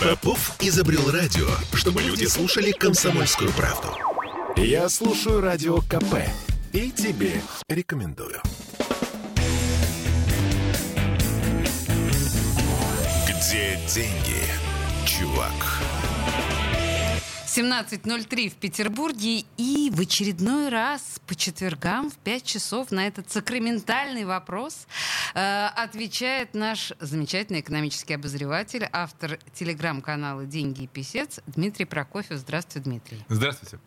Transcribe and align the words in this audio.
Попов 0.00 0.56
изобрел 0.60 1.10
радио, 1.10 1.46
чтобы 1.74 2.00
люди 2.00 2.24
слушали 2.24 2.70
комсомольскую 2.72 3.52
правду. 3.52 3.88
Я 4.56 4.88
слушаю 4.88 5.42
радио 5.42 5.82
КП 5.82 6.26
и 6.72 6.90
тебе 6.90 7.42
рекомендую. 7.68 8.40
Где 13.28 13.78
деньги, 13.92 14.42
чувак? 15.04 15.52
17.03 17.46 18.48
в 18.48 18.54
Петербурге 18.54 19.44
и 19.58 19.90
в 19.92 20.00
очередной 20.00 20.68
раз 20.68 21.20
по 21.26 21.34
четвергам 21.34 22.08
в 22.08 22.14
5 22.18 22.44
часов 22.44 22.90
на 22.92 23.06
этот 23.08 23.30
сакраментальный 23.30 24.24
вопрос 24.24 24.86
отвечает 25.34 26.54
наш 26.54 26.92
замечательный 27.00 27.60
экономический 27.60 28.14
обозреватель, 28.14 28.88
автор 28.92 29.38
телеграм-канала 29.54 30.44
«Деньги 30.44 30.84
и 30.84 30.86
писец» 30.86 31.40
Дмитрий 31.46 31.84
Прокофьев. 31.84 32.38
Здравствуйте, 32.38 32.88
Дмитрий. 32.88 33.24
Здравствуйте. 33.28 33.78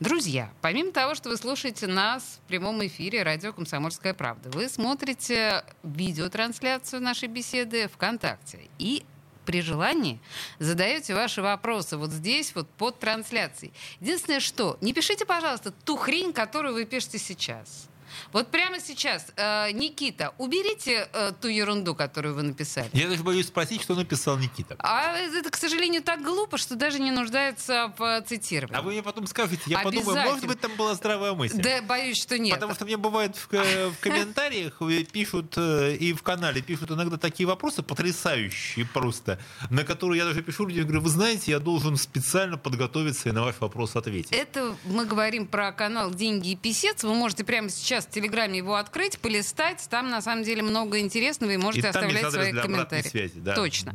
Друзья, 0.00 0.50
помимо 0.60 0.92
того, 0.92 1.14
что 1.14 1.28
вы 1.28 1.36
слушаете 1.36 1.86
нас 1.86 2.40
в 2.44 2.48
прямом 2.48 2.84
эфире 2.86 3.22
радио 3.22 3.52
«Комсомольская 3.52 4.14
правда», 4.14 4.50
вы 4.50 4.68
смотрите 4.68 5.64
видеотрансляцию 5.82 7.02
нашей 7.02 7.28
беседы 7.28 7.88
ВКонтакте 7.88 8.68
и 8.78 9.04
при 9.44 9.62
желании 9.62 10.20
задаете 10.58 11.14
ваши 11.14 11.40
вопросы 11.40 11.96
вот 11.96 12.10
здесь, 12.10 12.54
вот 12.54 12.68
под 12.68 12.98
трансляцией. 12.98 13.72
Единственное, 13.98 14.40
что 14.40 14.76
не 14.82 14.92
пишите, 14.92 15.24
пожалуйста, 15.24 15.70
ту 15.70 15.96
хрень, 15.96 16.34
которую 16.34 16.74
вы 16.74 16.84
пишете 16.84 17.18
сейчас. 17.18 17.88
Вот 18.32 18.48
прямо 18.50 18.80
сейчас, 18.80 19.26
э, 19.36 19.72
Никита, 19.72 20.34
уберите 20.38 21.08
э, 21.12 21.32
ту 21.40 21.48
ерунду, 21.48 21.94
которую 21.94 22.34
вы 22.34 22.42
написали. 22.42 22.90
Я 22.92 23.08
даже 23.08 23.22
боюсь 23.22 23.46
спросить, 23.46 23.82
что 23.82 23.94
написал 23.94 24.38
Никита. 24.38 24.76
А 24.78 25.16
это, 25.16 25.50
к 25.50 25.56
сожалению, 25.56 26.02
так 26.02 26.22
глупо, 26.22 26.58
что 26.58 26.76
даже 26.76 26.98
не 26.98 27.10
нуждается 27.10 27.92
в 27.98 28.22
цитировании. 28.22 28.78
А 28.78 28.82
вы 28.82 28.92
мне 28.92 29.02
потом 29.02 29.26
скажете, 29.26 29.62
я 29.66 29.80
подумаю, 29.80 30.16
может 30.24 30.46
быть, 30.46 30.60
там 30.60 30.74
была 30.76 30.94
здравая 30.94 31.32
мысль. 31.32 31.60
Да, 31.60 31.82
боюсь, 31.82 32.20
что 32.20 32.38
нет. 32.38 32.54
Потому 32.54 32.74
что 32.74 32.84
мне 32.84 32.96
бывает 32.96 33.36
в, 33.36 33.48
в 33.50 33.98
комментариях 34.00 34.80
пишут 35.12 35.54
э, 35.56 35.96
и 35.96 36.12
в 36.12 36.22
канале 36.22 36.62
пишут 36.62 36.90
иногда 36.90 37.16
такие 37.16 37.46
вопросы 37.46 37.82
потрясающие 37.82 38.86
просто, 38.86 39.38
на 39.70 39.84
которые 39.84 40.18
я 40.18 40.24
даже 40.24 40.42
пишу 40.42 40.66
людям, 40.66 40.84
говорю, 40.84 41.02
вы 41.02 41.10
знаете, 41.10 41.50
я 41.50 41.58
должен 41.58 41.96
специально 41.96 42.56
подготовиться 42.56 43.28
и 43.28 43.32
на 43.32 43.42
ваш 43.42 43.56
вопрос 43.60 43.96
ответить. 43.96 44.32
Это 44.32 44.76
мы 44.84 45.06
говорим 45.06 45.46
про 45.46 45.72
канал 45.72 46.12
«Деньги 46.12 46.50
и 46.50 46.56
писец». 46.56 47.02
Вы 47.04 47.14
можете 47.14 47.44
прямо 47.44 47.68
сейчас 47.70 48.06
в 48.08 48.10
Телеграме 48.10 48.58
его 48.58 48.76
открыть, 48.76 49.18
полистать. 49.18 49.86
Там, 49.90 50.10
на 50.10 50.22
самом 50.22 50.44
деле, 50.44 50.62
много 50.62 50.98
интересного, 50.98 51.50
и 51.52 51.56
можете 51.56 51.86
и 51.86 51.90
оставлять 51.90 52.30
свои 52.30 52.52
комментарии. 52.52 53.08
Связи, 53.08 53.38
да. 53.40 53.54
Точно. 53.54 53.94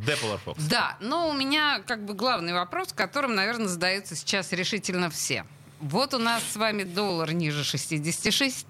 Да, 0.70 0.98
но 1.00 1.30
у 1.30 1.34
меня 1.34 1.82
как 1.86 2.06
бы 2.06 2.14
главный 2.14 2.54
вопрос, 2.54 2.94
которым, 2.94 3.36
наверное, 3.36 3.68
задаются 3.68 4.16
сейчас 4.16 4.52
решительно 4.52 5.10
все. 5.10 5.46
Вот 5.80 6.14
у 6.14 6.18
нас 6.18 6.42
с 6.54 6.56
вами 6.56 6.84
доллар 6.84 7.34
ниже 7.34 7.64
66, 7.64 8.66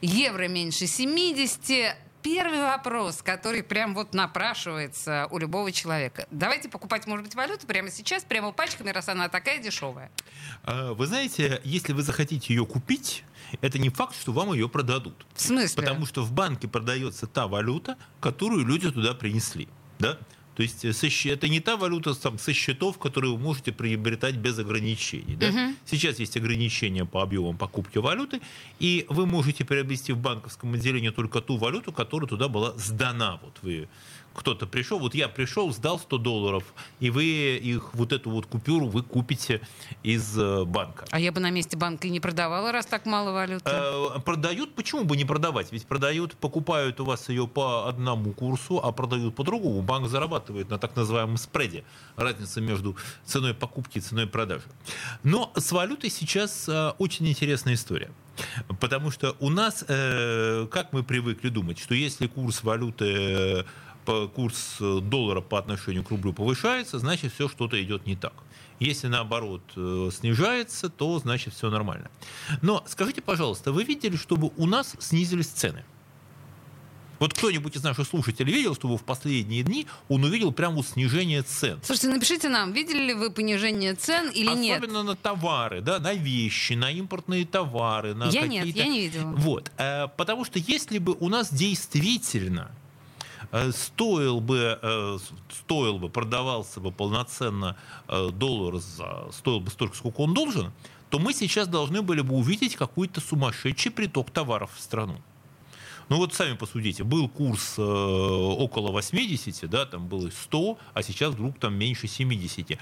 евро 0.00 0.48
меньше 0.48 0.86
70, 0.88 1.96
первый 2.24 2.60
вопрос, 2.60 3.22
который 3.22 3.62
прям 3.62 3.94
вот 3.94 4.14
напрашивается 4.14 5.28
у 5.30 5.38
любого 5.38 5.70
человека. 5.70 6.26
Давайте 6.30 6.68
покупать, 6.68 7.06
может 7.06 7.26
быть, 7.26 7.34
валюту 7.34 7.66
прямо 7.66 7.90
сейчас, 7.90 8.24
прямо 8.24 8.50
пачками, 8.50 8.90
раз 8.90 9.08
она 9.08 9.28
такая 9.28 9.58
дешевая. 9.58 10.10
А, 10.64 10.94
вы 10.94 11.06
знаете, 11.06 11.60
если 11.64 11.92
вы 11.92 12.02
захотите 12.02 12.52
ее 12.52 12.64
купить, 12.66 13.24
это 13.60 13.78
не 13.78 13.90
факт, 13.90 14.16
что 14.20 14.32
вам 14.32 14.52
ее 14.52 14.68
продадут. 14.68 15.26
В 15.34 15.40
смысле? 15.40 15.82
Потому 15.82 16.06
что 16.06 16.22
в 16.22 16.32
банке 16.32 16.68
продается 16.68 17.26
та 17.26 17.46
валюта, 17.46 17.96
которую 18.20 18.66
люди 18.66 18.90
туда 18.90 19.14
принесли. 19.14 19.68
Да? 19.98 20.18
То 20.54 20.62
есть 20.62 20.84
э, 20.84 21.30
это 21.30 21.48
не 21.48 21.60
та 21.60 21.76
валюта 21.76 22.14
там, 22.14 22.38
со 22.38 22.52
счетов, 22.52 22.98
которые 22.98 23.32
вы 23.32 23.38
можете 23.38 23.72
приобретать 23.72 24.36
без 24.36 24.58
ограничений. 24.58 25.36
Да? 25.36 25.48
Угу. 25.48 25.74
Сейчас 25.84 26.18
есть 26.20 26.36
ограничения 26.36 27.04
по 27.04 27.22
объемам 27.22 27.56
покупки 27.56 27.98
валюты, 27.98 28.40
и 28.78 29.06
вы 29.08 29.26
можете 29.26 29.64
приобрести 29.64 30.12
в 30.12 30.18
банковском 30.18 30.74
отделении 30.74 31.10
только 31.10 31.40
ту 31.40 31.56
валюту, 31.56 31.92
которая 31.92 32.28
туда 32.28 32.48
была 32.48 32.72
сдана. 32.76 33.40
Вот 33.42 33.58
вы 33.62 33.88
кто-то 34.34 34.66
пришел, 34.66 34.98
вот 34.98 35.14
я 35.14 35.28
пришел, 35.28 35.72
сдал 35.72 35.98
100 35.98 36.18
долларов, 36.18 36.64
и 37.00 37.10
вы 37.10 37.24
их, 37.56 37.94
вот 37.94 38.12
эту 38.12 38.30
вот 38.30 38.46
купюру 38.46 38.88
вы 38.88 39.02
купите 39.02 39.60
из 40.02 40.36
э, 40.38 40.64
банка. 40.64 41.06
А 41.10 41.20
я 41.20 41.32
бы 41.32 41.40
на 41.40 41.50
месте 41.50 41.76
банка 41.76 42.08
и 42.08 42.10
не 42.10 42.20
продавала, 42.20 42.72
раз 42.72 42.86
так 42.86 43.06
мало 43.06 43.32
валюты. 43.32 43.64
Э, 43.66 44.20
продают, 44.24 44.74
почему 44.74 45.04
бы 45.04 45.16
не 45.16 45.24
продавать? 45.24 45.72
Ведь 45.72 45.86
продают, 45.86 46.34
покупают 46.36 47.00
у 47.00 47.04
вас 47.04 47.28
ее 47.28 47.46
по 47.46 47.88
одному 47.88 48.32
курсу, 48.32 48.80
а 48.82 48.92
продают 48.92 49.36
по 49.36 49.44
другому. 49.44 49.82
Банк 49.82 50.08
зарабатывает 50.08 50.68
на 50.68 50.78
так 50.78 50.96
называемом 50.96 51.36
спреде. 51.36 51.84
Разница 52.16 52.60
между 52.60 52.96
ценой 53.24 53.54
покупки 53.54 53.98
и 53.98 54.00
ценой 54.00 54.26
продажи. 54.26 54.64
Но 55.22 55.52
с 55.56 55.70
валютой 55.70 56.10
сейчас 56.10 56.68
э, 56.68 56.92
очень 56.98 57.28
интересная 57.28 57.74
история. 57.74 58.10
Потому 58.80 59.12
что 59.12 59.36
у 59.38 59.48
нас, 59.48 59.84
как 59.86 60.92
мы 60.92 61.04
привыкли 61.04 61.50
думать, 61.50 61.78
что 61.78 61.94
если 61.94 62.26
курс 62.26 62.64
валюты 62.64 63.64
курс 64.04 64.76
э, 64.80 65.00
доллара 65.00 65.40
по 65.40 65.58
отношению 65.58 66.04
к 66.04 66.10
рублю 66.10 66.32
повышается, 66.32 66.98
значит 66.98 67.32
все 67.32 67.48
что-то 67.48 67.82
идет 67.82 68.06
не 68.06 68.16
так. 68.16 68.34
Если 68.80 69.06
наоборот 69.06 69.62
э, 69.76 70.10
снижается, 70.12 70.88
то 70.88 71.18
значит 71.18 71.54
все 71.54 71.70
нормально. 71.70 72.10
Но 72.62 72.84
скажите, 72.88 73.22
пожалуйста, 73.22 73.72
вы 73.72 73.84
видели, 73.84 74.16
чтобы 74.16 74.50
у 74.56 74.66
нас 74.66 74.96
снизились 74.98 75.46
цены? 75.46 75.84
Вот 77.20 77.32
кто-нибудь 77.32 77.76
из 77.76 77.82
наших 77.82 78.06
слушателей 78.06 78.52
видел, 78.52 78.74
чтобы 78.74 78.98
в 78.98 79.02
последние 79.04 79.62
дни 79.62 79.86
он 80.08 80.24
увидел 80.24 80.52
прямо 80.52 80.82
снижение 80.82 81.42
цен? 81.42 81.78
Слушайте, 81.82 82.08
напишите 82.08 82.48
нам, 82.48 82.72
видели 82.72 82.98
ли 82.98 83.14
вы 83.14 83.30
понижение 83.30 83.94
цен 83.94 84.30
или 84.30 84.46
Особенно 84.46 84.62
нет? 84.62 84.78
Особенно 84.78 85.02
на 85.04 85.16
товары, 85.16 85.80
да, 85.80 85.98
на 86.00 86.12
вещи, 86.12 86.72
на 86.74 86.90
импортные 86.90 87.46
товары, 87.46 88.14
на 88.14 88.24
я 88.24 88.42
какие-то... 88.42 88.66
нет, 88.66 88.76
я 88.76 88.86
не 88.86 89.00
видела. 89.00 89.30
Вот, 89.36 89.70
э, 89.78 90.08
потому 90.16 90.44
что 90.44 90.58
если 90.58 90.98
бы 90.98 91.16
у 91.20 91.28
нас 91.28 91.52
действительно 91.52 92.70
стоил 93.72 94.40
бы, 94.40 94.78
э, 94.80 95.18
стоил 95.50 95.98
бы, 95.98 96.08
продавался 96.08 96.80
бы 96.80 96.92
полноценно 96.92 97.76
э, 98.08 98.30
доллар 98.32 98.76
за, 98.76 99.28
стоил 99.32 99.60
бы 99.60 99.70
столько, 99.70 99.96
сколько 99.96 100.20
он 100.20 100.34
должен, 100.34 100.72
то 101.10 101.18
мы 101.18 101.32
сейчас 101.32 101.68
должны 101.68 102.02
были 102.02 102.20
бы 102.22 102.34
увидеть 102.34 102.76
какой-то 102.76 103.20
сумасшедший 103.20 103.92
приток 103.92 104.30
товаров 104.30 104.70
в 104.74 104.80
страну. 104.80 105.20
Ну 106.08 106.16
вот 106.16 106.34
сами 106.34 106.54
посудите, 106.54 107.02
был 107.02 107.28
курс 107.28 107.74
э, 107.78 107.82
около 107.82 108.92
80, 108.92 109.68
да, 109.70 109.86
там 109.86 110.06
было 110.06 110.30
100, 110.30 110.78
а 110.92 111.02
сейчас 111.02 111.34
вдруг 111.34 111.58
там 111.58 111.74
меньше 111.74 112.08
70. 112.08 112.78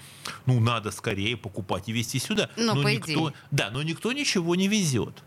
Ну 0.46 0.60
надо 0.60 0.90
скорее 0.90 1.36
покупать 1.36 1.88
и 1.88 1.92
везти 1.92 2.18
сюда. 2.18 2.50
Но, 2.56 2.74
но 2.74 2.88
никто, 2.88 3.12
идее. 3.12 3.32
Да, 3.50 3.70
но 3.70 3.82
никто 3.82 4.12
ничего 4.12 4.54
не 4.54 4.66
везет. 4.68 5.22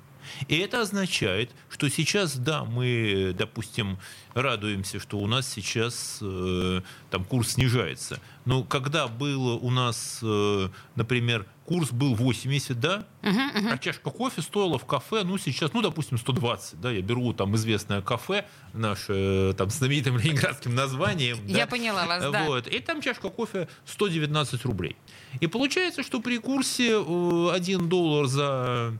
И 0.47 0.57
это 0.57 0.81
означает, 0.81 1.51
что 1.69 1.89
сейчас, 1.89 2.37
да, 2.37 2.63
мы, 2.63 3.33
допустим, 3.37 3.97
радуемся, 4.33 4.99
что 4.99 5.17
у 5.17 5.27
нас 5.27 5.47
сейчас 5.47 6.19
э, 6.21 6.81
там 7.09 7.23
курс 7.25 7.53
снижается. 7.53 8.19
Но 8.45 8.63
когда 8.63 9.07
было 9.07 9.53
у 9.53 9.71
нас, 9.71 10.19
э, 10.21 10.69
например, 10.95 11.47
курс 11.65 11.91
был 11.91 12.15
80, 12.15 12.79
да, 12.79 13.05
uh-huh, 13.21 13.33
uh-huh. 13.33 13.73
а 13.73 13.77
чашка 13.77 14.11
кофе 14.11 14.41
стоила 14.41 14.77
в 14.77 14.85
кафе, 14.85 15.23
ну, 15.23 15.37
сейчас, 15.37 15.73
ну, 15.73 15.81
допустим, 15.81 16.17
120, 16.17 16.79
да, 16.79 16.91
я 16.91 17.01
беру 17.01 17.33
там 17.33 17.55
известное 17.55 18.01
кафе, 18.01 18.45
наше, 18.73 19.13
э, 19.13 19.53
там, 19.57 19.69
с 19.69 19.77
знаменитым 19.77 20.17
ленинградским 20.17 20.75
названием. 20.75 21.39
Я 21.47 21.65
поняла 21.65 22.05
вас, 22.05 22.31
да. 22.31 22.45
Вот, 22.45 22.67
и 22.67 22.79
там 22.79 23.01
чашка 23.01 23.29
кофе 23.29 23.67
119 23.85 24.63
рублей. 24.65 24.95
И 25.39 25.47
получается, 25.47 26.03
что 26.03 26.21
при 26.21 26.37
курсе 26.37 26.97
1 26.97 27.89
доллар 27.89 28.27
за 28.27 28.93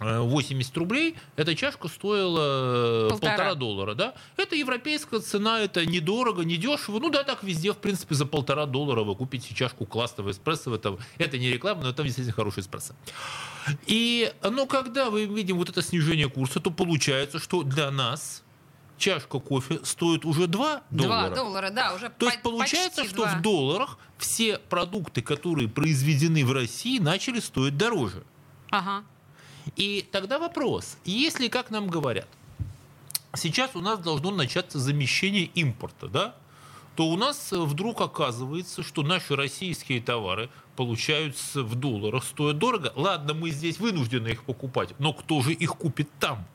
80 0.00 0.76
рублей, 0.78 1.16
эта 1.36 1.54
чашка 1.54 1.88
стоила 1.88 3.06
э, 3.06 3.08
полтора, 3.10 3.32
полтора 3.32 3.54
доллара, 3.54 3.94
да? 3.94 4.14
Это 4.36 4.56
европейская 4.56 5.20
цена, 5.20 5.60
это 5.60 5.84
недорого, 5.84 6.42
недешево. 6.42 6.98
Ну 6.98 7.10
да, 7.10 7.22
так 7.22 7.42
везде, 7.42 7.72
в 7.72 7.76
принципе, 7.76 8.14
за 8.14 8.24
полтора 8.24 8.64
доллара 8.64 9.02
вы 9.02 9.14
купите 9.14 9.54
чашку 9.54 9.84
классного 9.84 10.30
эспрессо. 10.30 10.74
Это, 10.74 10.96
это 11.18 11.38
не 11.38 11.50
реклама, 11.50 11.82
но 11.82 11.90
это 11.90 12.02
действительно 12.02 12.34
хороший 12.34 12.60
эспрессо. 12.60 12.94
И, 13.86 14.32
но 14.42 14.66
когда 14.66 15.10
мы 15.10 15.26
видим 15.26 15.58
вот 15.58 15.68
это 15.68 15.82
снижение 15.82 16.30
курса, 16.30 16.60
то 16.60 16.70
получается, 16.70 17.38
что 17.38 17.62
для 17.62 17.90
нас 17.90 18.42
чашка 18.96 19.38
кофе 19.38 19.80
стоит 19.82 20.24
уже 20.24 20.46
2 20.46 20.82
доллара. 20.90 21.28
2 21.28 21.36
доллара, 21.36 21.70
да, 21.70 21.94
уже 21.94 22.10
То 22.10 22.26
есть 22.26 22.40
получается, 22.42 23.04
что 23.04 23.24
2. 23.24 23.26
в 23.26 23.42
долларах 23.42 23.98
все 24.16 24.58
продукты, 24.58 25.20
которые 25.20 25.68
произведены 25.68 26.44
в 26.46 26.52
России, 26.52 26.98
начали 26.98 27.40
стоить 27.40 27.76
дороже. 27.76 28.22
Ага. 28.70 29.04
И 29.76 30.06
тогда 30.10 30.38
вопрос, 30.38 30.96
если, 31.04 31.48
как 31.48 31.70
нам 31.70 31.88
говорят, 31.88 32.28
сейчас 33.34 33.74
у 33.74 33.80
нас 33.80 33.98
должно 33.98 34.30
начаться 34.30 34.78
замещение 34.78 35.44
импорта, 35.44 36.08
да, 36.08 36.34
то 36.96 37.08
у 37.08 37.16
нас 37.16 37.52
вдруг 37.52 38.00
оказывается, 38.00 38.82
что 38.82 39.02
наши 39.02 39.36
российские 39.36 40.00
товары 40.00 40.50
получаются 40.76 41.62
в 41.62 41.74
долларах, 41.74 42.24
стоят 42.24 42.58
дорого. 42.58 42.92
Ладно, 42.96 43.34
мы 43.34 43.50
здесь 43.50 43.78
вынуждены 43.78 44.28
их 44.28 44.44
покупать, 44.44 44.90
но 44.98 45.12
кто 45.12 45.40
же 45.40 45.52
их 45.52 45.76
купит 45.76 46.08
там? 46.18 46.46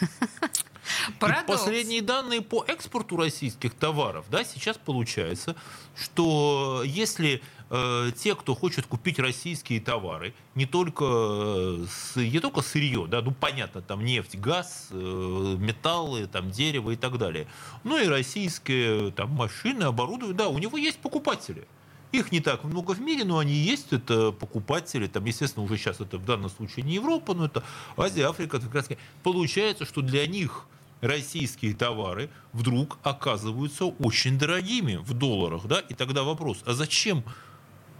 последние 1.46 2.02
данные 2.02 2.42
по 2.42 2.64
экспорту 2.66 3.16
российских 3.16 3.74
товаров, 3.74 4.26
да, 4.30 4.44
сейчас 4.44 4.78
получается, 4.78 5.56
что 5.96 6.82
если 6.84 7.42
э, 7.70 8.10
те, 8.16 8.34
кто 8.34 8.54
хочет 8.54 8.86
купить 8.86 9.18
российские 9.18 9.80
товары, 9.80 10.34
не 10.54 10.66
только, 10.66 11.04
э, 11.04 11.86
не 12.16 12.40
только 12.40 12.60
сырье, 12.60 13.06
да, 13.08 13.22
ну 13.22 13.32
понятно, 13.32 13.80
там 13.80 14.04
нефть, 14.04 14.36
газ, 14.36 14.88
э, 14.90 15.56
металлы, 15.58 16.26
там 16.26 16.50
дерево 16.50 16.90
и 16.90 16.96
так 16.96 17.16
далее, 17.18 17.46
но 17.84 17.98
и 17.98 18.06
российские 18.06 19.12
там 19.12 19.30
машины, 19.30 19.84
оборудование, 19.84 20.36
да, 20.36 20.48
у 20.48 20.58
него 20.58 20.76
есть 20.76 20.98
покупатели. 20.98 21.66
Их 22.12 22.32
не 22.32 22.40
так 22.40 22.64
много 22.64 22.92
в 22.92 23.00
мире, 23.00 23.24
но 23.24 23.38
они 23.38 23.52
есть, 23.52 23.92
это 23.92 24.32
покупатели, 24.32 25.06
там, 25.06 25.24
естественно, 25.24 25.64
уже 25.64 25.76
сейчас 25.76 26.00
это 26.00 26.18
в 26.18 26.24
данном 26.24 26.50
случае 26.50 26.84
не 26.84 26.94
Европа, 26.94 27.34
но 27.34 27.44
это 27.46 27.62
Азия, 27.96 28.28
Африка, 28.28 28.58
как 28.58 28.74
раз 28.74 28.88
получается, 29.22 29.84
что 29.84 30.02
для 30.02 30.26
них 30.26 30.66
российские 31.00 31.72
товары 31.72 32.28
вдруг 32.52 32.98
оказываются 33.04 33.84
очень 33.84 34.38
дорогими 34.38 34.96
в 34.96 35.14
долларах, 35.14 35.66
да, 35.66 35.80
и 35.80 35.94
тогда 35.94 36.24
вопрос, 36.24 36.62
а 36.66 36.72
зачем 36.72 37.24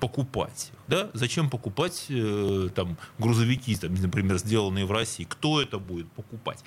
покупать 0.01 0.73
да? 0.91 1.09
Зачем 1.15 1.49
покупать 1.49 2.07
э, 2.11 2.69
там 2.75 2.99
грузовики, 3.19 3.77
там, 3.77 3.95
например, 3.95 4.37
сделанные 4.39 4.85
в 4.85 4.93
России? 4.93 5.25
Кто 5.25 5.63
это 5.63 5.79
будет 5.79 6.11
покупать? 6.13 6.59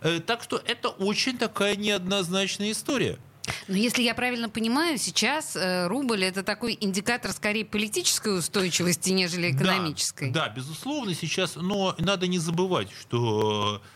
Э, 0.00 0.20
так 0.20 0.42
что 0.42 0.62
это 0.64 0.88
очень 0.88 1.36
такая 1.36 1.76
неоднозначная 1.76 2.70
история. 2.70 3.18
Но 3.66 3.76
если 3.76 4.02
я 4.02 4.14
правильно 4.14 4.48
понимаю, 4.48 4.98
сейчас 4.98 5.56
э, 5.56 5.88
рубль 5.88 6.24
это 6.24 6.44
такой 6.44 6.78
индикатор 6.80 7.32
скорее 7.32 7.64
политической 7.64 8.38
устойчивости, 8.38 9.10
нежели 9.10 9.50
экономической. 9.50 10.30
Да, 10.30 10.46
да, 10.46 10.54
безусловно, 10.54 11.12
сейчас, 11.14 11.56
но 11.56 11.96
надо 11.98 12.28
не 12.28 12.38
забывать, 12.38 12.88
что 12.92 13.82
э, 13.82 13.86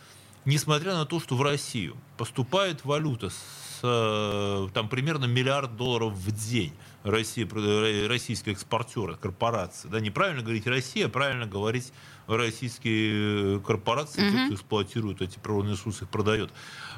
несмотря 0.45 0.95
на 0.95 1.05
то, 1.05 1.21
что 1.21 1.35
в 1.37 1.41
Россию 1.41 1.95
поступает 2.17 2.83
валюта 2.83 3.29
с 3.29 3.79
э, 3.83 4.67
там 4.73 4.89
примерно 4.89 5.25
миллиард 5.25 5.77
долларов 5.77 6.13
в 6.13 6.31
день, 6.31 6.73
Россия, 7.09 7.47
э, 7.49 8.07
российские 8.07 8.53
экспортеры, 8.53 9.15
корпорации, 9.15 9.87
да, 9.87 9.99
неправильно 9.99 10.41
говорить 10.41 10.67
Россия, 10.67 11.07
а 11.07 11.09
правильно 11.09 11.45
говорить 11.45 11.91
российские 12.27 13.59
корпорации, 13.61 14.21
mm-hmm. 14.21 14.31
те, 14.31 14.45
кто 14.45 14.55
эксплуатирует 14.55 15.21
эти 15.21 15.39
природные 15.39 15.73
ресурсы, 15.73 16.03
их 16.03 16.09
продает, 16.09 16.51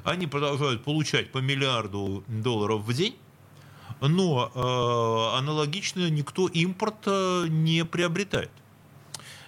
они 0.03 0.27
продолжают 0.27 0.83
получать 0.83 1.31
по 1.31 1.37
миллиарду 1.37 2.23
долларов 2.27 2.81
в 2.81 2.93
день, 2.93 3.17
но 4.01 4.51
э, 4.53 5.37
аналогично 5.37 6.09
никто 6.09 6.47
импорт 6.47 7.05
не 7.05 7.85
приобретает. 7.85 8.51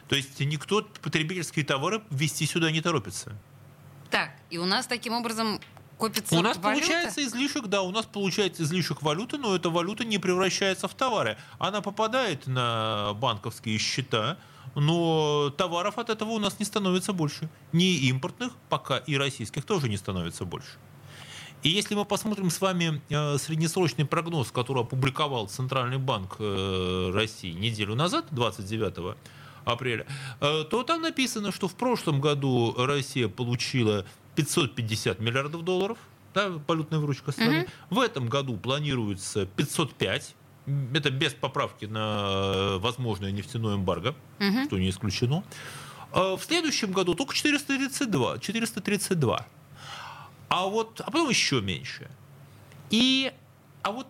То 0.08 0.16
есть 0.16 0.40
никто 0.42 0.86
потребительские 1.02 1.64
товары 1.64 2.02
ввести 2.10 2.46
сюда 2.46 2.70
не 2.70 2.82
торопится. 2.82 3.34
Так, 4.10 4.32
и 4.50 4.58
у 4.58 4.66
нас 4.66 4.86
таким 4.86 5.14
образом 5.14 5.62
копится 6.02 6.36
У 6.38 6.42
нас 6.42 6.58
валюта? 6.58 6.82
получается 6.82 7.24
излишек, 7.24 7.68
да, 7.68 7.84
у 7.84 7.92
нас 7.92 8.06
получается 8.06 8.64
излишек 8.64 9.02
валюты, 9.02 9.38
но 9.38 9.56
эта 9.56 9.70
валюта 9.70 10.04
не 10.04 10.18
превращается 10.18 10.88
в 10.88 10.94
товары. 10.96 11.38
Она 11.60 11.82
попадает 11.82 12.48
на 12.48 13.14
банковские 13.14 13.78
счета, 13.78 14.38
но 14.76 15.54
товаров 15.56 15.98
от 15.98 16.10
этого 16.10 16.32
у 16.32 16.40
нас 16.40 16.60
не 16.60 16.66
становится 16.66 17.14
больше. 17.14 17.50
Ни 17.72 17.94
импортных, 18.10 18.54
пока 18.70 18.98
и 18.98 19.16
российских 19.16 19.64
тоже 19.64 19.90
не 19.90 19.98
становится 19.98 20.44
больше. 20.46 20.78
И 21.64 21.70
если 21.70 21.94
мы 21.94 22.06
посмотрим 22.06 22.50
с 22.50 22.60
вами 22.60 23.02
э, 23.10 23.38
среднесрочный 23.38 24.06
прогноз, 24.06 24.52
который 24.52 24.82
опубликовал 24.82 25.48
Центральный 25.48 26.00
банк 26.00 26.38
э, 26.40 27.12
России 27.14 27.52
неделю 27.52 27.94
назад, 27.94 28.26
29 28.32 29.16
апреля, 29.66 30.08
э, 30.40 30.64
то 30.70 30.84
там 30.84 31.04
написано, 31.04 31.52
что 31.52 31.68
в 31.68 31.76
прошлом 31.76 32.20
году 32.20 32.74
Россия 32.78 33.28
получила 33.28 34.06
550 34.42 35.20
миллиардов 35.20 35.64
долларов, 35.64 35.98
да, 36.34 36.52
валютная 36.68 37.00
выручка 37.00 37.32
страны. 37.32 37.68
Угу. 37.90 37.96
В 37.96 38.00
этом 38.00 38.28
году 38.28 38.58
планируется 38.58 39.46
505 39.46 40.36
это 40.94 41.10
без 41.10 41.34
поправки 41.34 41.86
на 41.86 42.78
возможное 42.78 43.32
нефтяное 43.32 43.76
эмбарго, 43.76 44.16
угу. 44.40 44.66
что 44.66 44.78
не 44.78 44.90
исключено. 44.90 45.44
А 46.12 46.36
в 46.36 46.44
следующем 46.44 46.92
году 46.92 47.16
только 47.16 47.34
432. 47.34 48.40
432. 48.40 49.48
А 50.50 50.66
вот, 50.66 51.02
а 51.02 51.06
потом 51.06 51.30
еще 51.30 51.62
меньше. 51.62 52.10
И, 52.90 53.32
а 53.82 53.92
вот 53.92 54.08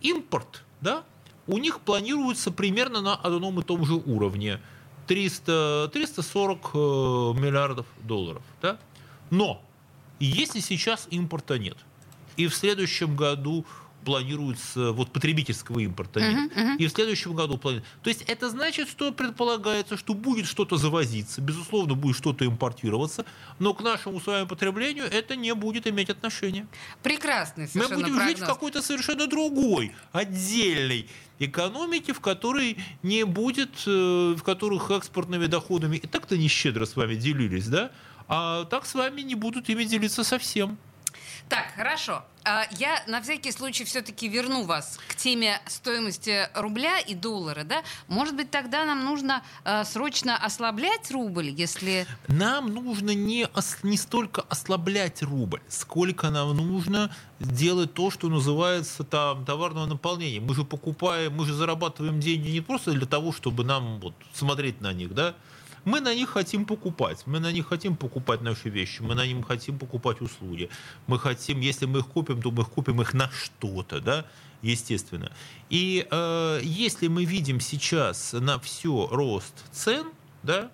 импорт, 0.00 0.64
да, 0.80 1.04
у 1.46 1.58
них 1.58 1.80
планируется 1.80 2.50
примерно 2.50 3.00
на 3.00 3.14
одном 3.14 3.60
и 3.60 3.62
том 3.62 3.84
же 3.84 3.94
уровне. 3.94 4.60
300, 5.06 5.90
340 5.92 6.70
э, 6.72 6.78
миллиардов 7.40 7.86
долларов. 8.02 8.42
Да? 8.62 8.78
Но 9.30 9.62
если 10.18 10.60
сейчас 10.60 11.06
импорта 11.10 11.58
нет, 11.58 11.76
и 12.36 12.46
в 12.46 12.54
следующем 12.54 13.16
году 13.16 13.64
планируется, 14.04 14.92
вот 14.92 15.10
потребительского 15.10 15.80
импорта 15.80 16.20
нет, 16.20 16.52
uh-huh, 16.52 16.56
uh-huh. 16.56 16.76
и 16.78 16.86
в 16.86 16.90
следующем 16.90 17.34
году 17.34 17.58
планируется. 17.58 17.92
То 18.02 18.08
есть 18.08 18.22
это 18.22 18.48
значит, 18.50 18.88
что 18.88 19.12
предполагается, 19.12 19.96
что 19.96 20.14
будет 20.14 20.46
что-то 20.46 20.76
завозиться, 20.76 21.40
безусловно, 21.40 21.94
будет 21.94 22.16
что-то 22.16 22.46
импортироваться, 22.46 23.24
но 23.58 23.74
к 23.74 23.82
нашему 23.82 24.20
с 24.20 24.26
вами 24.26 24.46
потреблению 24.46 25.04
это 25.04 25.36
не 25.36 25.54
будет 25.54 25.86
иметь 25.86 26.10
отношения. 26.10 26.66
Прекрасный 27.02 27.68
Мы 27.74 27.88
будем 27.88 28.16
прогноз. 28.16 28.24
жить 28.24 28.38
в 28.38 28.46
какой-то 28.46 28.82
совершенно 28.82 29.26
другой, 29.26 29.92
отдельной 30.12 31.08
экономике, 31.38 32.12
в 32.12 32.20
которой 32.20 32.78
не 33.02 33.24
будет, 33.24 33.70
э, 33.86 34.34
в 34.36 34.42
которых 34.42 34.90
экспортными 34.90 35.46
доходами 35.46 35.96
и 35.96 36.06
так-то 36.06 36.36
не 36.36 36.48
щедро 36.48 36.84
с 36.84 36.96
вами 36.96 37.14
делились, 37.14 37.66
да, 37.66 37.90
а 38.30 38.64
так 38.66 38.86
с 38.86 38.94
вами 38.94 39.22
не 39.22 39.34
будут 39.34 39.68
ими 39.68 39.82
делиться 39.82 40.22
совсем. 40.22 40.78
Так, 41.48 41.72
хорошо. 41.74 42.22
А, 42.44 42.64
я 42.78 43.02
на 43.08 43.20
всякий 43.20 43.50
случай 43.50 43.84
все-таки 43.84 44.28
верну 44.28 44.64
вас 44.64 45.00
к 45.08 45.16
теме 45.16 45.60
стоимости 45.66 46.48
рубля 46.54 47.00
и 47.00 47.16
доллара, 47.16 47.64
да? 47.64 47.82
Может 48.06 48.36
быть, 48.36 48.52
тогда 48.52 48.84
нам 48.84 49.04
нужно 49.04 49.42
э, 49.64 49.84
срочно 49.84 50.36
ослаблять 50.36 51.10
рубль, 51.10 51.48
если... 51.48 52.06
Нам 52.28 52.72
нужно 52.72 53.16
не, 53.16 53.48
не 53.82 53.96
столько 53.96 54.42
ослаблять 54.42 55.24
рубль, 55.24 55.60
сколько 55.68 56.30
нам 56.30 56.56
нужно 56.56 57.12
делать 57.40 57.94
то, 57.94 58.12
что 58.12 58.28
называется 58.28 59.02
там 59.02 59.44
товарного 59.44 59.86
наполнения. 59.86 60.40
Мы 60.40 60.54
же 60.54 60.64
покупаем, 60.64 61.34
мы 61.34 61.46
же 61.46 61.52
зарабатываем 61.52 62.20
деньги 62.20 62.50
не 62.50 62.60
просто 62.60 62.92
для 62.92 63.06
того, 63.06 63.32
чтобы 63.32 63.64
нам 63.64 63.98
вот 63.98 64.14
смотреть 64.32 64.80
на 64.80 64.92
них, 64.92 65.14
да? 65.14 65.34
Мы 65.84 66.00
на 66.00 66.14
них 66.14 66.30
хотим 66.30 66.64
покупать. 66.64 67.22
Мы 67.26 67.40
на 67.40 67.52
них 67.52 67.68
хотим 67.68 67.96
покупать 67.96 68.42
наши 68.42 68.68
вещи. 68.68 69.02
Мы 69.02 69.14
на 69.14 69.26
них 69.26 69.46
хотим 69.46 69.78
покупать 69.78 70.20
услуги. 70.20 70.68
Мы 71.06 71.18
хотим, 71.18 71.60
если 71.60 71.86
мы 71.86 72.00
их 72.00 72.06
купим, 72.06 72.42
то 72.42 72.50
мы 72.50 72.62
их 72.62 72.70
купим 72.70 73.00
их 73.00 73.14
на 73.14 73.30
что-то, 73.30 74.00
да, 74.00 74.26
естественно. 74.62 75.32
И 75.70 76.06
э, 76.10 76.60
если 76.62 77.08
мы 77.08 77.24
видим 77.24 77.60
сейчас 77.60 78.32
на 78.32 78.58
все 78.58 79.08
рост 79.10 79.54
цен, 79.72 80.06
да, 80.42 80.70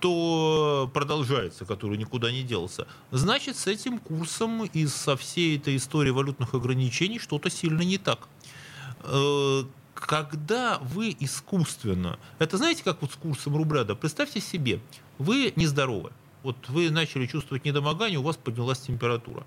то 0.00 0.90
продолжается, 0.92 1.64
который 1.64 1.98
никуда 1.98 2.32
не 2.32 2.42
делся, 2.42 2.86
значит, 3.10 3.56
с 3.56 3.66
этим 3.66 3.98
курсом 3.98 4.64
и 4.64 4.86
со 4.86 5.16
всей 5.16 5.58
этой 5.58 5.76
историей 5.76 6.12
валютных 6.12 6.54
ограничений 6.54 7.18
что-то 7.18 7.50
сильно 7.50 7.82
не 7.82 7.98
так. 7.98 8.28
Когда 10.00 10.78
вы 10.78 11.14
искусственно, 11.20 12.18
это 12.38 12.56
знаете, 12.56 12.82
как 12.82 13.02
вот 13.02 13.12
с 13.12 13.16
курсом 13.16 13.56
рубля, 13.56 13.84
да, 13.84 13.94
представьте 13.94 14.40
себе, 14.40 14.80
вы 15.18 15.52
нездоровы, 15.56 16.10
вот 16.42 16.56
вы 16.68 16.90
начали 16.90 17.26
чувствовать 17.26 17.64
недомогание, 17.64 18.18
у 18.18 18.22
вас 18.22 18.36
поднялась 18.36 18.80
температура. 18.80 19.44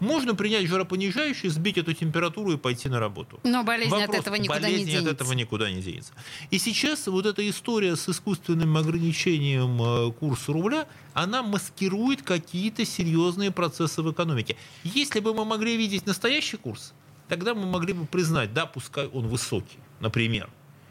Можно 0.00 0.34
принять 0.34 0.66
жаропонижающий, 0.66 1.48
сбить 1.48 1.78
эту 1.78 1.94
температуру 1.94 2.52
и 2.52 2.56
пойти 2.56 2.88
на 2.88 2.98
работу. 2.98 3.38
Но 3.44 3.62
болезнь 3.62 3.90
Вопрос, 3.90 4.08
от 4.08 4.22
этого 4.22 4.34
никуда 4.34 4.60
болезнь 4.60 4.84
не 4.84 4.90
денется. 4.90 5.10
от 5.10 5.14
этого 5.14 5.32
никуда 5.32 5.70
не 5.70 5.80
денется. 5.80 6.12
И 6.50 6.58
сейчас 6.58 7.06
вот 7.06 7.26
эта 7.26 7.48
история 7.48 7.96
с 7.96 8.08
искусственным 8.08 8.76
ограничением 8.76 9.80
э, 9.80 10.12
курса 10.12 10.52
рубля, 10.52 10.88
она 11.14 11.42
маскирует 11.42 12.22
какие-то 12.22 12.84
серьезные 12.84 13.52
процессы 13.52 14.02
в 14.02 14.12
экономике. 14.12 14.56
Если 14.82 15.20
бы 15.20 15.32
мы 15.32 15.44
могли 15.44 15.76
видеть 15.76 16.06
настоящий 16.06 16.56
курс, 16.56 16.92
тогда 17.28 17.54
мы 17.54 17.66
могли 17.66 17.92
бы 17.92 18.06
признать, 18.06 18.52
да, 18.52 18.66
пускай 18.66 19.06
он 19.06 19.28
высокий, 19.28 19.78
например. 20.00 20.48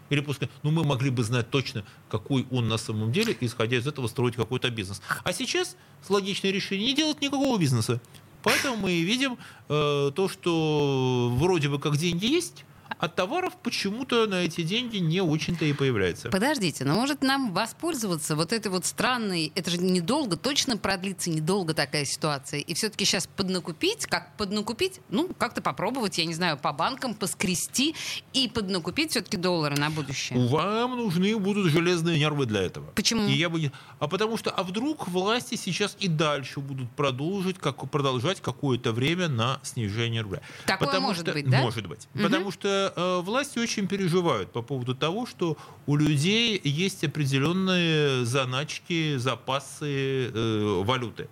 Или 0.10 0.20
пускай, 0.20 0.50
ну 0.62 0.72
мы 0.72 0.84
могли 0.84 1.10
бы 1.10 1.24
знать 1.24 1.50
точно, 1.50 1.84
какой 2.10 2.46
он 2.52 2.68
на 2.68 2.78
самом 2.78 3.12
деле, 3.12 3.36
исходя 3.40 3.78
из 3.78 3.88
этого 3.88 4.08
строить 4.08 4.36
какой-то 4.36 4.70
бизнес. 4.70 5.02
А 5.24 5.34
сейчас 5.34 5.76
логичное 6.10 6.52
решение 6.52 6.88
не 6.88 6.96
делать 6.96 7.22
никакого 7.22 7.58
бизнеса. 7.58 8.02
Поэтому 8.44 8.76
мы 8.76 9.02
видим 9.02 9.38
э, 9.70 10.12
то, 10.14 10.30
что 10.30 11.34
вроде 11.34 11.70
бы 11.70 11.80
как 11.80 11.98
деньги 11.98 12.26
есть, 12.26 12.66
а 12.98 13.08
товаров 13.08 13.54
почему-то 13.62 14.28
на 14.28 14.46
эти 14.46 14.62
деньги 14.62 14.98
не 14.98 15.22
очень-то 15.22 15.66
и 15.66 15.74
появляется. 15.74 16.30
Подождите, 16.30 16.86
но 16.86 16.96
может 16.96 17.22
нам 17.22 17.54
воспользоваться 17.54 18.36
вот 18.36 18.54
этой 18.54 18.70
вот 18.70 18.86
странной, 18.86 19.52
это 19.56 19.72
же 19.72 19.78
недолго, 19.78 20.38
точно 20.38 20.78
продлится 20.78 21.30
недолго 21.30 21.74
такая 21.74 22.06
ситуация, 22.06 22.60
и 22.60 22.74
все-таки 22.74 23.06
сейчас 23.06 23.28
поднакупить, 23.28 24.06
как 24.06 24.36
поднакупить, 24.38 25.02
ну, 25.10 25.30
как-то 25.38 25.62
попробовать, 25.62 26.18
я 26.18 26.26
не 26.26 26.34
знаю, 26.34 26.58
по 26.58 26.74
банкам 26.74 27.14
поскрести 27.14 27.96
и 28.34 28.48
поднакупить 28.48 29.12
все-таки 29.12 29.38
доллары 29.38 29.76
на 29.76 29.90
будущее. 29.90 30.48
Вам 30.48 30.98
нужны 30.98 31.38
будут 31.38 31.72
железные 31.72 32.18
нервы 32.20 32.46
для 32.46 32.62
этого. 32.62 32.92
Почему? 32.92 33.28
И 33.28 33.34
я 33.34 33.50
бы... 33.50 33.72
А 34.00 34.08
потому 34.08 34.38
что, 34.38 34.52
а 34.52 34.64
вдруг 34.64 35.08
власти 35.08 35.56
сейчас 35.56 35.96
и 36.00 36.08
дальше 36.08 36.60
будут 36.60 36.92
продолжить, 36.92 37.58
как, 37.60 37.90
продолжать 37.90 38.42
какое-то 38.42 38.92
время 38.92 39.28
на 39.28 39.60
снижение 39.64 40.22
рубля. 40.22 40.42
Такое 40.66 40.88
потому 40.88 41.08
может 41.08 41.24
что, 41.24 41.34
быть, 41.34 41.50
да? 41.50 41.62
Может 41.62 41.88
быть. 41.88 42.08
Угу. 42.14 42.24
Потому 42.24 42.52
что 42.52 42.73
э, 42.96 43.22
власти 43.22 43.60
очень 43.60 43.88
переживают 43.88 44.52
по 44.52 44.62
поводу 44.62 44.96
того, 44.96 45.26
что 45.26 45.58
у 45.86 45.96
людей 45.96 46.60
есть 46.64 47.04
определенные 47.04 48.26
заначки, 48.26 49.18
запасы 49.18 50.32
э, 50.34 50.82
валюты. 50.84 51.28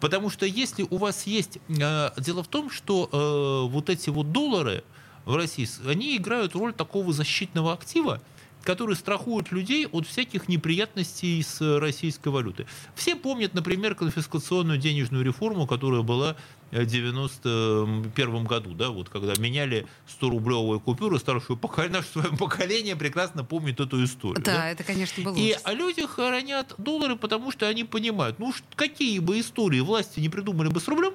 Потому 0.00 0.30
что 0.30 0.46
если 0.46 0.86
у 0.88 0.96
вас 0.96 1.26
есть... 1.26 1.58
Э, 1.68 2.10
дело 2.18 2.42
в 2.42 2.48
том, 2.48 2.70
что 2.70 3.08
э, 3.10 3.72
вот 3.72 3.90
эти 3.90 4.10
вот 4.10 4.32
доллары 4.32 4.84
в 5.24 5.36
России, 5.36 5.68
они 5.86 6.16
играют 6.16 6.54
роль 6.54 6.72
такого 6.72 7.12
защитного 7.12 7.72
актива, 7.72 8.20
который 8.62 8.96
страхует 8.96 9.52
людей 9.52 9.86
от 9.86 10.06
всяких 10.06 10.48
неприятностей 10.48 11.42
с 11.42 11.78
российской 11.78 12.28
валюты. 12.28 12.66
Все 12.94 13.14
помнят, 13.16 13.54
например, 13.54 13.94
конфискационную 13.94 14.78
денежную 14.78 15.24
реформу, 15.24 15.66
которая 15.66 16.02
была 16.02 16.36
91 16.70 18.44
году, 18.44 18.74
да, 18.74 18.90
вот 18.90 19.08
когда 19.08 19.34
меняли 19.36 19.86
100-рублевые 20.20 20.80
купюры, 20.80 21.18
старшее 21.18 21.56
поколение, 21.56 21.98
наше 21.98 22.08
свое 22.08 22.36
поколение 22.36 22.96
прекрасно 22.96 23.44
помнит 23.44 23.80
эту 23.80 24.04
историю. 24.04 24.42
Да, 24.44 24.54
да? 24.54 24.70
это, 24.70 24.84
конечно, 24.84 25.22
было 25.22 25.34
И 25.36 25.56
а 25.62 25.72
люди 25.72 26.06
хоронят 26.06 26.74
доллары, 26.78 27.16
потому 27.16 27.52
что 27.52 27.66
они 27.66 27.84
понимают, 27.84 28.38
ну, 28.38 28.52
какие 28.74 29.18
бы 29.18 29.40
истории 29.40 29.80
власти 29.80 30.20
не 30.20 30.28
придумали 30.28 30.68
бы 30.68 30.80
с 30.80 30.88
рублем, 30.88 31.14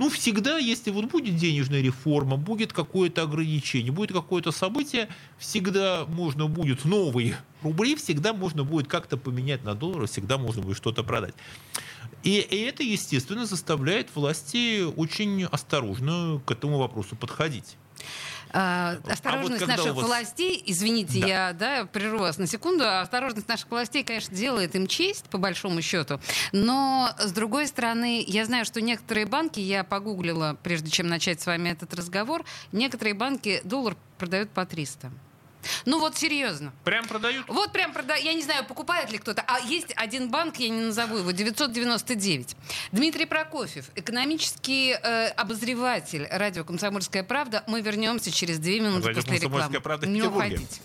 ну, 0.00 0.08
всегда, 0.08 0.56
если 0.56 0.90
вот 0.90 1.04
будет 1.10 1.36
денежная 1.36 1.82
реформа, 1.82 2.38
будет 2.38 2.72
какое-то 2.72 3.22
ограничение, 3.22 3.92
будет 3.92 4.12
какое-то 4.12 4.50
событие, 4.50 5.10
всегда 5.36 6.06
можно 6.06 6.46
будет 6.46 6.86
новые 6.86 7.36
рубли, 7.62 7.94
всегда 7.96 8.32
можно 8.32 8.64
будет 8.64 8.88
как-то 8.88 9.18
поменять 9.18 9.62
на 9.62 9.74
доллары, 9.74 10.06
всегда 10.06 10.38
можно 10.38 10.62
будет 10.62 10.78
что-то 10.78 11.02
продать. 11.02 11.34
И, 12.22 12.40
и 12.40 12.60
это, 12.62 12.82
естественно, 12.82 13.46
заставляет 13.46 14.14
власти 14.14 14.82
очень 14.82 15.44
осторожно 15.44 16.40
к 16.44 16.50
этому 16.50 16.78
вопросу 16.78 17.16
подходить. 17.16 17.76
А, 18.52 18.96
осторожность 19.08 19.62
а 19.62 19.66
вот 19.66 19.76
наших 19.76 19.94
вас... 19.94 20.06
властей, 20.06 20.62
извините, 20.66 21.20
да. 21.20 21.26
я 21.26 21.52
да, 21.52 21.84
прерву 21.84 22.18
вас 22.18 22.36
на 22.38 22.46
секунду, 22.46 22.84
осторожность 22.84 23.46
наших 23.46 23.70
властей, 23.70 24.02
конечно, 24.02 24.34
делает 24.34 24.74
им 24.74 24.88
честь, 24.88 25.26
по 25.26 25.38
большому 25.38 25.82
счету, 25.82 26.20
но, 26.50 27.10
с 27.18 27.30
другой 27.32 27.68
стороны, 27.68 28.24
я 28.26 28.44
знаю, 28.44 28.64
что 28.64 28.80
некоторые 28.80 29.26
банки, 29.26 29.60
я 29.60 29.84
погуглила, 29.84 30.56
прежде 30.64 30.90
чем 30.90 31.06
начать 31.06 31.40
с 31.40 31.46
вами 31.46 31.68
этот 31.68 31.94
разговор, 31.94 32.44
некоторые 32.72 33.14
банки 33.14 33.60
доллар 33.62 33.96
продают 34.18 34.50
по 34.50 34.66
300. 34.66 35.12
Ну 35.84 35.98
вот 36.00 36.16
серьезно. 36.16 36.72
Прям 36.84 37.06
продают? 37.06 37.46
Вот 37.48 37.72
прям 37.72 37.92
продают. 37.92 38.24
Я 38.24 38.34
не 38.34 38.42
знаю, 38.42 38.64
покупает 38.64 39.10
ли 39.10 39.18
кто-то. 39.18 39.42
А 39.46 39.60
есть 39.60 39.92
один 39.96 40.30
банк, 40.30 40.56
я 40.56 40.68
не 40.68 40.80
назову 40.80 41.18
его, 41.18 41.30
999. 41.30 42.56
Дмитрий 42.92 43.26
Прокофьев, 43.26 43.86
экономический 43.94 44.92
э, 44.92 45.28
обозреватель 45.28 46.26
радио 46.30 46.64
«Комсомольская 46.64 47.22
правда». 47.22 47.64
Мы 47.66 47.80
вернемся 47.80 48.30
через 48.30 48.58
две 48.58 48.80
минуты 48.80 49.08
радио 49.08 49.22
после 49.22 49.38
рекламы. 49.38 49.80
правда 49.80 50.06
не 50.06 50.22
уходите. 50.22 50.80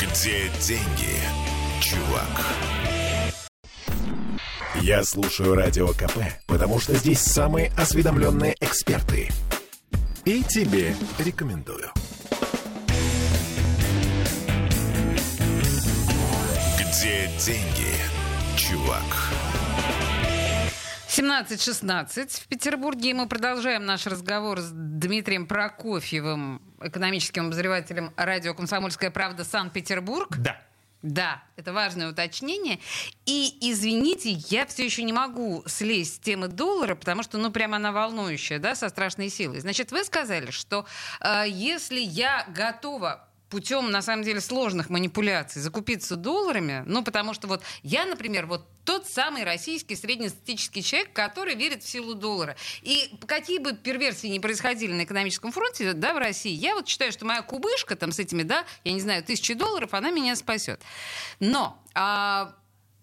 Где 0.00 0.48
деньги, 0.60 1.16
чувак? 1.80 2.28
Я 4.80 5.02
слушаю 5.02 5.54
Радио 5.54 5.88
КП, 5.88 6.18
потому 6.46 6.78
что 6.78 6.94
здесь 6.94 7.18
самые 7.18 7.72
осведомленные 7.76 8.54
эксперты. 8.60 9.28
И 10.24 10.42
тебе 10.44 10.94
рекомендую. 11.18 11.90
Где 16.98 17.28
деньги, 17.38 17.94
чувак? 18.56 19.04
17.16 21.08 22.42
в 22.42 22.48
Петербурге. 22.48 23.10
И 23.10 23.12
мы 23.12 23.28
продолжаем 23.28 23.86
наш 23.86 24.08
разговор 24.08 24.58
с 24.58 24.72
Дмитрием 24.72 25.46
Прокофьевым, 25.46 26.60
экономическим 26.80 27.46
обозревателем 27.46 28.12
радио 28.16 28.52
«Комсомольская 28.52 29.12
правда» 29.12 29.44
Санкт-Петербург. 29.44 30.36
Да. 30.38 30.60
Да, 31.02 31.44
это 31.54 31.72
важное 31.72 32.10
уточнение. 32.10 32.80
И, 33.26 33.56
извините, 33.60 34.32
я 34.32 34.66
все 34.66 34.84
еще 34.84 35.04
не 35.04 35.12
могу 35.12 35.62
слезть 35.66 36.16
с 36.16 36.18
темы 36.18 36.48
доллара, 36.48 36.96
потому 36.96 37.22
что, 37.22 37.38
ну, 37.38 37.52
прямо 37.52 37.76
она 37.76 37.92
волнующая, 37.92 38.58
да, 38.58 38.74
со 38.74 38.88
страшной 38.88 39.28
силой. 39.28 39.60
Значит, 39.60 39.92
вы 39.92 40.02
сказали, 40.02 40.50
что 40.50 40.84
э, 41.20 41.44
если 41.46 42.00
я 42.00 42.44
готова 42.48 43.27
путем, 43.48 43.90
на 43.90 44.02
самом 44.02 44.24
деле, 44.24 44.40
сложных 44.40 44.90
манипуляций 44.90 45.60
закупиться 45.62 46.16
долларами, 46.16 46.82
ну, 46.86 47.02
потому 47.02 47.34
что 47.34 47.48
вот 47.48 47.62
я, 47.82 48.04
например, 48.06 48.46
вот 48.46 48.66
тот 48.84 49.06
самый 49.06 49.44
российский 49.44 49.96
среднестатистический 49.96 50.82
человек, 50.82 51.12
который 51.12 51.54
верит 51.54 51.82
в 51.82 51.88
силу 51.88 52.14
доллара. 52.14 52.56
И 52.82 53.10
какие 53.26 53.58
бы 53.58 53.74
перверсии 53.74 54.28
ни 54.28 54.38
происходили 54.38 54.92
на 54.92 55.04
экономическом 55.04 55.52
фронте, 55.52 55.92
да, 55.92 56.14
в 56.14 56.18
России, 56.18 56.52
я 56.52 56.74
вот 56.74 56.88
считаю, 56.88 57.12
что 57.12 57.26
моя 57.26 57.42
кубышка 57.42 57.96
там 57.96 58.12
с 58.12 58.18
этими, 58.18 58.42
да, 58.42 58.64
я 58.84 58.92
не 58.92 59.00
знаю, 59.00 59.22
тысячи 59.22 59.54
долларов, 59.54 59.94
она 59.94 60.10
меня 60.10 60.36
спасет. 60.36 60.80
Но 61.40 61.78
а, 61.94 62.54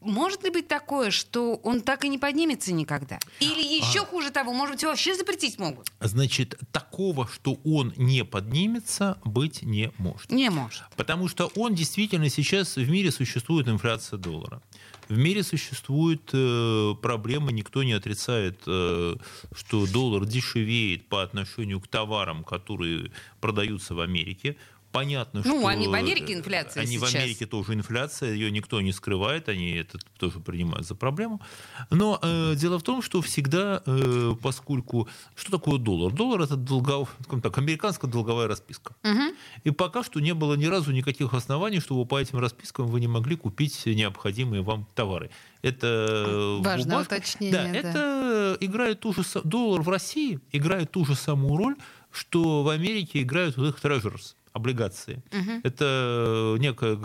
может 0.05 0.43
ли 0.43 0.50
быть 0.50 0.67
такое, 0.67 1.12
что 1.12 1.55
он 1.55 1.81
так 1.81 2.05
и 2.05 2.09
не 2.09 2.17
поднимется 2.17 2.74
никогда? 2.74 3.19
Или 3.39 3.62
еще 3.62 4.01
а... 4.01 4.05
хуже 4.05 4.31
того, 4.31 4.53
может 4.53 4.75
быть, 4.75 4.81
его 4.81 4.91
вообще 4.91 5.15
запретить 5.15 5.59
могут? 5.59 5.91
Значит, 6.00 6.59
такого, 6.71 7.27
что 7.27 7.57
он 7.65 7.93
не 7.97 8.24
поднимется, 8.24 9.17
быть 9.25 9.63
не 9.63 9.91
может. 9.97 10.31
Не 10.31 10.50
может. 10.50 10.83
Потому 10.95 11.27
что 11.27 11.51
он 11.55 11.75
действительно 11.75 12.29
сейчас 12.29 12.75
в 12.75 12.89
мире 12.89 13.12
существует 13.12 13.67
инфляция 13.67 14.17
доллара. 14.17 14.62
В 15.07 15.17
мире 15.17 15.43
существует 15.43 16.29
э, 16.33 16.93
проблема, 17.01 17.51
никто 17.51 17.83
не 17.83 17.93
отрицает, 17.93 18.62
э, 18.65 19.15
что 19.55 19.85
доллар 19.85 20.25
дешевеет 20.25 21.07
по 21.07 21.21
отношению 21.21 21.79
к 21.79 21.88
товарам, 21.88 22.43
которые 22.43 23.12
продаются 23.39 23.93
в 23.93 24.00
Америке 24.00 24.57
понятно, 24.95 25.41
ну, 25.43 25.51
что... 25.51 25.59
Ну, 25.61 25.67
они 25.67 25.87
в 25.87 25.93
Америке 25.93 26.33
инфляция 26.33 26.81
Они 26.81 26.97
сейчас. 26.97 27.11
в 27.11 27.15
Америке 27.15 27.45
тоже 27.45 27.73
инфляция, 27.73 28.33
ее 28.33 28.51
никто 28.51 28.81
не 28.81 28.91
скрывает, 28.91 29.49
они 29.49 29.71
это 29.71 29.99
тоже 30.17 30.39
принимают 30.39 30.87
за 30.87 30.95
проблему. 30.95 31.41
Но 31.89 32.19
э, 32.21 32.55
дело 32.55 32.79
в 32.79 32.83
том, 32.83 33.01
что 33.01 33.21
всегда, 33.21 33.81
э, 33.85 34.33
поскольку... 34.41 35.07
Что 35.35 35.51
такое 35.51 35.77
доллар? 35.77 36.13
Доллар— 36.13 36.41
это 36.43 36.55
долгов... 36.55 37.15
так, 37.43 37.57
американская 37.57 38.09
долговая 38.09 38.47
расписка. 38.47 38.95
Угу. 39.03 39.35
И 39.65 39.71
пока 39.71 40.03
что 40.03 40.19
не 40.19 40.33
было 40.33 40.55
ни 40.55 40.65
разу 40.65 40.91
никаких 40.91 41.33
оснований, 41.33 41.79
чтобы 41.79 42.05
по 42.05 42.19
этим 42.19 42.39
распискам 42.39 42.87
вы 42.87 42.99
не 42.99 43.07
могли 43.07 43.35
купить 43.35 43.85
необходимые 43.85 44.61
вам 44.61 44.87
товары. 44.95 45.29
Это 45.61 46.59
Важное 46.61 46.91
бумажка. 46.91 47.15
уточнение. 47.15 47.51
Да, 47.51 47.81
да, 47.81 47.89
это 47.89 48.57
играет 48.59 48.99
ту 48.99 49.13
же... 49.13 49.23
Доллар 49.43 49.81
в 49.81 49.89
России 49.89 50.39
играет 50.51 50.91
ту 50.91 51.05
же 51.05 51.15
самую 51.15 51.57
роль, 51.57 51.75
что 52.11 52.63
в 52.63 52.69
Америке 52.69 53.21
играют 53.21 53.57
вот 53.57 53.69
их 53.69 53.83
treasures 53.83 54.35
облигации. 54.55 55.21
Угу. 55.33 55.59
Это 55.63 56.55
некое 56.59 56.97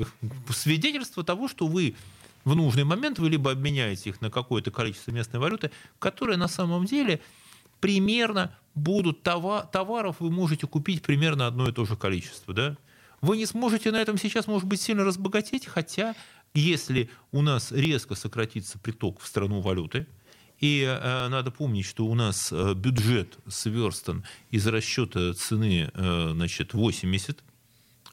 свидетельство 0.50 1.24
того, 1.24 1.48
что 1.48 1.66
вы 1.66 1.96
в 2.44 2.54
нужный 2.54 2.84
момент 2.84 3.18
вы 3.18 3.28
либо 3.28 3.50
обменяете 3.50 4.10
их 4.10 4.20
на 4.20 4.30
какое-то 4.30 4.70
количество 4.70 5.10
местной 5.10 5.40
валюты, 5.40 5.72
которое 5.98 6.36
на 6.36 6.46
самом 6.46 6.86
деле 6.86 7.20
примерно 7.80 8.56
будут 8.76 9.22
товаров 9.24 10.16
вы 10.20 10.30
можете 10.30 10.68
купить 10.68 11.02
примерно 11.02 11.48
одно 11.48 11.68
и 11.68 11.72
то 11.72 11.84
же 11.84 11.96
количество. 11.96 12.54
Да? 12.54 12.76
Вы 13.20 13.36
не 13.36 13.46
сможете 13.46 13.90
на 13.90 13.96
этом 13.96 14.16
сейчас, 14.16 14.46
может 14.46 14.68
быть, 14.68 14.80
сильно 14.80 15.04
разбогатеть, 15.04 15.66
хотя 15.66 16.14
если 16.54 17.10
у 17.32 17.42
нас 17.42 17.72
резко 17.72 18.14
сократится 18.14 18.78
приток 18.78 19.20
в 19.20 19.26
страну 19.26 19.60
валюты, 19.60 20.06
и 20.60 20.82
э, 20.82 21.28
надо 21.28 21.50
помнить, 21.50 21.86
что 21.86 22.06
у 22.06 22.14
нас 22.14 22.52
э, 22.52 22.74
бюджет 22.74 23.38
сверстан 23.48 24.24
из 24.50 24.66
расчета 24.66 25.32
цены 25.32 25.90
э, 25.92 26.30
значит, 26.32 26.74
80 26.74 27.42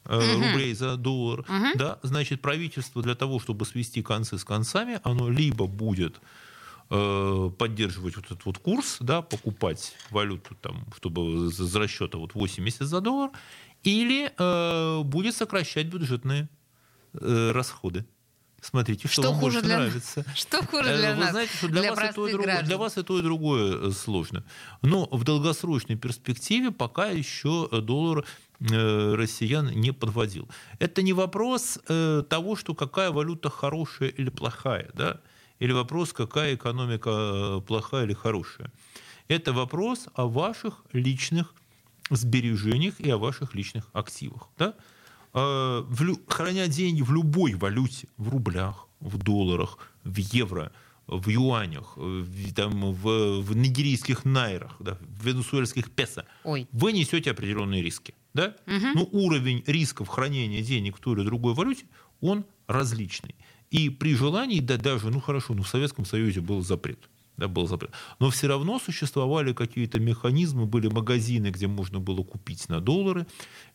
угу. 0.04 0.14
рублей 0.14 0.72
за 0.74 0.96
доллар. 0.96 1.40
Угу. 1.40 1.76
Да, 1.76 1.98
значит, 2.02 2.40
правительство 2.40 3.02
для 3.02 3.14
того, 3.14 3.38
чтобы 3.38 3.66
свести 3.66 4.02
концы 4.02 4.38
с 4.38 4.44
концами, 4.44 4.98
оно 5.04 5.28
либо 5.28 5.66
будет 5.66 6.20
э, 6.90 7.50
поддерживать 7.58 8.16
вот 8.16 8.24
этот 8.24 8.44
вот 8.46 8.58
курс, 8.58 8.96
да, 9.00 9.20
покупать 9.20 9.94
валюту, 10.10 10.54
там, 10.54 10.86
чтобы 10.96 11.48
из 11.48 11.76
расчета 11.76 12.16
вот 12.16 12.34
80 12.34 12.82
за 12.82 13.00
доллар, 13.02 13.30
или 13.82 14.32
э, 14.36 15.02
будет 15.02 15.36
сокращать 15.36 15.86
бюджетные 15.86 16.48
э, 17.12 17.50
расходы. 17.52 18.06
Смотрите, 18.60 19.06
что, 19.08 19.22
Что 19.22 19.30
вам 19.30 19.40
хуже 19.40 19.56
больше 19.60 19.66
для- 19.66 19.76
нравится. 19.78 20.24
Что 20.34 20.66
хуже 20.66 20.88
Э, 20.90 20.96
для 20.98 21.10
Вы 21.14 21.20
нас? 21.20 21.30
знаете, 21.30 21.52
что 21.56 21.68
для, 21.68 21.80
для 21.82 21.94
вас 21.94 22.10
и 22.10 22.12
то, 22.14 22.28
и 22.28 22.32
другое, 22.32 22.62
для 22.62 22.76
вас 22.78 22.98
и 22.98 23.02
то, 23.02 23.18
и 23.18 23.22
другое 23.22 23.90
сложно. 23.92 24.44
Но 24.82 25.06
в 25.12 25.22
долгосрочной 25.24 25.96
перспективе 25.96 26.70
пока 26.72 27.06
еще 27.10 27.68
э, 27.70 27.80
доллар 27.80 28.24
э, 28.60 29.14
россиян 29.14 29.68
не 29.70 29.92
подводил. 29.92 30.48
Это 30.80 31.02
не 31.02 31.12
вопрос 31.12 31.78
того, 31.86 32.56
что 32.56 32.74
какая 32.74 33.10
валюта 33.12 33.48
хорошая 33.48 34.08
или 34.08 34.30
плохая, 34.30 34.90
да? 34.94 35.20
или 35.60 35.72
вопрос, 35.72 36.12
какая 36.12 36.54
экономика 36.54 37.60
плохая 37.66 38.04
или 38.06 38.14
хорошая. 38.14 38.72
Это 39.28 39.52
вопрос 39.52 40.08
о 40.14 40.26
ваших 40.26 40.74
личных 40.92 41.54
сбережениях 42.10 42.94
и 43.00 43.10
о 43.10 43.18
ваших 43.18 43.54
личных 43.54 43.84
активах. 43.92 44.48
Да? 44.58 44.74
Э, 45.34 45.84
в 45.86 46.16
храня 46.26 46.68
деньги 46.68 47.02
в 47.02 47.12
любой 47.12 47.54
валюте, 47.54 48.08
в 48.16 48.28
рублях, 48.28 48.88
в 49.00 49.18
долларах, 49.18 49.78
в 50.04 50.16
евро, 50.16 50.72
в 51.06 51.28
юанях, 51.28 51.94
э, 51.96 52.00
в, 52.00 52.54
там, 52.54 52.92
в, 52.92 53.40
в 53.40 53.56
нигерийских 53.56 54.24
найрах, 54.24 54.76
да, 54.80 54.98
в 55.00 55.26
венесуэльских 55.26 55.90
песо, 55.90 56.26
Ой. 56.44 56.68
вы 56.72 56.92
несете 56.92 57.30
определенные 57.30 57.82
риски. 57.82 58.14
Да? 58.34 58.54
Ну, 58.66 59.08
уровень 59.10 59.64
рисков 59.66 60.08
хранения 60.08 60.62
денег 60.62 60.98
в 60.98 61.00
той 61.00 61.14
или 61.14 61.24
другой 61.24 61.54
валюте, 61.54 61.86
он 62.20 62.44
различный. 62.66 63.34
И 63.70 63.90
при 63.90 64.14
желании, 64.14 64.60
да 64.60 64.76
даже, 64.76 65.10
ну 65.10 65.20
хорошо, 65.20 65.54
ну 65.54 65.62
в 65.62 65.68
Советском 65.68 66.04
Союзе 66.04 66.40
был 66.40 66.62
запрет. 66.62 67.08
Да, 67.38 67.46
был 67.46 67.68
запрет. 67.68 67.92
Но 68.18 68.30
все 68.30 68.48
равно 68.48 68.80
существовали 68.80 69.52
какие-то 69.52 70.00
механизмы, 70.00 70.66
были 70.66 70.88
магазины, 70.88 71.46
где 71.46 71.68
можно 71.68 72.00
было 72.00 72.24
купить 72.24 72.68
на 72.68 72.80
доллары, 72.80 73.26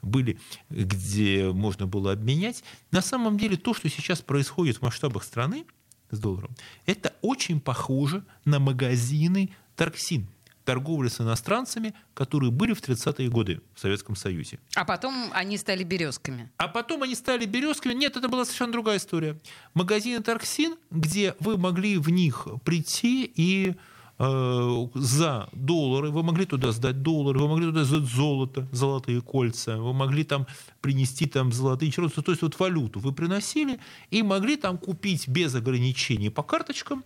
были, 0.01 0.37
где 0.69 1.49
можно 1.49 1.87
было 1.87 2.11
обменять. 2.11 2.61
На 2.91 3.01
самом 3.01 3.37
деле 3.37 3.55
то, 3.55 3.73
что 3.73 3.89
сейчас 3.89 4.21
происходит 4.21 4.77
в 4.77 4.81
масштабах 4.81 5.23
страны 5.23 5.65
с 6.11 6.19
долларом, 6.19 6.51
это 6.85 7.13
очень 7.21 7.61
похоже 7.61 8.25
на 8.43 8.59
магазины 8.59 9.49
Торксин, 9.77 10.27
торговли 10.63 11.09
с 11.09 11.19
иностранцами, 11.21 11.93
которые 12.13 12.51
были 12.51 12.73
в 12.73 12.81
30-е 12.81 13.29
годы 13.29 13.61
в 13.73 13.79
Советском 13.79 14.15
Союзе. 14.15 14.59
А 14.75 14.85
потом 14.85 15.31
они 15.33 15.57
стали 15.57 15.83
березками. 15.83 16.51
А 16.57 16.67
потом 16.67 17.03
они 17.03 17.15
стали 17.15 17.45
березками. 17.45 17.93
Нет, 17.93 18.17
это 18.17 18.27
была 18.29 18.45
совершенно 18.45 18.73
другая 18.73 18.97
история. 18.97 19.39
Магазины 19.73 20.21
Торксин, 20.21 20.75
где 20.91 21.35
вы 21.39 21.57
могли 21.57 21.97
в 21.97 22.09
них 22.09 22.47
прийти 22.63 23.31
и 23.35 23.75
э, 24.19 24.87
за 24.95 25.49
доллары, 25.51 26.11
вы 26.11 26.23
могли 26.23 26.45
туда 26.45 26.71
сдать 26.71 27.01
доллары, 27.01 27.39
вы 27.39 27.47
могли 27.47 27.65
туда 27.65 27.83
сдать 27.83 28.03
золото, 28.03 28.67
золотые 28.71 29.21
кольца, 29.21 29.77
вы 29.77 29.93
могли 29.93 30.23
там 30.23 30.47
принести 30.81 31.25
там 31.25 31.51
золотые 31.51 31.91
черноты, 31.91 32.21
то 32.21 32.31
есть 32.31 32.41
вот 32.41 32.59
валюту 32.59 32.99
вы 32.99 33.11
приносили 33.11 33.79
и 34.11 34.23
могли 34.23 34.55
там 34.55 34.77
купить 34.77 35.27
без 35.27 35.55
ограничений 35.55 36.29
по 36.29 36.43
карточкам, 36.43 37.03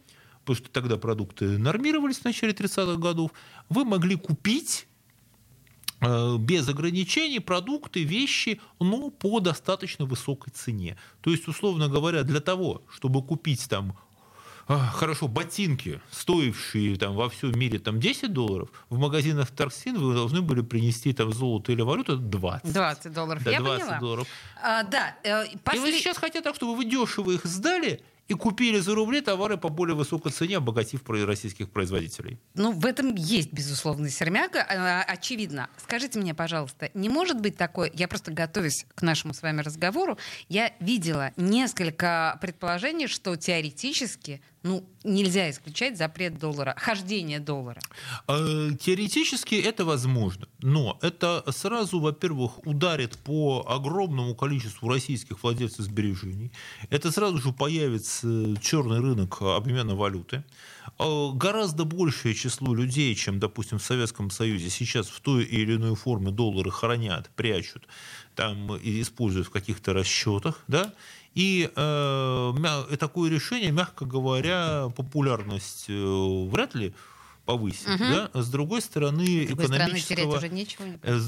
потому 0.48 0.64
что 0.64 0.70
тогда 0.72 0.96
продукты 0.98 1.58
нормировались 1.58 2.20
в 2.20 2.26
начале 2.26 2.54
30-х 2.54 2.96
годов, 2.96 3.32
вы 3.68 3.84
могли 3.84 4.16
купить 4.16 4.88
э, 6.00 6.38
без 6.38 6.70
ограничений 6.70 7.42
продукты, 7.42 8.04
вещи, 8.04 8.62
но 8.80 9.10
по 9.10 9.42
достаточно 9.42 10.06
высокой 10.06 10.52
цене. 10.52 10.96
То 11.20 11.32
есть, 11.32 11.50
условно 11.50 11.90
говоря, 11.90 12.24
для 12.24 12.40
того, 12.40 12.82
чтобы 12.90 13.22
купить 13.22 13.68
там 13.68 13.98
а, 14.70 14.88
хорошо, 14.88 15.28
ботинки, 15.28 16.00
стоившие 16.12 16.96
там, 16.98 17.16
во 17.16 17.30
всем 17.30 17.58
мире 17.60 17.80
там, 17.80 18.00
10 18.00 18.32
долларов, 18.32 18.70
в 18.90 18.98
магазинах 18.98 19.50
Торксин 19.52 19.98
вы 19.98 20.14
должны 20.14 20.42
были 20.42 20.62
принести 20.62 21.12
там, 21.12 21.34
золото 21.34 21.74
или 21.74 21.82
валюту 21.82 22.16
20. 22.18 22.72
20 22.74 23.14
долларов. 23.14 23.44
Да, 23.44 23.52
Я 23.52 23.60
20 23.60 23.82
поняла. 23.82 24.00
долларов. 24.00 24.28
А, 24.64 24.84
да, 24.84 25.16
э, 25.24 25.48
И 25.48 25.58
после- 25.58 25.82
вы 25.82 25.92
сейчас 25.92 26.18
хотите 26.18 26.42
так, 26.42 26.56
чтобы 26.56 26.76
вы 26.76 26.86
дешево 26.86 27.32
их 27.32 27.46
сдали 27.46 28.02
и 28.28 28.34
купили 28.34 28.80
за 28.80 28.94
рубли 28.96 29.22
товары 29.22 29.58
по 29.58 29.70
более 29.70 29.96
высокой 29.96 30.32
цене, 30.32 30.58
обогатив 30.58 31.02
российских 31.08 31.70
производителей. 31.70 32.40
Ну, 32.56 32.72
в 32.72 32.86
этом 32.86 33.16
есть, 33.16 33.54
безусловно, 33.54 34.10
сермяга, 34.10 34.66
а, 34.68 35.04
очевидно. 35.04 35.70
Скажите 35.78 36.20
мне, 36.20 36.34
пожалуйста, 36.34 36.90
не 36.94 37.10
может 37.10 37.40
быть 37.40 37.56
такое, 37.58 37.92
я 37.94 38.08
просто 38.08 38.32
готовясь 38.32 38.86
к 38.96 39.02
нашему 39.02 39.34
с 39.34 39.42
вами 39.42 39.62
разговору, 39.62 40.18
я 40.50 40.74
видела 40.80 41.32
несколько 41.38 42.38
предположений, 42.42 43.08
что 43.08 43.36
теоретически, 43.36 44.42
ну, 44.64 44.84
нельзя 45.04 45.50
исключать 45.50 45.98
запрет 45.98 46.38
доллара, 46.40 46.76
хождение 46.78 47.40
доллара. 47.40 47.80
Э, 48.28 48.72
Теоретически 48.80 49.56
это 49.56 49.86
возможно, 49.86 50.48
но 50.60 50.98
это 51.02 51.44
сразу, 51.52 52.00
во-первых, 52.00 52.66
ударит 52.66 53.18
по 53.18 53.66
огромному 53.68 54.36
количеству 54.36 54.90
российских 54.90 55.44
владельцев 55.44 55.86
сбережений. 55.86 56.52
Это 56.90 57.12
сразу 57.12 57.38
же 57.38 57.54
появится 57.54 58.56
черный 58.62 59.00
рынок 59.00 59.42
обмена 59.42 59.96
валюты. 59.96 60.44
Э, 61.00 61.30
Гораздо 61.34 61.86
большее 61.86 62.34
число 62.34 62.74
людей, 62.74 63.16
чем, 63.16 63.40
допустим, 63.40 63.78
в 63.80 63.84
Советском 63.84 64.32
Союзе, 64.32 64.70
сейчас 64.70 65.08
в 65.08 65.20
той 65.22 65.44
или 65.44 65.76
иной 65.76 65.96
форме 65.96 66.32
доллары 66.32 66.72
хранят, 66.72 67.30
прячут, 67.36 67.88
там, 68.36 68.78
используют 68.78 69.48
в 69.48 69.52
каких-то 69.52 69.94
расчетах, 69.94 70.64
да, 70.68 70.94
и, 71.38 71.70
э, 71.76 72.84
и 72.92 72.96
такое 72.96 73.30
решение, 73.30 73.72
мягко 73.72 74.06
говоря, 74.06 74.90
популярность 74.96 75.86
э, 75.88 75.94
вряд 76.50 76.74
ли 76.74 76.96
повысит. 77.46 77.88
Мгм. 77.88 78.12
Да? 78.12 78.30
А 78.34 78.42
С 78.42 78.50
другой 78.50 78.82
стороны, 78.82 79.46
С 79.46 79.48
другой 79.48 79.68
стороны, 79.68 80.00
терять 80.00 80.12
экономического... 80.12 80.38
уже 80.38 80.50
нечего. 80.50 80.86
не 80.86 80.98
э, 81.04 81.20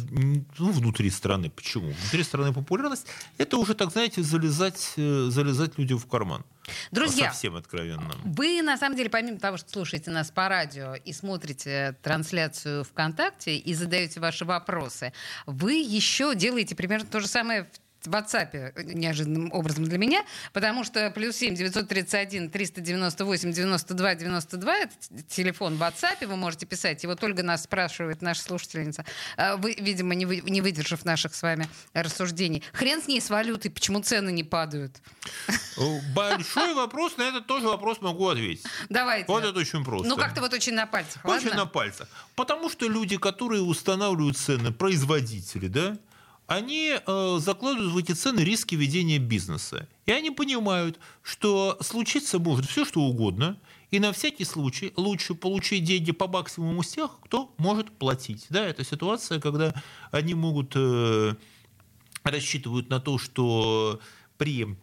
Ну, 0.57 0.71
внутри 0.71 1.11
страны. 1.11 1.51
Почему? 1.51 1.91
Внутри 1.91 2.23
страны 2.23 2.51
популярность 2.53 3.05
это 3.37 3.57
уже, 3.57 3.75
так 3.75 3.91
знаете, 3.91 4.23
залезать, 4.23 4.93
э, 4.97 5.27
залезать 5.29 5.77
людям 5.77 5.99
в 5.99 6.07
карман. 6.07 6.43
Друзья, 6.89 7.31
Совсем 7.31 7.55
откровенно. 7.55 8.11
Вы, 8.23 8.63
на 8.63 8.77
самом 8.77 8.97
деле, 8.97 9.11
помимо 9.11 9.37
того, 9.37 9.57
что 9.57 9.69
слушаете 9.69 10.09
нас 10.09 10.31
по 10.31 10.49
радио 10.49 10.95
и 10.95 11.13
смотрите 11.13 11.95
трансляцию 12.01 12.83
ВКонтакте 12.83 13.57
и 13.57 13.73
задаете 13.75 14.19
ваши 14.19 14.43
вопросы, 14.43 15.13
вы 15.45 15.73
еще 15.73 16.33
делаете 16.33 16.75
примерно 16.75 17.05
то 17.05 17.19
же 17.19 17.27
самое 17.27 17.65
в 17.65 17.88
WhatsApp 18.07 18.81
неожиданным 18.93 19.51
образом 19.53 19.83
для 19.85 19.97
меня, 19.97 20.23
потому 20.53 20.83
что 20.83 21.11
плюс 21.11 21.35
7 21.37 21.55
931 21.55 22.49
398 22.49 23.51
92 23.51 24.15
92 24.15 24.75
это 24.77 24.93
телефон 25.27 25.75
в 25.75 25.81
WhatsApp, 25.81 26.25
вы 26.25 26.35
можете 26.35 26.65
писать. 26.65 27.03
И 27.03 27.07
вот 27.07 27.23
Ольга 27.23 27.43
нас 27.43 27.63
спрашивает, 27.63 28.21
наша 28.21 28.41
слушательница, 28.41 29.05
э, 29.37 29.55
вы, 29.57 29.75
видимо, 29.79 30.15
не, 30.15 30.25
вы- 30.25 30.41
не 30.41 30.61
выдержав 30.61 31.03
наших 31.05 31.35
с 31.35 31.41
вами 31.41 31.67
рассуждений. 31.93 32.63
Хрен 32.73 33.01
с 33.01 33.07
ней 33.07 33.19
с 33.21 33.29
валютой, 33.29 33.71
почему 33.71 34.01
цены 34.01 34.31
не 34.31 34.43
падают? 34.43 34.97
Э, 35.77 35.99
Большой 36.15 36.73
вопрос, 36.73 37.17
на 37.17 37.23
этот 37.23 37.47
тоже 37.47 37.67
вопрос 37.67 38.01
могу 38.01 38.27
ответить. 38.27 38.65
Давайте. 38.89 39.25
Вот 39.27 39.43
это 39.43 39.59
очень 39.59 39.83
просто. 39.83 40.07
Ну, 40.07 40.17
как-то 40.17 40.41
вот 40.41 40.53
очень 40.53 40.73
на 40.73 40.85
пальцах, 40.85 41.23
Очень 41.25 41.47
ладно? 41.49 41.63
на 41.63 41.65
пальцах. 41.65 42.07
Потому 42.35 42.69
что 42.69 42.87
люди, 42.87 43.17
которые 43.17 43.61
устанавливают 43.61 44.37
цены, 44.37 44.71
производители, 44.71 45.67
да, 45.67 45.97
они 46.49 46.95
э, 46.95 47.37
закладывают 47.39 47.93
в 47.93 47.97
эти 47.97 48.13
цены 48.13 48.39
риски 48.39 48.73
ведения 48.73 49.19
бизнеса. 49.19 49.87
И 50.07 50.11
они 50.11 50.31
понимают, 50.31 50.99
что 51.21 51.77
случиться 51.79 52.39
может 52.39 52.65
все, 52.65 52.85
что 52.85 53.01
угодно, 53.01 53.59
и 53.91 53.99
на 53.99 54.11
всякий 54.11 54.45
случай 54.45 54.91
лучше 54.95 55.35
получить 55.35 55.83
деньги 55.83 56.11
по 56.11 56.27
максимуму 56.27 56.81
с 56.81 56.89
тех, 56.89 57.19
кто 57.23 57.53
может 57.59 57.91
платить. 57.91 58.47
Да, 58.49 58.65
это 58.65 58.83
ситуация, 58.83 59.39
когда 59.39 59.75
они 60.09 60.33
могут 60.33 60.71
э, 60.75 61.35
рассчитывают 62.23 62.89
на 62.89 62.99
то, 62.99 63.19
что 63.19 63.99
при 64.39 64.75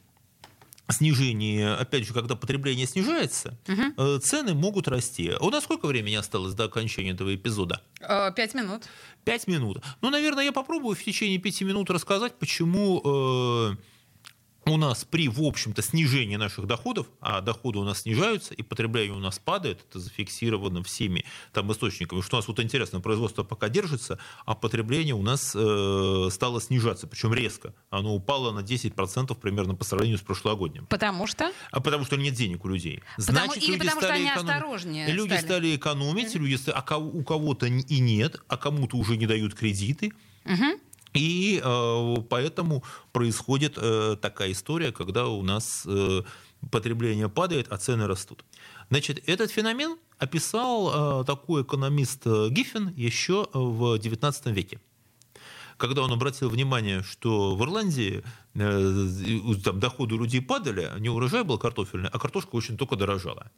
снижении, 0.93 1.63
опять 1.63 2.07
же, 2.07 2.13
когда 2.15 2.37
потребление 2.37 2.87
снижается, 2.87 3.59
э, 3.67 4.19
цены 4.23 4.55
могут 4.55 4.89
расти. 4.89 5.33
У 5.41 5.51
нас 5.51 5.65
сколько 5.65 5.87
времени 5.87 6.15
осталось 6.15 6.55
до 6.55 6.65
окончания 6.65 7.11
этого 7.11 7.35
эпизода? 7.35 7.83
Э, 8.01 8.33
Пять 8.35 8.55
минут. 8.55 8.85
Пять 9.25 9.47
минут. 9.49 9.83
Ну, 10.01 10.11
наверное, 10.11 10.45
я 10.45 10.53
попробую 10.53 10.95
в 10.95 11.03
течение 11.03 11.39
пяти 11.39 11.65
минут 11.65 11.91
рассказать, 11.91 12.39
почему 12.39 13.03
э, 13.05 13.77
у 14.67 14.77
нас 14.77 15.05
при, 15.05 15.29
в 15.29 15.41
общем-то, 15.43 15.81
снижении 15.81 16.35
наших 16.37 16.67
доходов, 16.67 17.07
а 17.21 17.41
доходы 17.41 17.79
у 17.79 17.85
нас 17.85 18.03
снижаются, 18.03 18.53
и 18.53 18.63
потребление 18.63 19.13
у 19.17 19.21
нас 19.21 19.39
падает, 19.39 19.85
это 19.89 20.01
зафиксировано 20.01 20.83
всеми 20.83 21.25
там 21.53 21.71
источниками, 21.71 22.21
что 22.21 22.37
у 22.37 22.39
нас 22.41 22.49
вот 22.49 22.59
интересно, 22.59 23.01
производство 23.01 23.45
пока 23.45 23.69
держится, 23.69 24.19
а 24.45 24.55
потребление 24.57 25.15
у 25.15 25.23
нас 25.23 25.53
э, 25.55 26.29
стало 26.33 26.61
снижаться, 26.61 27.07
причем 27.07 27.33
резко. 27.33 27.75
Оно 27.91 28.15
упало 28.15 28.51
на 28.51 28.61
10% 28.61 29.35
примерно 29.37 29.75
по 29.77 29.85
сравнению 29.85 30.19
с 30.19 30.23
прошлогодним. 30.23 30.87
Потому 30.87 31.27
что? 31.29 31.53
А 31.71 31.81
потому 31.81 32.05
что 32.05 32.17
нет 32.17 32.35
денег 32.35 32.65
у 32.65 32.69
людей. 32.69 33.03
Потому- 33.17 33.39
Значит, 33.39 33.63
или 33.63 33.73
люди 33.73 33.79
потому 33.79 34.01
что 34.01 34.07
стали 34.09 34.21
они 34.23 34.31
экономить. 34.31 34.51
осторожнее 34.57 35.13
Люди 35.13 35.29
стали. 35.29 35.45
стали 35.45 35.77
экономить, 35.77 36.35
люди 36.35 36.55
ста- 36.57 36.73
а 36.73 36.97
у 36.99 37.23
кого-то 37.23 37.67
и 37.67 37.99
нет, 38.01 38.41
а 38.49 38.57
кому-то 38.57 38.97
уже 38.97 39.17
не 39.17 39.27
дают 39.27 39.55
кредиты. 39.55 40.13
Мгм. 40.45 40.79
И 41.17 41.61
э, 41.63 42.17
поэтому 42.29 42.85
происходит 43.13 43.79
э, 43.79 44.17
такая 44.21 44.53
история, 44.53 44.93
когда 44.93 45.29
у 45.29 45.43
нас 45.43 45.85
э, 45.87 46.23
потребление 46.71 47.29
падает, 47.29 47.67
а 47.71 47.77
цены 47.77 48.07
растут. 48.07 48.45
Значит, 48.91 49.23
этот 49.27 49.51
феномен 49.51 49.97
описал 50.19 51.23
э, 51.23 51.25
такой 51.25 51.63
экономист 51.63 52.23
э, 52.27 52.49
Гиффин 52.51 52.93
еще 52.97 53.49
в 53.53 53.97
XIX 53.99 54.53
веке. 54.53 54.81
когда 55.77 56.03
он 56.03 56.13
обратил 56.13 56.49
внимание, 56.49 57.03
что 57.03 57.55
в 57.57 57.63
Ирландии 57.63 58.23
э, 58.55 59.55
там, 59.65 59.81
доходы 59.81 60.17
людей 60.17 60.41
падали, 60.41 60.91
не 60.99 61.09
урожай 61.09 61.45
был 61.45 61.59
картофельный, 61.59 62.09
а 62.13 62.19
картошка 62.19 62.57
очень 62.57 62.77
только 62.77 62.97
дорожала. 62.97 63.51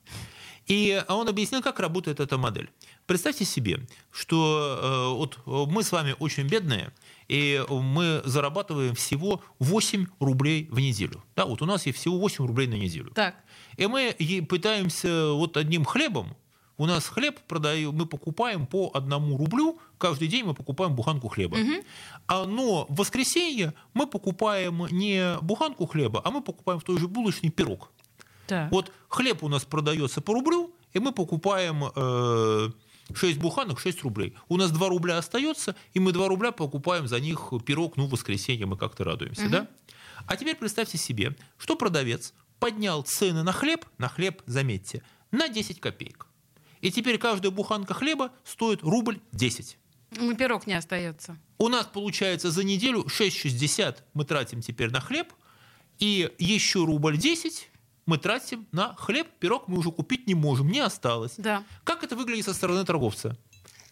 И 0.67 1.03
он 1.09 1.29
объяснил, 1.29 1.63
как 1.63 1.81
работает 1.81 2.21
эта 2.21 2.37
модель. 2.37 2.69
Представьте 3.07 3.45
себе, 3.45 3.87
что 4.11 4.79
э, 4.83 5.15
вот 5.15 5.39
мы 5.71 5.83
с 5.83 5.93
вами 5.93 6.15
очень 6.19 6.47
бедные, 6.47 6.93
и 7.29 7.63
мы 7.69 8.23
зарабатываем 8.25 8.95
всего 8.95 9.43
8 9.59 10.07
рублей 10.19 10.67
в 10.71 10.79
неделю. 10.79 11.23
Да, 11.37 11.45
вот 11.45 11.63
у 11.63 11.67
нас 11.67 11.87
есть 11.87 11.99
всего 11.99 12.19
8 12.19 12.47
рублей 12.47 12.67
на 12.67 12.75
неделю. 12.75 13.11
Так. 13.15 13.37
И 13.77 13.87
мы 13.87 14.17
пытаемся 14.49 15.33
вот 15.33 15.57
одним 15.57 15.85
хлебом, 15.85 16.37
у 16.79 16.87
нас 16.87 17.07
хлеб 17.07 17.41
продаем, 17.41 17.93
мы 17.93 18.07
покупаем 18.07 18.67
по 18.67 18.91
одному 18.95 19.37
рублю, 19.37 19.81
каждый 19.99 20.29
день 20.29 20.45
мы 20.45 20.55
покупаем 20.55 20.95
буханку 20.95 21.29
хлеба. 21.29 21.57
Угу. 21.57 21.85
А, 22.29 22.47
но 22.47 22.87
в 22.89 22.97
воскресенье 22.97 23.75
мы 23.95 24.07
покупаем 24.07 24.87
не 24.91 25.37
буханку 25.43 25.87
хлеба, 25.87 26.23
а 26.25 26.31
мы 26.31 26.41
покупаем 26.41 26.79
в 26.79 26.85
той 26.85 26.99
же 26.99 27.09
булочной 27.09 27.51
пирог. 27.51 27.91
Так. 28.47 28.71
Вот 28.71 28.93
хлеб 29.09 29.43
у 29.43 29.49
нас 29.49 29.65
продается 29.65 30.21
по 30.21 30.33
рублю, 30.33 30.73
и 30.93 31.01
мы 31.01 31.13
покупаем 31.13 31.85
э, 31.95 32.71
6 33.15 33.39
буханок, 33.39 33.81
6 33.81 34.03
рублей. 34.03 34.37
У 34.49 34.57
нас 34.57 34.71
2 34.71 34.89
рубля 34.89 35.19
остается, 35.19 35.75
и 35.95 36.01
мы 36.01 36.13
2 36.13 36.29
рубля 36.29 36.53
покупаем 36.53 37.09
за 37.09 37.21
них 37.21 37.53
пирог, 37.65 37.97
ну, 37.97 38.07
в 38.07 38.11
воскресенье 38.11 38.67
мы 38.67 38.77
как-то 38.77 39.05
радуемся, 39.05 39.43
угу. 39.43 39.51
да? 39.51 39.69
А 40.27 40.37
теперь 40.37 40.57
представьте 40.57 40.99
себе, 40.99 41.37
что 41.57 41.77
продавец 41.77 42.35
поднял 42.59 43.03
цены 43.03 43.43
на 43.43 43.53
хлеб, 43.53 43.87
на 43.99 44.09
хлеб, 44.09 44.43
заметьте, 44.47 45.03
на 45.31 45.49
10 45.49 45.81
копеек. 45.81 46.27
И 46.81 46.91
теперь 46.91 47.19
каждая 47.19 47.51
буханка 47.51 47.95
хлеба 47.95 48.33
стоит 48.45 48.83
рубль 48.83 49.21
10. 49.33 49.79
Ну, 50.17 50.37
пирог 50.37 50.67
не 50.67 50.75
остается. 50.75 51.39
У 51.59 51.69
нас 51.69 51.87
получается 51.87 52.51
за 52.51 52.65
неделю 52.65 53.05
6,60 53.05 53.99
мы 54.15 54.25
тратим 54.25 54.61
теперь 54.61 54.91
на 54.91 55.01
хлеб, 55.01 55.33
и 55.99 56.33
еще 56.39 56.85
рубль 56.85 57.19
10 57.19 57.71
мы 58.09 58.17
тратим 58.17 58.67
на 58.73 58.95
хлеб, 58.95 59.29
пирог 59.39 59.69
мы 59.69 59.79
уже 59.79 59.93
купить 59.93 60.27
не 60.27 60.35
можем, 60.35 60.69
не 60.69 60.81
осталось. 60.81 61.35
Да. 61.37 61.63
Как 61.85 62.03
это 62.03 62.17
выглядит 62.17 62.47
со 62.47 62.55
стороны 62.55 62.83
торговца? 62.87 63.37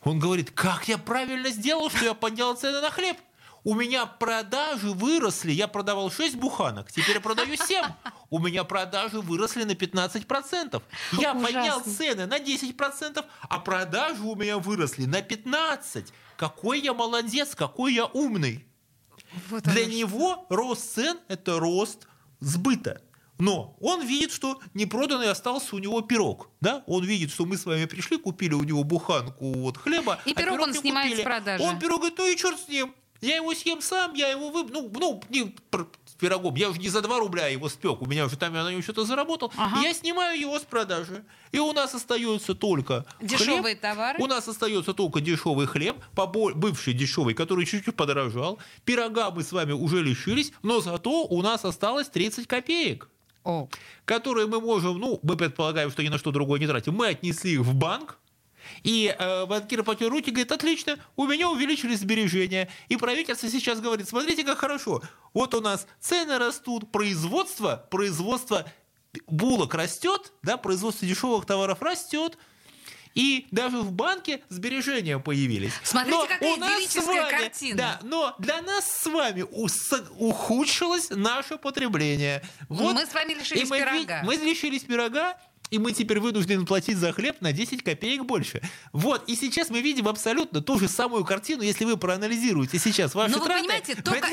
Он 0.04 0.18
говорит, 0.18 0.50
как 0.52 0.88
я 0.88 0.96
правильно 0.96 1.50
сделал, 1.50 1.90
что 1.90 2.04
я 2.06 2.14
поднял 2.14 2.56
цены 2.56 2.80
на 2.80 2.90
хлеб? 2.90 3.18
У 3.62 3.74
меня 3.74 4.06
продажи 4.06 4.90
выросли, 4.90 5.52
я 5.52 5.68
продавал 5.68 6.10
6 6.10 6.36
буханок, 6.36 6.90
теперь 6.90 7.16
я 7.16 7.20
продаю 7.20 7.56
7. 7.56 7.84
У 8.30 8.38
меня 8.38 8.64
продажи 8.64 9.20
выросли 9.20 9.64
на 9.64 9.72
15%. 9.72 10.82
Я 11.12 11.34
Ужасно. 11.34 11.42
поднял 11.42 11.80
цены 11.82 12.26
на 12.26 12.38
10%, 12.38 13.22
а 13.42 13.58
продажи 13.58 14.22
у 14.22 14.34
меня 14.34 14.56
выросли 14.58 15.04
на 15.04 15.20
15%. 15.20 16.06
Какой 16.38 16.80
я 16.80 16.94
молодец, 16.94 17.54
какой 17.54 17.92
я 17.92 18.06
умный. 18.06 18.66
Вот 19.50 19.64
Для 19.64 19.84
него 19.84 20.46
рост 20.48 20.94
цен– 20.94 21.18
это 21.28 21.58
рост 21.58 22.06
сбыта. 22.40 23.02
Но 23.38 23.76
он 23.80 24.06
видит, 24.06 24.32
что 24.32 24.60
непроданный 24.74 25.30
остался 25.30 25.76
у 25.76 25.78
него 25.78 26.00
пирог. 26.00 26.50
Да? 26.60 26.82
Он 26.86 27.04
видит, 27.04 27.30
что 27.30 27.44
мы 27.44 27.56
с 27.56 27.66
вами 27.66 27.84
пришли, 27.84 28.16
купили 28.16 28.54
у 28.54 28.62
него 28.62 28.82
буханку 28.82 29.52
вот 29.52 29.76
хлеба. 29.76 30.18
И 30.24 30.32
а 30.32 30.34
пирог, 30.34 30.54
пирог 30.54 30.68
он 30.68 30.74
снимает 30.74 31.10
купили. 31.10 31.22
с 31.22 31.24
продажи. 31.24 31.64
Он 31.64 31.78
пирог 31.78 31.98
говорит, 31.98 32.18
ну 32.18 32.26
и 32.26 32.36
черт 32.36 32.58
с 32.58 32.68
ним. 32.68 32.94
Я 33.20 33.36
его 33.36 33.54
съем 33.54 33.80
сам, 33.80 34.14
я 34.14 34.28
его 34.28 34.50
вы... 34.50 34.64
Ну, 34.64 34.90
ну 34.94 35.22
не 35.30 35.54
с 35.72 36.14
пирогом. 36.18 36.54
Я 36.54 36.70
уже 36.70 36.80
не 36.80 36.88
за 36.88 37.00
2 37.00 37.18
рубля 37.18 37.46
его 37.46 37.68
спек. 37.68 38.02
У 38.02 38.06
меня 38.06 38.26
уже 38.26 38.36
там 38.36 38.54
я 38.54 38.62
на 38.62 38.70
него 38.70 38.82
что-то 38.82 39.04
заработал. 39.04 39.52
Ага. 39.56 39.80
Я 39.80 39.94
снимаю 39.94 40.38
его 40.38 40.58
с 40.58 40.62
продажи. 40.62 41.24
И 41.50 41.58
у 41.58 41.72
нас 41.72 41.94
остается 41.94 42.54
только 42.54 43.06
Дешевые 43.20 43.74
хлеб. 43.74 43.80
товары? 43.80 44.22
У 44.22 44.26
нас 44.26 44.46
остается 44.48 44.92
только 44.92 45.20
дешевый 45.20 45.66
хлеб, 45.66 45.96
бывший 46.14 46.92
дешевый, 46.92 47.34
который 47.34 47.64
чуть-чуть 47.64 47.96
подорожал. 47.96 48.58
Пирога 48.84 49.30
мы 49.30 49.42
с 49.42 49.52
вами 49.52 49.72
уже 49.72 50.02
лишились, 50.02 50.52
но 50.62 50.80
зато 50.80 51.24
у 51.24 51.42
нас 51.42 51.64
осталось 51.64 52.08
30 52.08 52.46
копеек. 52.46 53.08
О. 53.46 53.68
Которые 54.04 54.48
мы 54.48 54.60
можем, 54.60 54.98
ну, 54.98 55.20
мы 55.22 55.36
предполагаем, 55.36 55.90
что 55.90 56.02
ни 56.02 56.08
на 56.08 56.18
что 56.18 56.32
другое 56.32 56.58
не 56.58 56.66
тратим. 56.66 56.94
Мы 56.94 57.06
отнесли 57.06 57.52
их 57.52 57.60
в 57.60 57.74
банк, 57.74 58.18
и 58.82 59.14
э, 59.16 59.46
банкир 59.46 59.84
потер 59.84 60.10
руки, 60.10 60.30
говорит, 60.30 60.50
отлично, 60.50 60.98
у 61.14 61.26
меня 61.26 61.48
увеличились 61.48 62.00
сбережения. 62.00 62.68
И 62.88 62.96
правительство 62.96 63.48
сейчас 63.48 63.80
говорит, 63.80 64.08
смотрите, 64.08 64.42
как 64.42 64.58
хорошо. 64.58 65.00
Вот 65.32 65.54
у 65.54 65.60
нас 65.60 65.86
цены 66.00 66.38
растут, 66.38 66.90
производство, 66.90 67.86
производство 67.88 68.66
булок 69.28 69.74
растет, 69.74 70.32
да, 70.42 70.56
производство 70.56 71.06
дешевых 71.06 71.46
товаров 71.46 71.80
растет, 71.82 72.36
и 73.16 73.48
даже 73.50 73.78
в 73.78 73.92
банке 73.92 74.42
сбережения 74.50 75.18
появились. 75.18 75.72
Смотрите, 75.82 76.16
но 76.16 76.26
какая 76.26 76.52
у 76.52 76.56
нас 76.56 76.84
с 76.84 76.96
вами, 76.96 77.30
картина. 77.30 77.76
Да, 77.76 78.00
но 78.02 78.34
для 78.38 78.60
нас 78.60 78.84
с 78.84 79.06
вами 79.06 79.42
ухудшилось 79.42 81.08
наше 81.10 81.56
потребление. 81.56 82.42
Вот, 82.68 82.94
мы 82.94 83.06
с 83.06 83.14
вами 83.14 83.32
лишились 83.32 83.68
мы, 83.70 83.78
пирога. 83.78 84.22
Мы 84.22 84.36
лишились 84.36 84.82
пирога, 84.82 85.38
и 85.70 85.78
мы 85.78 85.92
теперь 85.92 86.20
вынуждены 86.20 86.64
платить 86.64 86.98
за 86.98 87.12
хлеб 87.12 87.40
на 87.40 87.52
10 87.52 87.82
копеек 87.82 88.24
больше. 88.24 88.62
Вот, 88.92 89.28
и 89.28 89.34
сейчас 89.34 89.70
мы 89.70 89.80
видим 89.80 90.08
абсолютно 90.08 90.60
ту 90.60 90.78
же 90.78 90.88
самую 90.88 91.24
картину, 91.24 91.62
если 91.62 91.84
вы 91.84 91.96
проанализируете 91.96 92.78
сейчас 92.78 93.14
ваши 93.14 93.32
Но 93.32 93.44
траты. 93.44 93.52
вы 93.54 93.60
понимаете, 93.60 93.94
только 94.02 94.28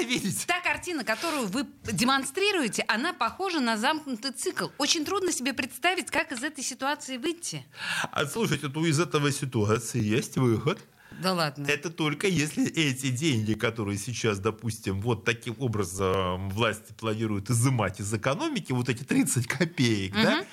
та 0.48 0.60
картина, 0.62 1.04
которую 1.04 1.48
вы 1.48 1.66
демонстрируете, 1.84 2.84
она 2.88 3.14
похожа 3.14 3.60
на 3.60 3.78
замкнутый 3.78 4.32
цикл. 4.32 4.68
Очень 4.78 5.06
трудно 5.06 5.32
себе 5.32 5.54
представить, 5.54 6.12
как 6.12 6.32
из 6.32 6.44
этой 6.44 6.64
ситуации 6.64 7.18
выйти. 7.18 7.66
А 8.12 8.26
слушайте, 8.26 8.70
ну 8.74 8.86
из 8.86 9.00
этого 9.00 9.32
ситуации 9.32 10.02
есть 10.04 10.38
выход. 10.38 10.80
Да 11.22 11.34
ладно. 11.34 11.68
Это 11.68 11.90
только 11.90 12.28
если 12.28 12.68
эти 12.68 13.10
деньги, 13.10 13.54
которые 13.54 13.98
сейчас, 13.98 14.40
допустим, 14.40 15.02
вот 15.02 15.26
таким 15.26 15.56
образом 15.60 16.50
власти 16.50 16.94
планируют 16.98 17.50
изымать 17.50 18.00
из 18.00 18.14
экономики, 18.14 18.72
вот 18.72 18.90
эти 18.90 19.04
30 19.04 19.48
копеек, 19.48 20.14
угу. 20.14 20.24
да, 20.24 20.46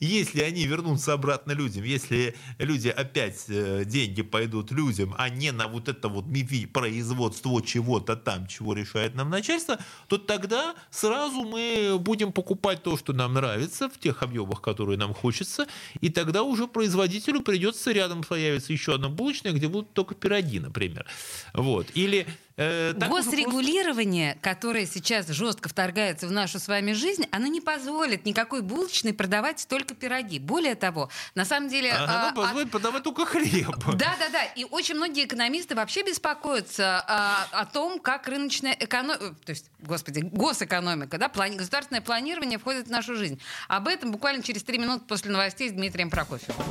если 0.00 0.42
они 0.42 0.66
вернутся 0.66 1.12
обратно 1.12 1.52
людям, 1.52 1.84
если 1.84 2.36
люди 2.58 2.88
опять 2.88 3.44
э, 3.48 3.84
деньги 3.84 4.22
пойдут 4.22 4.70
людям, 4.70 5.14
а 5.18 5.28
не 5.28 5.52
на 5.52 5.66
вот 5.68 5.88
это 5.88 6.08
вот 6.08 6.26
МИФИ 6.26 6.66
производство 6.66 7.60
чего-то 7.62 8.16
там, 8.16 8.46
чего 8.46 8.74
решает 8.74 9.14
нам 9.14 9.30
начальство, 9.30 9.78
то 10.08 10.18
тогда 10.18 10.74
сразу 10.90 11.42
мы 11.42 11.96
будем 11.98 12.32
покупать 12.32 12.82
то, 12.82 12.96
что 12.96 13.12
нам 13.12 13.34
нравится, 13.34 13.88
в 13.88 13.98
тех 13.98 14.22
объемах, 14.22 14.60
которые 14.60 14.98
нам 14.98 15.14
хочется, 15.14 15.66
и 16.00 16.08
тогда 16.10 16.42
уже 16.42 16.66
производителю 16.66 17.40
придется 17.40 17.92
рядом 17.92 18.22
появится 18.22 18.72
еще 18.72 18.94
одна 18.94 19.08
булочная, 19.08 19.52
где 19.52 19.68
будут 19.68 19.79
будут 19.80 19.94
только 19.94 20.14
пироги, 20.14 20.60
например. 20.60 21.06
Вот. 21.54 21.88
Или 21.94 22.26
Э, 22.62 22.92
Госрегулирование, 22.92 24.34
просто... 24.34 24.50
которое 24.50 24.86
сейчас 24.86 25.26
жестко 25.28 25.70
вторгается 25.70 26.26
в 26.26 26.30
нашу 26.30 26.58
с 26.58 26.68
вами 26.68 26.92
жизнь, 26.92 27.24
оно 27.30 27.46
не 27.46 27.62
позволит 27.62 28.26
никакой 28.26 28.60
булочной 28.60 29.14
продавать 29.14 29.66
только 29.66 29.94
пироги. 29.94 30.38
Более 30.38 30.74
того, 30.74 31.08
на 31.34 31.46
самом 31.46 31.70
деле... 31.70 31.90
Оно 31.90 32.28
а, 32.28 32.32
позволит 32.32 32.68
а... 32.68 32.70
продавать 32.70 33.02
только 33.02 33.24
хлеб. 33.24 33.78
Да-да-да. 33.86 34.44
И 34.56 34.64
очень 34.64 34.96
многие 34.96 35.24
экономисты 35.24 35.74
вообще 35.74 36.02
беспокоятся 36.02 37.02
а, 37.08 37.46
о 37.50 37.64
том, 37.64 37.98
как 37.98 38.28
рыночная 38.28 38.76
экономика... 38.78 39.34
То 39.46 39.50
есть, 39.50 39.70
господи, 39.78 40.20
госэкономика, 40.20 41.16
да, 41.16 41.30
плани... 41.30 41.56
государственное 41.56 42.02
планирование 42.02 42.58
входит 42.58 42.88
в 42.88 42.90
нашу 42.90 43.16
жизнь. 43.16 43.40
Об 43.68 43.88
этом 43.88 44.12
буквально 44.12 44.42
через 44.42 44.64
три 44.64 44.76
минуты 44.76 45.06
после 45.06 45.30
новостей 45.30 45.70
с 45.70 45.72
Дмитрием 45.72 46.10
Прокофьевым. 46.10 46.66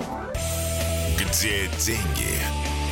Где 1.17 1.67
деньги, 1.79 2.68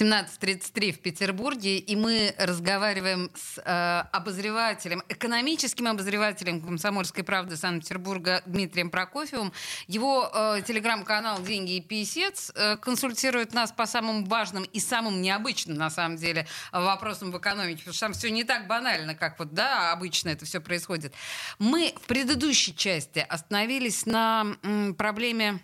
17.33 0.00 0.92
в 0.92 1.00
Петербурге, 1.00 1.76
и 1.76 1.94
мы 1.94 2.34
разговариваем 2.38 3.30
с 3.34 3.60
э, 3.62 4.08
обозревателем, 4.12 5.02
экономическим 5.10 5.88
обозревателем 5.88 6.62
«Комсомольской 6.62 7.22
правды» 7.22 7.56
Санкт-Петербурга 7.56 8.42
Дмитрием 8.46 8.88
Прокофьевым. 8.88 9.52
Его 9.88 10.30
э, 10.32 10.62
телеграм-канал 10.66 11.42
«Деньги 11.42 11.76
и 11.76 11.80
писец» 11.82 12.50
э, 12.54 12.78
консультирует 12.78 13.52
нас 13.52 13.72
по 13.72 13.84
самым 13.84 14.24
важным 14.24 14.64
и 14.64 14.80
самым 14.80 15.20
необычным, 15.20 15.76
на 15.76 15.90
самом 15.90 16.16
деле, 16.16 16.46
вопросам 16.72 17.30
в 17.30 17.38
экономике, 17.38 17.80
потому 17.80 17.94
что 17.94 18.06
там 18.06 18.12
все 18.14 18.30
не 18.30 18.44
так 18.44 18.66
банально, 18.66 19.14
как 19.14 19.38
вот, 19.38 19.52
да, 19.52 19.92
обычно 19.92 20.30
это 20.30 20.46
все 20.46 20.60
происходит. 20.60 21.12
Мы 21.58 21.92
в 22.02 22.06
предыдущей 22.06 22.74
части 22.74 23.18
остановились 23.28 24.06
на 24.06 24.56
м, 24.62 24.94
проблеме 24.94 25.60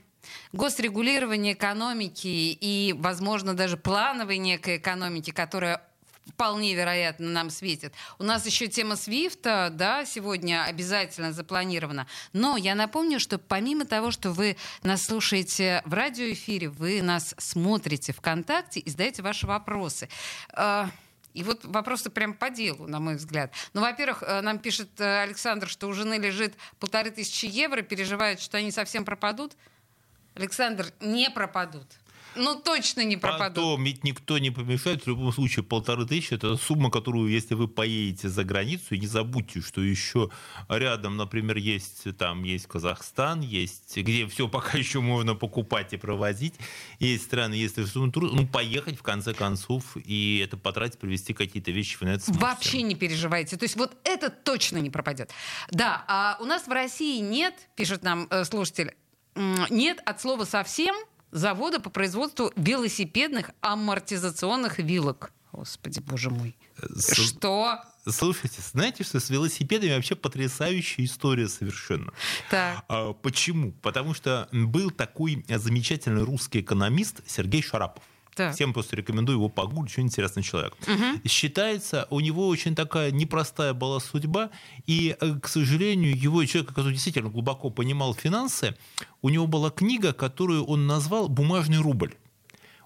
госрегулирование 0.52 1.54
экономики 1.54 2.26
и, 2.26 2.94
возможно, 2.98 3.54
даже 3.54 3.76
плановой 3.76 4.38
некой 4.38 4.78
экономики, 4.78 5.30
которая 5.30 5.82
вполне 6.26 6.74
вероятно 6.74 7.28
нам 7.28 7.50
светит. 7.50 7.94
У 8.18 8.24
нас 8.24 8.44
еще 8.46 8.66
тема 8.66 8.96
Свифта, 8.96 9.70
да, 9.72 10.04
сегодня 10.04 10.64
обязательно 10.64 11.32
запланирована. 11.32 12.06
Но 12.32 12.56
я 12.56 12.74
напомню, 12.74 13.20
что 13.20 13.38
помимо 13.38 13.84
того, 13.84 14.10
что 14.10 14.32
вы 14.32 14.56
нас 14.82 15.04
слушаете 15.04 15.82
в 15.84 15.94
радиоэфире, 15.94 16.68
вы 16.68 17.00
нас 17.02 17.34
смотрите 17.38 18.12
ВКонтакте 18.12 18.80
и 18.80 18.90
задаете 18.90 19.22
ваши 19.22 19.46
вопросы. 19.46 20.08
А, 20.52 20.90
и 21.32 21.42
вот 21.42 21.64
вопросы 21.64 22.10
прям 22.10 22.34
по 22.34 22.50
делу, 22.50 22.86
на 22.86 22.98
мой 22.98 23.16
взгляд. 23.16 23.52
Ну, 23.74 23.82
во-первых, 23.82 24.22
э, 24.22 24.40
нам 24.40 24.58
пишет 24.58 24.88
э, 24.98 25.22
Александр, 25.22 25.68
что 25.68 25.86
у 25.86 25.92
жены 25.92 26.14
лежит 26.14 26.54
полторы 26.80 27.10
тысячи 27.10 27.44
евро, 27.44 27.82
переживает, 27.82 28.40
что 28.40 28.56
они 28.56 28.70
совсем 28.70 29.04
пропадут. 29.04 29.52
Александр, 30.37 30.87
не 31.01 31.31
пропадут 31.31 31.87
ну 32.37 32.55
точно 32.55 33.05
не 33.05 33.16
пропадут. 33.16 33.57
Потом 33.57 33.85
ведь 33.85 34.05
никто 34.05 34.38
не 34.38 34.51
помешает. 34.51 35.05
В 35.05 35.07
любом 35.07 35.33
случае, 35.33 35.64
полторы 35.64 36.07
тысячи– 36.07 36.35
это 36.35 36.57
сумма, 36.57 36.90
которую, 36.90 37.31
если 37.31 37.55
вы 37.55 37.68
поедете 37.68 38.29
за 38.29 38.44
границу, 38.44 38.94
и 38.94 38.99
не 38.99 39.07
забудьте, 39.07 39.61
что 39.61 39.81
еще 39.81 40.31
рядом, 40.68 41.16
например, 41.16 41.57
есть 41.57 42.05
там 42.16 42.44
есть 42.44 42.66
Казахстан, 42.66 43.40
есть 43.40 43.96
где 43.96 44.27
все 44.27 44.49
пока 44.49 44.79
еще 44.79 45.01
можно 45.01 45.35
покупать 45.35 45.92
и 45.92 45.96
провозить. 45.96 46.55
Есть 46.99 47.25
страны, 47.25 47.55
если 47.55 47.85
ну, 47.94 48.46
поехать 48.46 48.99
в 48.99 49.03
конце 49.03 49.33
концов 49.35 49.96
и 49.96 50.42
это 50.44 50.57
потратить, 50.57 50.99
привезти 50.99 51.33
какие-то 51.33 51.70
вещи, 51.70 51.96
на 52.01 52.11
это 52.11 52.25
Вообще 52.33 52.83
не 52.83 52.94
переживайте. 52.94 53.57
То 53.57 53.64
есть 53.64 53.77
вот 53.77 53.96
это 54.05 54.31
точно 54.31 54.79
не 54.79 54.90
пропадет. 54.90 55.31
Да, 55.70 56.05
а 56.09 56.37
у 56.40 56.44
нас 56.44 56.66
в 56.66 56.70
России 56.70 57.20
нет, 57.20 57.55
пишет 57.75 58.03
нам 58.03 58.27
э, 58.31 58.44
слушатель, 58.44 58.94
нет 59.70 60.01
от 60.05 60.20
слова 60.20 60.44
совсем– 60.44 60.94
завода 61.37 61.81
по 61.81 61.90
производству 61.90 62.53
велосипедных 62.57 63.51
амортизационных 63.61 64.79
вилок. 64.79 65.33
Господи, 65.53 66.01
боже 66.01 66.31
мой. 66.31 66.57
С... 66.77 67.14
Что? 67.14 67.79
Слушайте, 68.09 68.61
знаете, 68.62 69.05
что 69.05 69.20
с 69.20 69.31
велосипедами 69.31 69.94
вообще 69.94 70.14
потрясающая 70.14 71.05
история 71.05 71.49
совершенно. 71.49 72.12
Так. 72.51 72.85
А, 72.88 73.12
почему? 73.14 73.72
Потому 73.72 74.14
что 74.14 74.49
был 74.53 74.90
такой 74.90 75.44
замечательный 75.49 76.22
русский 76.22 76.61
экономист 76.61 77.20
Сергей 77.27 77.62
Шарапов. 77.62 78.05
Так. 78.37 78.55
Всем 78.55 78.75
просто 78.75 78.96
рекомендую 78.96 79.38
его 79.38 79.49
погуглить, 79.49 79.92
очень 79.92 80.03
интересный 80.03 80.42
человек. 80.42 80.75
Угу. 80.83 81.27
Считается, 81.27 82.07
у 82.11 82.20
него 82.20 82.46
очень 82.49 82.75
такая 82.75 83.11
непростая 83.11 83.72
была 83.72 83.99
судьба, 83.99 84.51
и, 84.87 85.16
э, 85.18 85.38
к 85.40 85.49
сожалению, 85.49 86.14
его 86.14 86.44
человек, 86.44 86.68
который 86.68 86.92
действительно 86.92 87.31
глубоко 87.31 87.70
понимал 87.70 88.14
финансы, 88.14 88.77
у 89.22 89.31
него 89.31 89.46
была 89.46 89.70
книга, 89.70 90.12
которую 90.12 90.64
он 90.64 90.87
назвал 90.87 91.31
«Бумажный 91.31 91.79
рубль». 91.79 92.14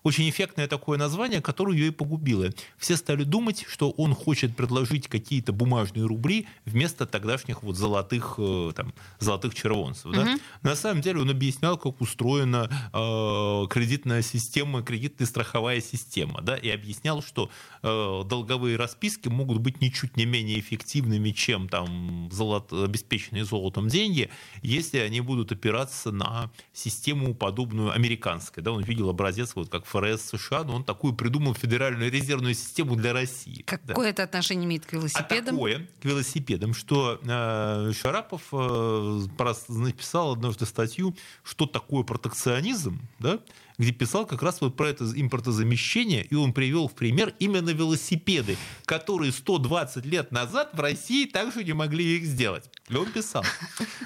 Очень 0.02 0.28
эффектное 0.30 0.66
такое 0.66 0.98
название, 0.98 1.40
которое 1.40 1.76
ее 1.76 1.88
и 1.88 1.90
погубило. 1.90 2.50
Все 2.78 2.96
стали 2.96 3.24
думать, 3.24 3.64
что 3.68 3.90
он 3.90 4.14
хочет 4.14 4.56
предложить 4.56 5.08
какие-то 5.08 5.52
бумажные 5.52 6.06
рубли 6.06 6.46
вместо 6.64 7.06
тогдашних 7.06 7.62
вот 7.62 7.76
золотых, 7.76 8.34
э, 8.38 8.72
там, 8.74 8.94
золотых 9.18 9.54
червонцев. 9.54 10.06
Угу. 10.06 10.14
Да? 10.14 10.38
На 10.62 10.74
самом 10.74 11.02
деле 11.02 11.20
он 11.20 11.30
объяснял, 11.30 11.76
как 11.76 12.00
устроена 12.00 12.70
э, 12.92 13.66
кредитная 13.68 14.22
система, 14.22 14.82
кредитная 14.82 15.26
страховая 15.26 15.80
система. 15.80 16.40
Да? 16.40 16.56
И 16.56 16.68
объяснял, 16.70 17.22
что 17.22 17.50
э, 17.82 18.22
долговые 18.26 18.76
расписки 18.76 19.28
могут 19.28 19.58
быть 19.58 19.80
ничуть 19.80 20.16
не 20.16 20.24
менее 20.24 20.58
эффективными, 20.60 21.30
чем 21.30 21.68
там, 21.68 22.30
золот, 22.32 22.72
обеспеченные 22.72 23.44
золотом 23.44 23.88
деньги, 23.88 24.30
если 24.62 24.98
они 24.98 25.20
будут 25.20 25.52
опираться 25.52 26.10
на 26.10 26.50
систему, 26.72 27.34
подобную 27.34 27.92
американской. 27.92 28.62
Да? 28.62 28.72
Он 28.72 28.82
видел 28.82 29.10
образец, 29.10 29.52
вот 29.54 29.68
как 29.68 29.84
ФРС 29.90 30.30
США, 30.30 30.64
но 30.64 30.76
он 30.76 30.84
такую 30.84 31.14
придумал 31.14 31.54
федеральную 31.54 32.10
резервную 32.10 32.54
систему 32.54 32.96
для 32.96 33.12
России. 33.12 33.62
Какое 33.62 34.04
да. 34.04 34.10
это 34.10 34.22
отношение 34.22 34.66
имеет 34.66 34.86
к 34.86 34.92
велосипедам? 34.92 35.54
А 35.54 35.58
такое, 35.58 35.88
к 36.00 36.04
велосипедам, 36.04 36.74
что 36.74 37.20
э, 37.22 37.92
Шарапов 37.92 38.42
э, 38.52 39.20
написал 39.68 40.32
однажды 40.32 40.66
статью, 40.66 41.16
что 41.42 41.66
такое 41.66 42.04
протекционизм, 42.04 43.00
да, 43.18 43.40
где 43.80 43.92
писал 43.92 44.26
как 44.26 44.42
раз 44.42 44.60
вот 44.60 44.76
про 44.76 44.90
это 44.90 45.06
импортозамещение, 45.06 46.22
и 46.22 46.34
он 46.34 46.52
привел 46.52 46.86
в 46.86 46.94
пример 46.94 47.34
именно 47.38 47.70
велосипеды, 47.70 48.58
которые 48.84 49.32
120 49.32 50.04
лет 50.04 50.32
назад 50.32 50.70
в 50.74 50.80
России 50.80 51.24
также 51.24 51.64
не 51.64 51.72
могли 51.72 52.18
их 52.18 52.26
сделать. 52.26 52.70
И 52.90 52.94
он 52.94 53.10
писал, 53.10 53.42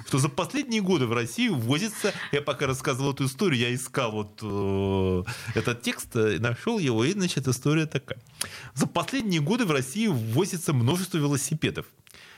что 0.06 0.18
за 0.18 0.28
последние 0.28 0.80
годы 0.80 1.06
в 1.06 1.12
Россию 1.12 1.56
ввозится, 1.56 2.14
я 2.30 2.40
пока 2.40 2.68
рассказывал 2.68 3.14
эту 3.14 3.24
историю, 3.24 3.60
я 3.60 3.74
искал 3.74 4.12
вот 4.12 4.38
э, 4.42 5.58
этот 5.58 5.82
текст, 5.82 6.14
э, 6.14 6.38
нашел 6.38 6.78
его, 6.78 7.04
и, 7.04 7.10
значит, 7.10 7.48
история 7.48 7.86
такая. 7.86 8.20
За 8.74 8.86
последние 8.86 9.40
годы 9.40 9.64
в 9.64 9.72
Россию 9.72 10.12
ввозится 10.12 10.72
множество 10.72 11.18
велосипедов. 11.18 11.86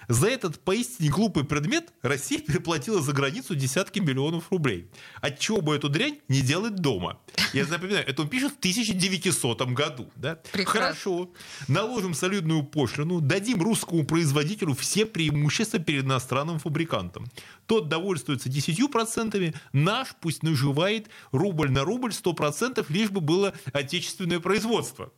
За 0.08 0.28
этот 0.28 0.60
поистине 0.60 1.10
глупый 1.10 1.44
предмет 1.44 1.92
Россия 2.02 2.38
переплатила 2.40 3.00
за 3.00 3.12
границу 3.12 3.54
десятки 3.54 3.98
миллионов 3.98 4.50
рублей. 4.50 4.88
Отчего 5.20 5.60
бы 5.60 5.74
эту 5.74 5.88
дрянь 5.88 6.20
не 6.28 6.42
делать 6.42 6.76
дома? 6.76 7.18
Я 7.52 7.66
напоминаю, 7.66 8.06
это 8.06 8.22
он 8.22 8.28
пишет 8.28 8.52
в 8.52 8.58
1900 8.58 9.62
году. 9.72 10.10
Да? 10.16 10.38
Хорошо. 10.64 11.30
Наложим 11.68 12.14
солидную 12.14 12.62
пошлину, 12.62 13.20
дадим 13.20 13.62
русскому 13.62 14.04
производителю 14.04 14.74
все 14.74 15.06
преимущества 15.06 15.78
перед 15.78 16.04
иностранным 16.04 16.58
фабрикантом. 16.58 17.26
Тот 17.66 17.88
довольствуется 17.88 18.48
10%, 18.48 19.54
наш 19.72 20.14
пусть 20.20 20.42
наживает 20.42 21.08
рубль 21.32 21.70
на 21.70 21.84
рубль 21.84 22.10
100%, 22.10 22.86
лишь 22.88 23.10
бы 23.10 23.20
было 23.20 23.54
отечественное 23.72 24.38
производство. 24.38 25.12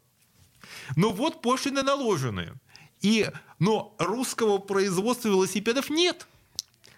Но 0.96 1.11
вот 1.11 1.42
пошлины 1.42 1.83
наложены. 1.83 2.55
И, 3.00 3.30
но 3.58 3.94
русского 3.98 4.58
производства 4.58 5.28
велосипедов 5.28 5.90
нет. 5.90 6.26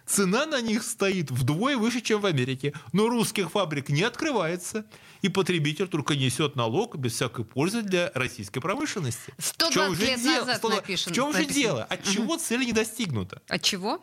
Цена 0.06 0.44
на 0.44 0.60
них 0.60 0.82
стоит 0.82 1.30
вдвое 1.30 1.76
выше, 1.76 2.00
чем 2.00 2.20
в 2.20 2.26
Америке. 2.26 2.72
Но 2.92 3.08
русских 3.08 3.52
фабрик 3.52 3.90
не 3.90 4.02
открывается. 4.02 4.84
И 5.22 5.28
потребитель 5.28 5.86
только 5.86 6.16
несет 6.16 6.56
налог 6.56 6.96
без 6.96 7.12
всякой 7.12 7.44
пользы 7.44 7.82
для 7.82 8.10
российской 8.14 8.60
промышленности. 8.60 9.32
120 9.38 10.00
лет 10.00 10.20
дел... 10.20 10.40
назад 10.40 10.56
100... 10.58 10.68
напишем, 10.68 11.12
В 11.12 11.14
чем 11.14 11.26
написано. 11.26 11.48
же 11.48 11.54
дело? 11.54 11.84
От 11.84 12.02
чего 12.04 12.34
угу. 12.34 12.42
цель 12.42 12.64
не 12.64 12.72
достигнута? 12.72 13.40
От 13.46 13.62
чего? 13.62 14.02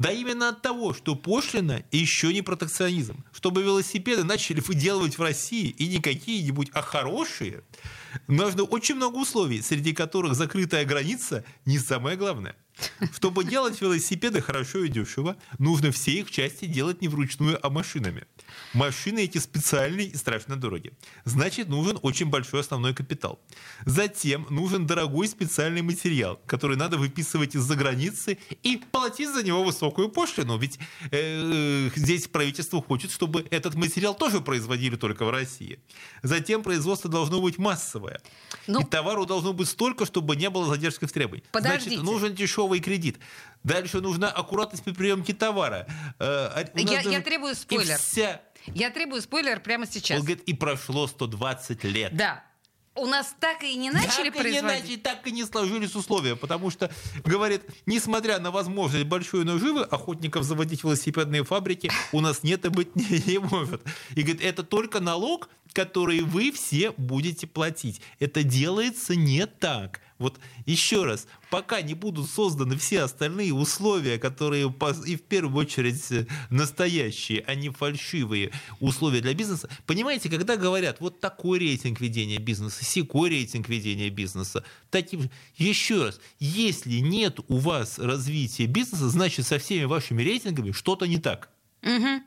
Да 0.00 0.10
именно 0.10 0.48
от 0.48 0.62
того, 0.62 0.94
что 0.94 1.14
пошлина 1.14 1.84
еще 1.92 2.32
не 2.32 2.40
протекционизм. 2.40 3.22
Чтобы 3.34 3.62
велосипеды 3.62 4.24
начали 4.24 4.60
выделывать 4.60 5.18
в 5.18 5.22
России 5.22 5.68
и 5.68 5.88
не 5.88 5.98
какие-нибудь, 6.00 6.70
а 6.72 6.80
хорошие, 6.80 7.62
нужно 8.26 8.62
очень 8.62 8.94
много 8.94 9.16
условий, 9.16 9.60
среди 9.60 9.92
которых 9.92 10.36
закрытая 10.36 10.86
граница 10.86 11.44
не 11.66 11.78
самое 11.78 12.16
главное. 12.16 12.56
Чтобы 13.14 13.44
делать 13.44 13.80
велосипеды 13.80 14.40
хорошо 14.40 14.84
и 14.84 14.88
дешево, 14.88 15.36
нужно 15.58 15.90
все 15.92 16.12
их 16.12 16.30
части 16.30 16.66
делать 16.66 17.00
не 17.00 17.08
вручную, 17.08 17.58
а 17.64 17.70
машинами. 17.70 18.26
Машины 18.74 19.20
эти 19.20 19.38
специальные 19.38 20.08
и 20.08 20.16
страшно 20.16 20.56
дорогие. 20.56 20.92
Значит, 21.24 21.68
нужен 21.68 21.98
очень 22.02 22.26
большой 22.26 22.60
основной 22.60 22.94
капитал. 22.94 23.40
Затем 23.86 24.46
нужен 24.50 24.86
дорогой 24.86 25.28
специальный 25.28 25.82
материал, 25.82 26.40
который 26.46 26.76
надо 26.76 26.98
выписывать 26.98 27.54
из-за 27.54 27.74
границы 27.76 28.38
и 28.62 28.76
платить 28.76 29.32
за 29.32 29.42
него 29.42 29.64
высокую 29.64 30.08
пошлину. 30.08 30.58
Ведь 30.58 30.78
э, 31.10 31.90
здесь 31.94 32.28
правительство 32.28 32.82
хочет, 32.82 33.10
чтобы 33.10 33.46
этот 33.50 33.74
материал 33.74 34.14
тоже 34.14 34.40
производили 34.40 34.96
только 34.96 35.24
в 35.24 35.30
России. 35.30 35.80
Затем 36.22 36.62
производство 36.62 37.10
должно 37.10 37.40
быть 37.40 37.58
массовое. 37.58 38.20
Ну, 38.66 38.80
и 38.80 38.84
товару 38.84 39.26
должно 39.26 39.52
быть 39.52 39.68
столько, 39.68 40.06
чтобы 40.06 40.36
не 40.36 40.50
было 40.50 40.66
задержки 40.66 41.06
в 41.06 41.12
требований. 41.12 41.44
Подождите. 41.52 41.96
Значит, 41.96 42.04
нужен 42.04 42.34
дешевый 42.34 42.80
кредит. 42.90 43.18
Дальше 43.62 44.00
нужна 44.00 44.30
аккуратность 44.30 44.82
при 44.82 44.92
приемке 44.92 45.32
товара. 45.32 45.86
Э, 46.18 46.64
я, 46.74 47.00
я 47.00 47.20
требую 47.20 47.54
спойлер. 47.54 47.98
Вся... 47.98 48.40
Я 48.66 48.90
требую 48.90 49.22
спойлер 49.22 49.60
прямо 49.60 49.86
сейчас. 49.86 50.18
Он 50.18 50.24
говорит, 50.24 50.42
и 50.44 50.54
прошло 50.54 51.06
120 51.06 51.84
лет. 51.84 52.16
Да. 52.16 52.44
У 52.96 53.06
нас 53.06 53.34
так 53.38 53.62
и 53.62 53.76
не 53.76 53.90
начали 53.90 54.30
так 54.30 54.40
производить. 54.40 54.58
И 54.58 54.62
не 54.62 54.62
начали, 54.62 54.96
так 54.96 55.26
и 55.26 55.30
не 55.30 55.44
сложились 55.44 55.94
условия, 55.94 56.34
потому 56.34 56.70
что, 56.70 56.90
говорит, 57.24 57.62
несмотря 57.86 58.40
на 58.40 58.50
возможность 58.50 59.06
большой 59.06 59.44
наживы, 59.44 59.82
охотников 59.82 60.42
заводить 60.42 60.82
велосипедные 60.82 61.44
фабрики 61.44 61.90
у 62.12 62.20
нас 62.20 62.42
нет 62.42 62.64
и 62.64 62.68
быть 62.68 62.96
не, 62.96 63.22
не 63.24 63.38
может. 63.38 63.82
И 64.16 64.22
говорит, 64.22 64.42
это 64.42 64.64
только 64.64 64.98
налог, 64.98 65.48
который 65.72 66.22
вы 66.22 66.50
все 66.50 66.90
будете 66.96 67.46
платить. 67.46 68.02
Это 68.18 68.42
делается 68.42 69.14
не 69.14 69.46
так. 69.46 70.00
Вот 70.20 70.38
еще 70.66 71.04
раз, 71.04 71.26
пока 71.50 71.80
не 71.80 71.94
будут 71.94 72.30
созданы 72.30 72.76
все 72.76 73.02
остальные 73.02 73.54
условия, 73.54 74.18
которые 74.18 74.72
и 75.06 75.16
в 75.16 75.22
первую 75.22 75.64
очередь 75.64 76.12
э, 76.12 76.26
настоящие, 76.50 77.42
а 77.46 77.54
не 77.54 77.70
фальшивые 77.70 78.52
условия 78.80 79.22
для 79.22 79.32
бизнеса. 79.32 79.70
Понимаете, 79.86 80.28
когда 80.28 80.56
говорят, 80.56 81.00
вот 81.00 81.20
такой 81.20 81.58
рейтинг 81.58 82.00
ведения 82.00 82.36
бизнеса, 82.36 82.84
секой 82.84 83.30
рейтинг 83.30 83.68
ведения 83.68 84.10
бизнеса, 84.10 84.62
таким... 84.90 85.30
Еще 85.56 86.04
раз, 86.04 86.20
если 86.38 86.98
нет 86.98 87.40
у 87.48 87.56
вас 87.56 87.98
развития 87.98 88.66
бизнеса, 88.66 89.08
значит 89.08 89.46
со 89.46 89.58
всеми 89.58 89.84
вашими 89.84 90.22
рейтингами 90.22 90.72
что-то 90.72 91.06
не 91.06 91.18
так. 91.18 91.48
Угу. 91.82 92.22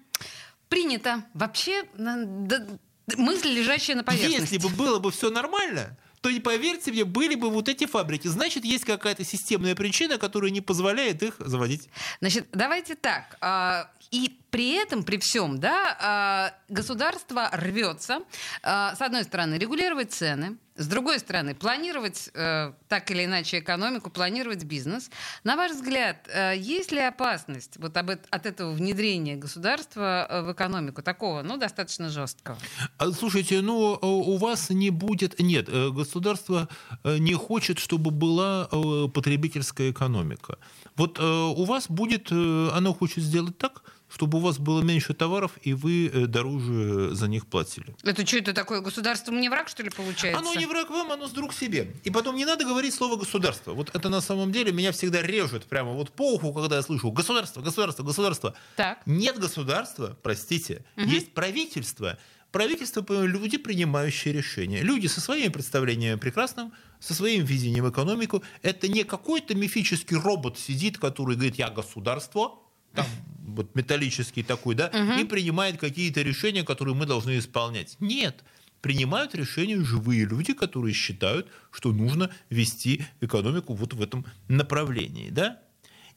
Принято. 0.67 1.23
Вообще, 1.36 1.84
мысль, 1.95 3.49
лежащая 3.49 3.95
на 3.95 4.03
поверхности. 4.03 4.56
Если 4.56 4.58
бы 4.58 4.69
было 4.69 4.97
бы 4.97 5.12
все 5.12 5.29
нормально, 5.29 5.95
то 6.24 6.30
поверьте 6.40 6.90
мне, 6.92 7.04
были 7.04 7.36
бы 7.36 7.50
вот 7.50 7.68
эти 7.68 7.86
фабрики. 7.86 8.30
Значит, 8.30 8.64
есть 8.64 8.86
какая-то 8.86 9.26
системная 9.26 9.76
причина, 9.76 10.18
которая 10.18 10.52
не 10.52 10.62
позволяет 10.62 11.22
их 11.22 11.36
заводить. 11.40 11.90
Значит, 12.22 12.48
давайте 12.54 12.96
так. 12.96 13.38
А, 13.42 13.92
и 14.10 14.40
при 14.54 14.76
этом, 14.76 15.04
при 15.04 15.18
всем, 15.18 15.60
да, 15.60 15.98
а, 16.00 16.54
государство 16.70 17.50
рвется, 17.54 18.20
а, 18.62 18.96
с 18.96 19.02
одной 19.02 19.24
стороны, 19.24 19.56
регулировать 19.56 20.13
цены, 20.13 20.58
с 20.76 20.88
другой 20.88 21.20
стороны, 21.20 21.54
планировать 21.54 22.30
э, 22.34 22.74
так 22.88 23.12
или 23.12 23.26
иначе 23.26 23.60
экономику, 23.60 24.10
планировать 24.10 24.63
бизнес. 24.63 25.10
На 25.44 25.56
ваш 25.56 25.72
взгляд, 25.74 26.28
э, 26.34 26.54
есть 26.58 26.92
ли 26.92 27.00
опасность 27.00 27.78
вот 27.78 27.96
об, 27.96 28.10
от 28.10 28.46
этого 28.46 28.72
внедрения 28.72 29.36
государства 29.36 30.26
э, 30.28 30.42
в 30.42 30.52
экономику, 30.54 31.04
такого, 31.04 31.44
ну, 31.44 31.58
достаточно 31.58 32.10
жесткого? 32.10 32.58
А, 32.98 33.12
слушайте, 33.12 33.62
ну, 33.62 34.00
у 34.02 34.38
вас 34.38 34.72
не 34.72 34.89
будет... 34.89 35.39
Нет, 35.39 35.70
государство 35.70 36.68
не 37.04 37.34
хочет, 37.34 37.80
чтобы 37.80 38.12
была 38.12 38.66
потребительская 39.13 39.92
экономика. 39.92 40.58
Вот 40.96 41.20
у 41.20 41.63
вас 41.66 41.88
будет... 41.88 42.32
Оно 42.32 42.94
хочет 42.94 43.24
сделать 43.24 43.58
так, 43.58 43.84
чтобы 44.13 44.38
у 44.38 44.41
вас 44.41 44.60
было 44.60 44.82
меньше 44.82 45.13
товаров, 45.13 45.54
и 45.63 45.73
вы 45.73 46.08
э, 46.08 46.28
дороже 46.28 47.15
за 47.15 47.28
них 47.28 47.47
платили. 47.47 47.95
Это 48.04 48.26
что 48.26 48.38
это 48.38 48.54
такое? 48.54 48.82
Государство 48.82 49.32
мне 49.32 49.49
враг, 49.49 49.67
что 49.67 49.82
ли, 49.82 49.89
получается? 49.89 50.39
Оно 50.39 50.54
не 50.54 50.67
враг 50.67 50.91
вам, 50.91 51.12
оно 51.12 51.28
с 51.28 51.32
друг 51.32 51.52
себе. 51.52 51.91
И 52.04 52.12
потом 52.12 52.36
не 52.36 52.45
надо 52.45 52.63
говорить 52.63 52.93
слово 52.93 53.15
«государство». 53.15 53.73
Вот 53.73 53.89
это 53.95 54.10
на 54.10 54.21
самом 54.21 54.52
деле 54.52 54.71
меня 54.71 54.91
всегда 54.91 55.23
режет 55.23 55.65
прямо 55.65 55.93
вот 55.93 56.12
по 56.12 56.34
уху, 56.34 56.54
когда 56.54 56.76
я 56.76 56.84
слышу 56.84 57.10
«государство, 57.12 57.62
государство, 57.62 58.04
государство». 58.04 58.54
Так. 58.76 59.02
Нет 59.08 59.39
государства, 59.39 60.15
простите, 60.21 60.86
угу. 60.95 61.08
есть 61.08 61.34
правительство. 61.34 62.19
Правительство– 62.52 63.04
люди, 63.26 63.58
принимающие 63.58 64.32
решения. 64.32 64.84
Люди 64.84 65.08
со 65.08 65.21
своими 65.21 65.47
представлениями 65.47 66.19
прекрасным, 66.19 66.71
со 66.99 67.15
своим 67.15 67.45
видением 67.45 67.89
экономику. 67.89 68.43
Это 68.62 68.88
не 68.88 69.06
какой-то 69.06 69.56
мифический 69.56 70.17
робот 70.17 70.60
сидит, 70.60 70.99
который 70.99 71.36
говорит 71.36 71.56
«я 71.56 71.71
государство», 71.71 72.60
там, 72.93 73.06
вот 73.45 73.75
металлический 73.75 74.43
такой, 74.43 74.75
да, 74.75 74.88
угу. 74.88 75.21
и 75.21 75.23
принимает 75.25 75.77
какие-то 75.77 76.21
решения, 76.21 76.63
которые 76.63 76.95
мы 76.95 77.06
должны 77.06 77.38
исполнять. 77.38 77.97
Нет, 77.99 78.43
принимают 78.82 79.34
решения 79.36 79.82
живые 79.84 80.25
люди, 80.25 80.53
которые 80.53 80.93
считают, 80.93 81.47
что 81.71 81.91
нужно 81.91 82.29
вести 82.49 83.06
экономику 83.21 83.73
вот 83.73 83.93
в 83.93 84.01
этом 84.01 84.25
направлении, 84.47 85.29
да. 85.29 85.60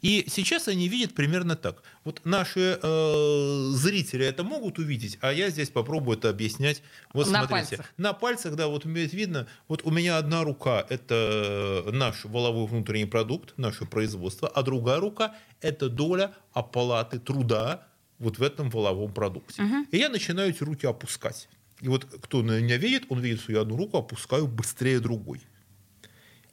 И 0.02 0.26
сейчас 0.28 0.68
они 0.68 0.88
видят 0.88 1.14
примерно 1.14 1.56
так. 1.56 1.82
Вот 2.04 2.20
наши 2.24 2.78
э, 2.82 3.70
зрители 3.72 4.26
это 4.26 4.44
могут 4.44 4.78
увидеть, 4.78 5.18
а 5.20 5.32
я 5.32 5.50
здесь 5.50 5.70
попробую 5.70 6.18
это 6.18 6.30
объяснять. 6.30 6.82
Вот 7.12 7.26
на 7.28 7.46
смотрите, 7.46 7.76
пальцах. 7.76 7.94
на 7.96 8.12
пальцах, 8.12 8.56
да, 8.56 8.68
вот 8.68 8.85
видно, 8.85 9.46
вот 9.68 9.82
у 9.85 9.90
меня 9.90 10.18
одна 10.18 10.44
рука 10.44 10.85
это 10.88 11.85
наш 11.92 12.24
воловой 12.24 12.66
внутренний 12.66 13.06
продукт, 13.06 13.54
наше 13.56 13.85
производство, 13.87 14.48
а 14.48 14.62
другая 14.62 15.00
рука 15.00 15.35
это 15.61 15.88
доля 15.88 16.35
оплаты 16.52 17.18
труда 17.18 17.87
вот 18.18 18.38
в 18.38 18.42
этом 18.42 18.70
воловом 18.70 19.12
продукте. 19.12 19.62
Угу. 19.62 19.87
И 19.90 19.98
я 19.98 20.09
начинаю 20.09 20.50
эти 20.50 20.62
руки 20.62 20.87
опускать. 20.87 21.48
И 21.80 21.88
вот 21.88 22.04
кто 22.04 22.42
на 22.42 22.61
меня 22.61 22.76
видит, 22.78 23.04
он 23.09 23.20
видит, 23.20 23.40
что 23.40 23.52
я 23.52 23.61
одну 23.61 23.76
руку 23.76 23.98
опускаю 23.98 24.46
быстрее 24.46 25.00
другой 25.00 25.42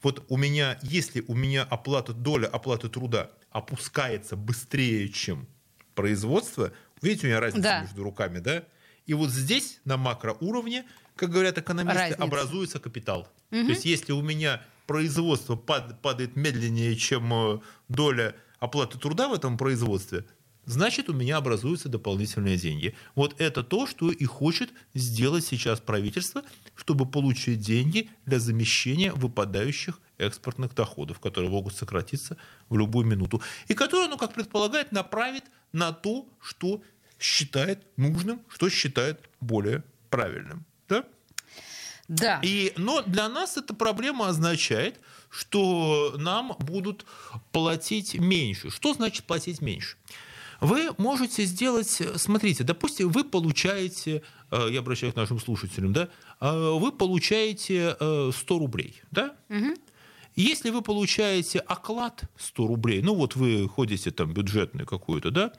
вот 0.04 0.26
у 0.28 0.38
меня, 0.38 0.78
если 0.84 1.24
у 1.28 1.34
меня 1.34 1.64
оплата, 1.64 2.14
доля 2.14 2.48
оплаты 2.48 2.90
труда 2.90 3.32
опускается 3.50 4.36
быстрее, 4.36 5.10
чем 5.10 5.48
производство, 5.96 6.72
видите, 7.02 7.28
у 7.28 7.30
меня 7.30 7.40
разница 7.40 7.64
да. 7.64 7.82
между 7.82 8.04
руками, 8.04 8.40
да? 8.40 8.64
И 9.06 9.14
вот 9.14 9.30
здесь, 9.30 9.80
на 9.86 9.98
макроуровне, 9.98 10.86
как 11.16 11.30
говорят 11.30 11.58
экономисты, 11.58 12.00
разница. 12.00 12.24
образуется 12.24 12.80
капитал. 12.80 13.30
Угу. 13.52 13.62
То 13.64 13.70
есть 13.70 13.86
если 13.86 14.12
у 14.12 14.22
меня 14.22 14.62
производство 14.88 15.56
пад, 15.56 16.02
падает 16.02 16.36
медленнее, 16.36 16.96
чем 16.96 17.34
э, 17.34 17.60
доля 17.90 18.36
оплаты 18.60 18.98
труда 18.98 19.28
в 19.28 19.34
этом 19.34 19.58
производстве, 19.58 20.26
значит, 20.66 21.10
у 21.10 21.14
меня 21.14 21.38
образуются 21.38 21.90
дополнительные 21.90 22.58
деньги. 22.58 22.96
Вот 23.16 23.40
это 23.40 23.64
то, 23.64 23.88
что 23.88 24.12
и 24.12 24.26
хочет 24.26 24.72
сделать 24.94 25.46
сейчас 25.46 25.80
правительство, 25.80 26.44
чтобы 26.76 27.06
получить 27.06 27.60
деньги 27.60 28.10
для 28.26 28.40
замещения 28.40 29.12
выпадающих 29.14 30.00
экспортных 30.18 30.74
доходов, 30.74 31.20
которые 31.20 31.50
могут 31.50 31.76
сократиться 31.76 32.38
в 32.70 32.78
любую 32.78 33.06
минуту. 33.06 33.42
И 33.68 33.74
которые, 33.74 34.10
ну, 34.10 34.18
как 34.18 34.34
предполагает, 34.34 34.92
направит 34.92 35.44
на 35.72 35.92
то, 35.92 36.28
что 36.42 36.82
считает 37.20 37.84
нужным, 37.98 38.42
что 38.50 38.70
считает 38.70 39.20
более 39.40 39.84
правильным. 40.10 40.66
Да? 40.88 41.06
Да. 42.08 42.40
И, 42.44 42.74
но 42.78 43.02
для 43.02 43.30
нас 43.30 43.58
эта 43.58 43.74
проблема 43.74 44.28
означает, 44.28 45.00
что 45.30 46.14
нам 46.18 46.56
будут 46.60 47.06
платить 47.52 48.14
меньше. 48.16 48.70
Что 48.70 48.94
значит 48.94 49.26
платить 49.26 49.62
меньше? 49.62 49.98
Вы 50.64 50.92
можете 50.98 51.44
сделать, 51.44 52.02
смотрите, 52.16 52.64
допустим, 52.64 53.10
вы 53.10 53.26
получаете, 53.26 54.22
э, 54.50 54.68
я 54.72 54.80
обращаюсь 54.80 55.14
к 55.14 55.18
нашим 55.18 55.38
слушателям, 55.38 55.92
да, 55.92 56.08
э, 56.40 56.72
вы 56.80 56.94
получаете 56.94 57.98
100 57.98 58.34
э, 58.34 58.58
рублей, 58.58 59.02
да? 59.12 59.36
Угу. 59.50 59.76
Если 60.38 60.70
вы 60.70 60.82
получаете 60.82 61.60
оклад 61.60 62.24
100 62.38 62.68
рублей, 62.68 63.02
ну 63.02 63.14
вот 63.14 63.36
вы 63.36 63.68
ходите 63.68 64.12
там 64.12 64.34
бюджетный 64.34 64.86
какую-то, 64.86 65.32
да, 65.32 65.52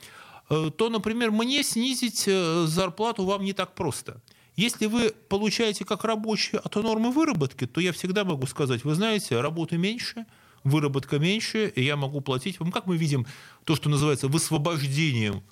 то, 0.48 0.88
например, 0.90 1.30
мне 1.30 1.62
снизить 1.62 2.24
зарплату 2.24 3.24
вам 3.24 3.44
не 3.44 3.52
так 3.52 3.74
просто. 3.74 4.20
Если 4.56 4.86
вы 4.86 5.14
получаете 5.28 5.84
как 5.84 6.04
рабочий 6.04 6.58
от 6.58 6.74
нормы 6.76 7.10
выработки, 7.12 7.66
то 7.66 7.80
я 7.80 7.92
всегда 7.92 8.24
могу 8.24 8.46
сказать, 8.46 8.84
вы 8.84 8.94
знаете, 8.94 9.40
работы 9.40 9.76
меньше– 9.76 10.24
выработка 10.64 11.18
меньше, 11.18 11.68
и 11.68 11.82
я 11.82 11.96
могу 11.96 12.20
платить 12.20 12.58
вам, 12.58 12.72
как 12.72 12.86
мы 12.86 12.96
видим, 12.96 13.26
то, 13.64 13.76
что 13.76 13.88
называется 13.88 14.28
высвобождением 14.28 15.42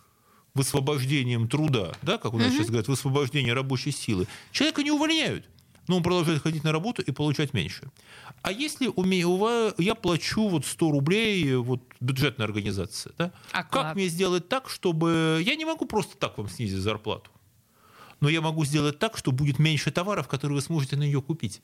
высвобождением 0.54 1.48
труда, 1.48 1.92
да, 2.02 2.18
как 2.18 2.34
у 2.34 2.38
нас 2.38 2.48
угу. 2.48 2.56
сейчас 2.56 2.66
говорят, 2.66 2.88
высвобождение 2.88 3.54
рабочей 3.54 3.90
силы. 3.90 4.26
Человека 4.50 4.82
не 4.82 4.90
увольняют, 4.90 5.48
но 5.88 5.96
он 5.96 6.02
продолжает 6.02 6.42
ходить 6.42 6.64
на 6.64 6.72
работу 6.72 7.02
и 7.02 7.10
получать 7.10 7.54
меньше. 7.54 7.90
А 8.42 8.52
если 8.52 8.88
у 8.94 9.04
меня, 9.04 9.72
я 9.78 9.94
плачу 9.94 10.48
вот 10.48 10.66
100 10.66 10.90
рублей, 10.90 11.56
вот 11.56 11.82
бюджетная 12.00 12.46
организация, 12.46 13.12
да, 13.18 13.32
а 13.52 13.64
как 13.64 13.94
мне 13.94 14.08
сделать 14.08 14.48
так, 14.48 14.68
чтобы... 14.68 15.42
Я 15.44 15.56
не 15.56 15.64
могу 15.64 15.86
просто 15.86 16.16
так 16.16 16.38
вам 16.38 16.48
снизить 16.48 16.78
зарплату, 16.78 17.30
но 18.20 18.28
я 18.28 18.40
могу 18.40 18.64
сделать 18.64 18.98
так, 18.98 19.16
что 19.16 19.32
будет 19.32 19.58
меньше 19.58 19.90
товаров, 19.90 20.28
которые 20.28 20.56
вы 20.56 20.62
сможете 20.62 20.96
на 20.96 21.02
нее 21.02 21.22
купить. 21.22 21.62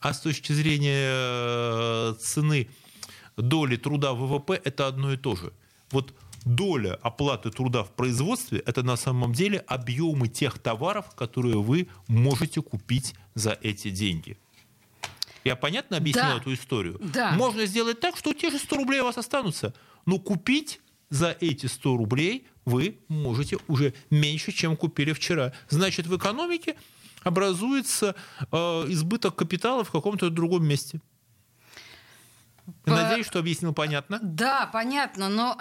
А 0.00 0.12
с 0.12 0.20
точки 0.20 0.52
зрения 0.52 1.10
э, 1.10 2.14
цены 2.20 2.68
доли 3.36 3.76
труда 3.76 4.12
ВВП 4.12 4.60
это 4.64 4.86
одно 4.86 5.12
и 5.12 5.16
то 5.16 5.36
же. 5.36 5.52
Вот 5.90 6.14
доля 6.44 6.94
оплаты 7.02 7.50
труда 7.50 7.82
в 7.82 7.90
производстве– 7.90 8.62
это 8.66 8.82
на 8.82 8.96
самом 8.96 9.32
деле 9.32 9.58
объемы 9.58 10.28
тех 10.28 10.58
товаров, 10.58 11.14
которые 11.14 11.60
вы 11.60 11.88
можете 12.06 12.62
купить 12.62 13.14
за 13.34 13.58
эти 13.60 13.90
деньги. 13.90 14.38
Я 15.44 15.56
понятно 15.56 15.96
объяснил 15.96 16.24
да. 16.24 16.36
эту 16.36 16.52
историю? 16.52 17.00
Да. 17.00 17.32
Можно 17.32 17.66
сделать 17.66 18.00
так, 18.00 18.16
что 18.16 18.32
те 18.34 18.50
же 18.50 18.58
100 18.58 18.76
рублей 18.76 19.00
у 19.00 19.04
вас 19.04 19.18
останутся, 19.18 19.74
но 20.04 20.18
купить 20.18 20.80
за 21.10 21.36
эти 21.40 21.66
100 21.66 21.96
рублей 21.96 22.46
вы 22.64 22.98
можете 23.08 23.56
уже 23.66 23.94
меньше, 24.10 24.52
чем 24.52 24.76
купили 24.76 25.12
вчера. 25.12 25.52
Значит, 25.70 26.06
в 26.06 26.16
экономике 26.16 26.76
образуется 27.22 28.14
э, 28.50 28.56
избыток 28.88 29.36
капитала 29.36 29.84
в 29.84 29.90
каком-то 29.90 30.30
другом 30.30 30.66
месте. 30.66 31.00
По... 32.84 32.90
Надеюсь, 32.90 33.26
что 33.26 33.38
объяснил 33.38 33.72
понятно. 33.72 34.18
Да, 34.22 34.68
понятно, 34.70 35.28
но 35.28 35.56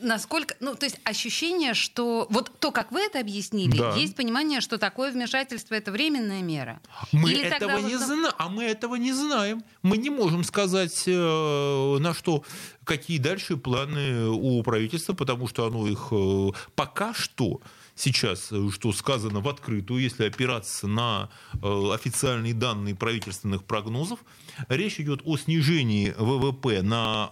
насколько, 0.00 0.54
ну, 0.60 0.74
то 0.74 0.86
есть 0.86 1.00
ощущение, 1.04 1.74
что 1.74 2.26
вот 2.30 2.52
то, 2.60 2.70
как 2.70 2.92
вы 2.92 3.00
это 3.00 3.18
объяснили, 3.18 3.76
да. 3.76 3.94
есть 3.94 4.14
понимание, 4.14 4.60
что 4.60 4.78
такое 4.78 5.10
вмешательство 5.10 5.74
это 5.74 5.90
временная 5.90 6.42
мера. 6.42 6.80
Мы 7.12 7.32
Или 7.32 7.42
этого 7.44 7.78
не 7.78 7.96
вот... 7.96 8.06
знаем, 8.06 8.34
а 8.38 8.48
мы 8.48 8.64
этого 8.64 8.94
не 8.94 9.12
знаем. 9.12 9.64
Мы 9.82 9.96
не 9.96 10.10
можем 10.10 10.44
сказать, 10.44 11.04
э, 11.06 11.96
на 11.98 12.14
что, 12.14 12.44
какие 12.84 13.18
дальше 13.18 13.56
планы 13.56 14.28
у 14.28 14.62
правительства, 14.62 15.14
потому 15.14 15.48
что 15.48 15.66
оно 15.66 15.86
их 15.86 16.08
э, 16.10 16.50
пока 16.74 17.14
что 17.14 17.60
сейчас, 17.94 18.50
э, 18.50 18.70
что 18.72 18.92
сказано 18.92 19.40
в 19.40 19.48
открытую, 19.48 20.02
если 20.02 20.24
опираться 20.24 20.86
на 20.86 21.30
э, 21.54 21.90
официальные 21.92 22.54
данные 22.54 22.94
правительственных 22.94 23.64
прогнозов, 23.64 24.20
речь 24.68 25.00
идет 25.00 25.22
о 25.24 25.36
снижении 25.36 26.14
ВВП 26.16 26.82
на 26.82 27.30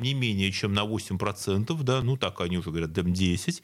не 0.00 0.14
менее 0.14 0.52
чем 0.52 0.72
на 0.72 0.84
8%, 0.84 1.82
да, 1.82 2.02
ну 2.02 2.16
так 2.16 2.40
они 2.40 2.58
уже 2.58 2.70
говорят, 2.70 2.94
там 2.94 3.06
10%. 3.06 3.62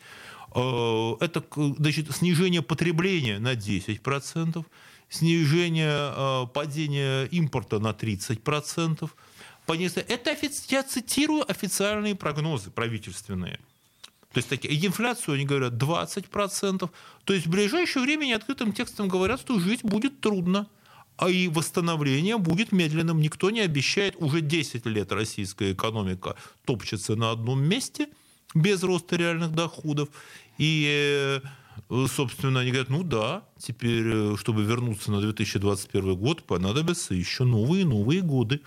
Э, 0.55 1.25
это 1.25 1.45
значит, 1.79 2.15
снижение 2.15 2.63
потребления 2.63 3.39
на 3.39 3.55
10%, 3.55 4.65
снижение 5.09 6.49
падения 6.53 7.25
импорта 7.27 7.79
на 7.79 7.91
30%. 7.91 9.09
Это 10.09 10.37
я 10.69 10.83
цитирую 10.83 11.51
официальные 11.51 12.15
прогнозы 12.15 12.71
правительственные. 12.71 13.59
То 14.33 14.39
есть 14.39 14.49
такие, 14.49 14.87
инфляцию, 14.87 15.37
они 15.37 15.45
говорят, 15.47 15.73
20%. 15.75 16.91
То 17.25 17.33
есть 17.33 17.47
в 17.47 17.51
ближайшее 17.51 18.03
время 18.05 18.37
открытым 18.37 18.73
текстом 18.73 19.09
говорят, 19.09 19.41
что 19.41 19.59
жить 19.59 19.83
будет 19.83 20.21
трудно. 20.21 20.69
а 21.17 21.31
и 21.31 21.49
восстановление 21.49 22.37
будет 22.37 22.73
медленным. 22.73 23.21
Никто 23.21 23.51
не 23.51 23.61
обещает. 23.61 24.17
Уже 24.19 24.43
10 24.43 24.85
лет 24.85 25.11
российская 25.13 25.73
экономика 25.73 26.37
топчется 26.67 27.17
на 27.17 27.31
одном 27.31 27.63
месте 27.63 28.09
без 28.55 28.83
роста 28.83 29.17
реальных 29.17 29.53
доходов. 29.53 30.11
И, 30.59 31.41
э, 31.91 32.07
собственно, 32.09 32.61
они 32.61 32.71
говорят, 32.71 32.91
ну 32.91 33.03
да, 33.03 33.45
теперь, 33.59 34.07
э, 34.07 34.37
чтобы 34.39 34.65
вернуться 34.65 35.11
на 35.11 35.23
2021 35.23 36.15
год, 36.15 36.43
понадобятся 36.43 37.15
еще 37.15 37.45
новые 37.45 37.83
и 37.83 37.87
новые 37.87 38.21
годы. 38.21 38.61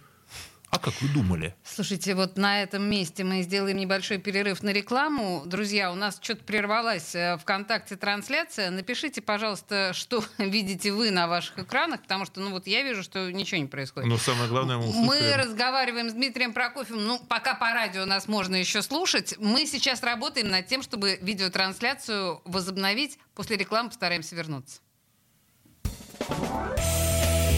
А 0.72 0.78
как 0.78 0.94
вы 1.02 1.08
думали? 1.08 1.56
Слушайте, 1.64 2.14
вот 2.14 2.38
на 2.38 2.62
этом 2.62 2.84
месте 2.84 3.24
мы 3.24 3.42
сделаем 3.42 3.78
небольшой 3.78 4.20
перерыв 4.20 4.62
на 4.62 4.70
рекламу. 4.70 5.42
Друзья, 5.46 5.92
у 5.92 5.96
нас 5.96 6.20
что-то 6.22 6.44
прервалась 6.44 7.16
э, 7.16 7.38
ВКонтакте 7.40 7.96
трансляция. 7.96 8.70
Напишите, 8.70 9.22
пожалуйста, 9.22 9.92
что 9.94 10.24
видите 10.38 10.92
вы 10.92 11.10
на 11.10 11.28
ваших 11.28 11.58
экранах, 11.60 12.04
потому 12.04 12.26
что, 12.26 12.40
ну 12.40 12.52
вот 12.52 12.68
я 12.68 12.84
вижу, 12.84 13.02
что 13.02 13.32
ничего 13.32 13.60
не 13.62 13.68
происходит. 13.68 14.08
Но 14.08 14.18
самое 14.18 14.48
главное, 14.48 14.78
мы 14.78 14.90
услышали... 14.90 15.08
Мы 15.08 15.44
разговариваем 15.44 16.10
с 16.10 16.14
Дмитрием 16.14 16.54
Прокофьевым. 16.54 17.06
Ну, 17.06 17.20
пока 17.28 17.56
по 17.56 17.72
радио 17.72 18.06
нас 18.06 18.28
можно 18.28 18.56
еще 18.56 18.84
слушать. 18.84 19.36
Мы 19.40 19.66
сейчас 19.66 20.04
работаем 20.04 20.50
над 20.50 20.68
тем, 20.68 20.84
чтобы 20.84 21.18
видеотрансляцию 21.22 22.42
возобновить. 22.46 23.18
После 23.34 23.58
рекламы 23.58 23.90
постараемся 23.90 24.36
вернуться. 24.36 24.82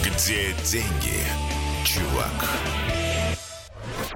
Где 0.02 0.54
деньги, 0.64 1.20
чувак? 1.84 2.81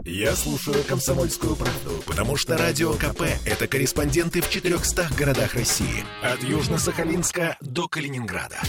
Я 0.05 0.34
слушаю 0.36 0.84
«Комсомольскую 0.84 1.57
правду», 1.57 2.03
потому 2.07 2.36
что 2.36 2.57
«Радио 2.57 2.92
КП»— 2.94 3.22
это 3.47 3.66
корреспонденты 3.66 4.40
в 4.40 4.51
400 4.51 5.09
городах 5.16 5.55
России. 5.55 6.05
От 6.22 6.40
Южно-Сахалинска 6.42 7.57
до 7.61 7.88
Калининграда. 7.88 8.61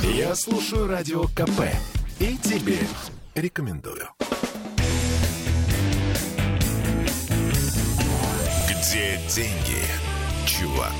Я 0.00 0.34
слушаю 0.34 0.86
«Радио 0.86 1.24
КП» 1.24 1.62
и 2.20 2.36
тебе 2.38 2.78
рекомендую. 3.34 4.08
Где 8.68 9.18
деньги, 9.34 9.82
чувак? 10.46 10.92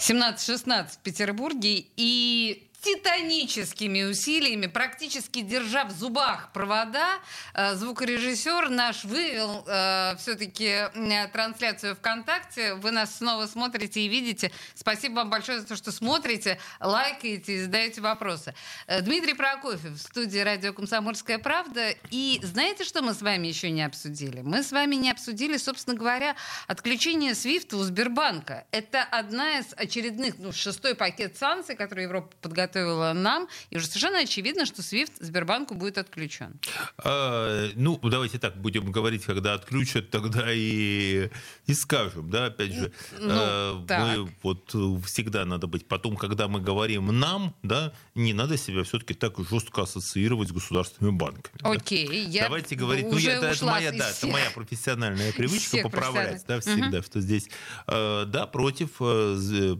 17-16 0.00 0.86
в 0.92 0.98
Петербурге 0.98 1.86
и 1.96 2.69
титаническими 2.80 4.02
усилиями, 4.04 4.66
практически 4.66 5.42
держа 5.42 5.84
в 5.84 5.90
зубах 5.90 6.52
провода, 6.52 7.18
э, 7.54 7.74
звукорежиссер 7.74 8.70
наш 8.70 9.04
вывел 9.04 9.64
э, 9.66 10.16
все-таки 10.18 10.88
трансляцию 11.32 11.94
ВКонтакте. 11.96 12.74
Вы 12.74 12.90
нас 12.90 13.16
снова 13.18 13.46
смотрите 13.46 14.00
и 14.00 14.08
видите. 14.08 14.50
Спасибо 14.74 15.16
вам 15.16 15.30
большое 15.30 15.60
за 15.60 15.66
то, 15.66 15.76
что 15.76 15.92
смотрите, 15.92 16.58
лайкаете 16.80 17.54
и 17.54 17.62
задаете 17.62 18.00
вопросы. 18.00 18.54
Э, 18.86 19.02
Дмитрий 19.02 19.34
Прокофьев 19.34 19.92
в 19.92 19.98
студии 19.98 20.38
радио 20.38 20.72
«Комсомольская 20.72 21.38
правда». 21.38 21.90
И 22.10 22.40
знаете, 22.42 22.84
что 22.84 23.02
мы 23.02 23.12
с 23.12 23.20
вами 23.20 23.46
еще 23.48 23.70
не 23.70 23.82
обсудили? 23.82 24.40
Мы 24.40 24.62
с 24.62 24.72
вами 24.72 24.94
не 24.94 25.10
обсудили, 25.10 25.58
собственно 25.58 25.96
говоря, 25.96 26.34
отключение 26.66 27.34
Свифта 27.34 27.76
у 27.76 27.82
Сбербанка. 27.82 28.64
Это 28.70 29.02
одна 29.02 29.58
из 29.58 29.66
очередных, 29.76 30.38
ну, 30.38 30.52
шестой 30.52 30.94
пакет 30.94 31.36
санкций, 31.36 31.76
который 31.76 32.04
Европа 32.04 32.30
подготовила 32.40 32.69
подготовила 32.70 33.12
нам, 33.12 33.48
и 33.70 33.76
уже 33.76 33.86
совершенно 33.86 34.20
очевидно, 34.20 34.66
что 34.66 34.82
SWIFT 34.82 35.12
Сбербанку 35.20 35.74
будет 35.74 35.98
отключен. 35.98 36.60
А, 36.98 37.68
ну, 37.74 37.98
давайте 38.02 38.38
так 38.38 38.56
будем 38.56 38.90
говорить, 38.90 39.24
когда 39.24 39.54
отключат, 39.54 40.10
тогда 40.10 40.46
и, 40.52 41.28
и 41.66 41.74
скажем, 41.74 42.30
да, 42.30 42.46
опять 42.46 42.72
же, 42.72 42.92
ну, 43.18 43.28
а, 43.30 43.84
мы 43.88 44.32
вот 44.42 44.70
всегда 45.04 45.44
надо 45.44 45.66
быть, 45.66 45.86
потом, 45.86 46.16
когда 46.16 46.48
мы 46.48 46.60
говорим 46.60 47.06
нам, 47.06 47.54
да, 47.62 47.92
не 48.14 48.32
надо 48.32 48.56
себя 48.56 48.84
все-таки 48.84 49.14
так 49.14 49.38
жестко 49.50 49.82
ассоциировать 49.82 50.48
с 50.48 50.52
государственными 50.52 51.16
банками. 51.16 51.58
Окей, 51.62 52.06
да. 52.06 52.14
я 52.14 52.42
Давайте 52.44 52.76
говорить, 52.76 53.06
ну, 53.10 53.16
я, 53.16 53.34
это, 53.34 53.64
моя, 53.64 53.92
да, 53.92 54.10
это 54.10 54.26
моя 54.26 54.50
профессиональная 54.50 55.32
привычка 55.32 55.78
поправлять, 55.82 56.44
да, 56.46 56.60
всегда, 56.60 56.98
угу. 56.98 57.06
что 57.06 57.20
здесь, 57.20 57.48
э, 57.86 58.24
да, 58.26 58.46
против 58.46 59.00
Э, 59.00 59.76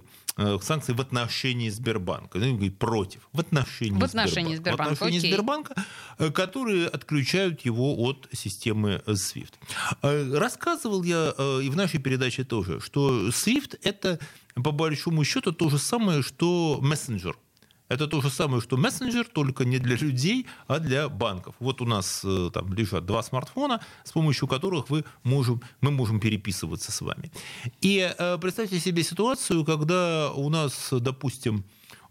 санкции 0.62 0.92
в 0.92 1.00
отношении 1.00 1.68
Сбербанка. 1.68 2.38
Ну, 2.38 2.54
говорит, 2.54 2.78
против. 2.78 3.28
В 3.32 3.40
отношении, 3.40 3.98
в 3.98 4.04
отношении 4.04 4.56
Сбербанка. 4.56 4.90
В 4.90 4.92
отношении 4.92 5.18
Окей. 5.18 5.32
Сбербанка, 5.32 5.74
э, 6.18 6.30
которые 6.30 6.86
отключают 6.88 7.60
его 7.62 7.96
от 7.98 8.28
системы 8.32 9.02
SWIFT. 9.06 9.54
Э, 10.02 10.38
рассказывал 10.38 11.02
я 11.02 11.34
и 11.62 11.68
в 11.68 11.76
нашей 11.76 12.00
передаче 12.00 12.44
тоже, 12.44 12.80
что 12.80 13.28
SWIFT 13.28 13.78
это 13.82 14.18
по 14.54 14.72
большому 14.72 15.24
счету 15.24 15.52
то 15.52 15.70
же 15.70 15.78
самое, 15.78 16.22
что 16.22 16.78
мессенджер– 16.80 17.36
это 17.90 18.06
то 18.06 18.20
же 18.20 18.30
самое, 18.30 18.62
что 18.62 18.76
мессенджер, 18.76 19.26
только 19.26 19.64
не 19.64 19.78
для 19.78 19.96
людей, 19.96 20.46
а 20.68 20.78
для 20.78 21.08
банков. 21.08 21.56
Вот 21.58 21.80
у 21.80 21.84
нас 21.84 22.22
э, 22.24 22.50
там 22.54 22.72
лежат 22.72 23.04
два 23.04 23.22
смартфона, 23.22 23.80
с 24.04 24.12
помощью 24.12 24.46
которых 24.46 24.90
вы 24.90 25.04
можем, 25.24 25.60
мы 25.80 25.90
можем 25.90 26.20
переписываться 26.20 26.92
с 26.92 27.00
вами. 27.00 27.32
И 27.80 27.98
э, 28.16 28.38
представьте 28.38 28.78
себе 28.78 29.02
ситуацию, 29.02 29.64
когда 29.64 30.30
у 30.32 30.48
нас, 30.48 30.88
допустим, 30.92 31.64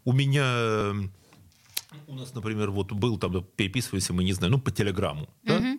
у 0.04 0.12
меня 0.12 0.94
у 2.08 2.14
нас, 2.14 2.36
например, 2.36 2.72
вот 2.72 2.92
был 2.92 3.18
там, 3.18 3.44
переписываемся 3.56 4.14
мы, 4.14 4.24
не 4.26 4.34
знаю, 4.34 4.52
ну, 4.52 4.60
по 4.60 4.72
телеграмму, 4.72 5.30
да? 5.44 5.78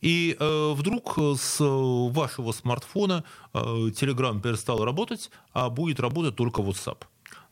И 0.00 0.36
э, 0.36 0.72
вдруг 0.72 1.16
с 1.16 1.60
вашего 1.60 2.52
смартфона 2.52 3.22
э, 3.54 3.58
Telegram 3.58 4.40
перестал 4.40 4.84
работать, 4.84 5.30
а 5.52 5.70
будет 5.70 6.00
работать 6.00 6.34
только 6.34 6.62
WhatsApp. 6.62 7.04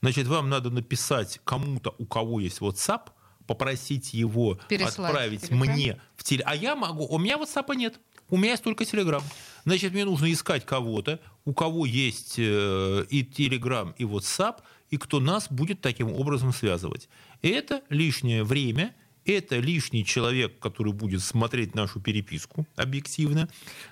Значит, 0.03 0.27
вам 0.27 0.49
надо 0.49 0.71
написать 0.71 1.41
кому-то, 1.45 1.95
у 1.99 2.07
кого 2.07 2.41
есть 2.41 2.61
WhatsApp, 2.61 3.11
попросить 3.47 4.15
его 4.15 4.59
Переслать 4.69 5.11
отправить 5.11 5.43
телеграм. 5.49 5.59
мне 5.59 6.01
в 6.17 6.25
теле. 6.25 6.43
А 6.47 6.55
я 6.55 6.77
могу, 6.77 7.07
у 7.07 7.19
меня 7.19 7.37
WhatsApp 7.37 7.75
нет. 7.75 8.01
У 8.29 8.37
меня 8.37 8.53
есть 8.53 8.63
только 8.63 8.85
Telegram. 8.85 9.23
Значит, 9.65 9.93
мне 9.93 10.05
нужно 10.05 10.33
искать 10.33 10.65
кого-то, 10.65 11.19
у 11.45 11.53
кого 11.53 11.85
есть 11.85 12.37
э, 12.39 13.05
и 13.11 13.25
Telegram, 13.25 13.93
и 13.99 14.05
WhatsApp, 14.05 14.59
и 14.91 14.97
кто 14.97 15.21
нас 15.21 15.49
будет 15.51 15.81
таким 15.81 16.13
образом 16.13 16.53
связывать. 16.53 17.09
Это 17.43 17.83
лишнее 17.89 18.45
время, 18.45 18.95
это 19.33 19.59
лишний 19.59 20.05
человек, 20.05 20.59
который 20.59 20.93
будет 20.93 21.23
смотреть 21.23 21.75
нашу 21.75 22.01
переписку 22.01 22.67
объективно, 22.77 23.49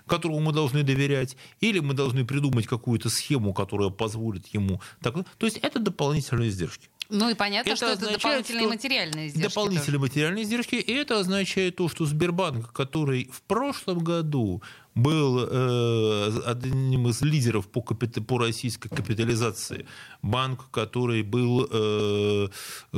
которому 0.07 0.41
мы 0.41 0.53
должны 0.53 0.83
доверять, 0.83 1.37
или 1.61 1.81
мы 1.81 1.95
должны 1.95 2.25
придумать 2.25 2.67
какую-то 2.67 3.09
схему, 3.09 3.53
которая 3.53 3.91
позволит 3.91 4.47
ему... 4.49 4.81
Так, 5.01 5.15
то 5.39 5.47
есть 5.47 5.59
это 5.59 5.79
дополнительные 5.79 6.49
издержки. 6.49 6.89
Ну 7.11 7.31
и 7.31 7.35
понятно, 7.35 7.71
это 7.71 7.77
что 7.77 7.87
это 7.87 8.13
дополнительные 8.13 8.65
что 8.65 8.69
материальные 8.69 9.29
издержки. 9.29 9.49
Дополнительные 9.49 9.87
тоже. 9.87 9.99
материальные 9.99 10.45
издержки. 10.45 10.75
И 10.75 10.93
это 10.93 11.19
означает 11.19 11.77
то, 11.77 11.89
что 11.89 12.05
Сбербанк, 12.05 12.71
который 12.73 13.31
в 13.33 13.41
прошлом 13.43 14.01
году 14.01 14.63
был 14.95 15.47
э, 15.49 16.41
одним 16.45 17.09
из 17.09 17.23
лидеров 17.23 17.69
по, 17.69 17.81
капит... 17.81 18.27
по 18.27 18.39
российской 18.39 18.91
капитализации. 18.91 19.87
Банк, 20.21 20.71
который 20.71 21.23
был 21.23 21.67
э, 21.71 22.49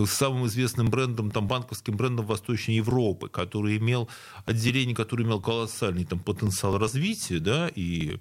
самым 0.07 0.47
известным 0.47 0.89
брендом, 0.89 1.31
там, 1.31 1.47
банковским 1.47 1.97
брендом 1.97 2.27
Восточной 2.27 2.77
Европы, 2.77 3.29
который 3.29 3.77
имел 3.77 4.09
отделение, 4.45 4.97
который 4.97 5.25
имел 5.25 5.41
колоссальный 5.41 6.05
там, 6.05 6.19
потенциал 6.19 6.79
развития, 6.79 7.39
да, 7.39 7.71
и 7.73 8.19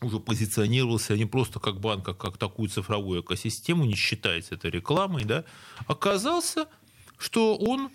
уже 0.00 0.20
позиционировался 0.20 1.16
не 1.16 1.26
просто 1.26 1.60
как 1.60 1.80
банк, 1.80 2.08
а 2.08 2.14
как 2.14 2.36
такую 2.38 2.68
цифровую 2.68 3.22
экосистему, 3.22 3.84
не 3.84 3.94
считается 3.94 4.54
это 4.54 4.68
рекламой, 4.68 5.24
да, 5.24 5.44
оказался, 5.86 6.66
что 7.18 7.56
он 7.56 7.90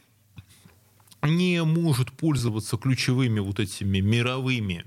не 1.22 1.64
может 1.64 2.12
пользоваться 2.12 2.78
ключевыми 2.78 3.40
вот 3.40 3.60
этими 3.60 4.00
мировыми 4.00 4.86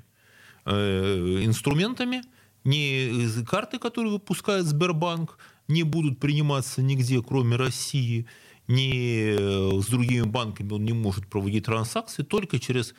э, 0.66 1.40
инструментами, 1.44 2.22
не 2.64 3.28
карты, 3.46 3.78
которые 3.78 4.12
выпускает 4.12 4.66
Сбербанк, 4.66 5.38
не 5.68 5.84
будут 5.84 6.20
приниматься 6.20 6.82
нигде, 6.82 7.22
кроме 7.22 7.56
России, 7.56 8.26
ни 8.68 9.80
с 9.80 9.86
другими 9.86 10.24
банками 10.24 10.72
он 10.72 10.84
не 10.84 10.92
может 10.92 11.28
проводить 11.28 11.66
транзакции, 11.66 12.24
только 12.24 12.58
через 12.58 12.94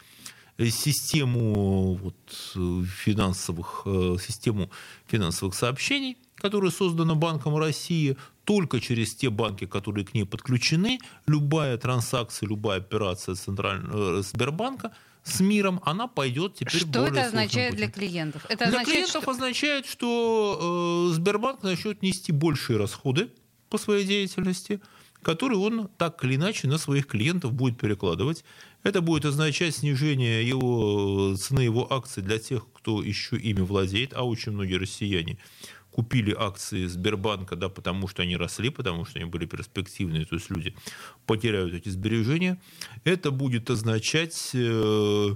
систему 0.60 1.94
вот, 1.96 2.16
финансовых, 2.88 3.84
э, 3.86 4.18
систему 4.20 4.70
финансовых 5.06 5.56
сообщений, 5.56 6.18
которая 6.36 6.72
создана 6.72 7.16
Банком 7.16 7.58
России, 7.58 8.18
только 8.44 8.80
через 8.80 9.14
те 9.14 9.30
банки, 9.30 9.66
которые 9.66 10.06
к 10.06 10.14
ней 10.14 10.24
подключены, 10.24 11.00
любая 11.28 11.78
транзакция, 11.78 12.48
любая 12.48 12.80
операция 12.80 13.36
Центрального 13.36 14.20
э, 14.20 14.22
Сбербанка 14.24 14.94
с 15.24 15.42
миром, 15.42 15.82
она 15.84 16.08
пойдет 16.08 16.56
теперь 16.56 16.82
Что 16.82 17.08
это 17.08 17.26
означает 17.26 17.76
для 17.76 17.92
клиентов? 17.92 18.46
Это 18.46 18.58
для 18.58 18.68
означает, 18.68 18.88
клиентов 18.88 19.24
что... 19.24 19.32
означает, 19.32 19.86
что 19.86 21.10
э, 21.12 21.16
Сбербанк 21.16 21.64
начнет 21.64 22.02
нести 22.02 22.32
большие 22.32 22.80
расходы 22.80 23.30
по 23.70 23.78
своей 23.78 24.06
деятельности, 24.06 24.80
которые 25.22 25.60
он 25.60 25.90
так 25.98 26.24
или 26.24 26.36
иначе 26.36 26.70
на 26.70 26.78
своих 26.78 27.08
клиентов 27.08 27.52
будет 27.52 27.78
перекладывать. 27.78 28.46
Это 28.88 29.02
будет 29.02 29.26
означать 29.26 29.76
снижение 29.76 30.48
его, 30.48 31.36
цены 31.36 31.60
его 31.60 31.92
акций 31.92 32.24
для 32.24 32.40
тех, 32.40 32.66
кто 32.72 33.04
еще 33.04 33.36
ими 33.36 33.60
владеет, 33.60 34.14
а 34.14 34.24
очень 34.24 34.54
многие 34.54 34.76
россияне 34.76 35.38
купили 35.92 36.34
акции 36.34 36.86
Сбербанка, 36.86 37.58
да, 37.58 37.68
потому 37.68 38.08
что 38.08 38.22
они 38.22 38.38
росли, 38.38 38.70
потому 38.70 39.04
что 39.04 39.20
они 39.20 39.30
были 39.30 39.46
перспективные, 39.46 40.24
то 40.26 40.36
есть 40.36 40.50
люди 40.50 40.74
потеряют 41.26 41.74
эти 41.74 41.90
сбережения, 41.90 42.62
это 43.04 43.32
будет 43.32 43.70
означать, 43.70 44.52
э, 44.54 45.36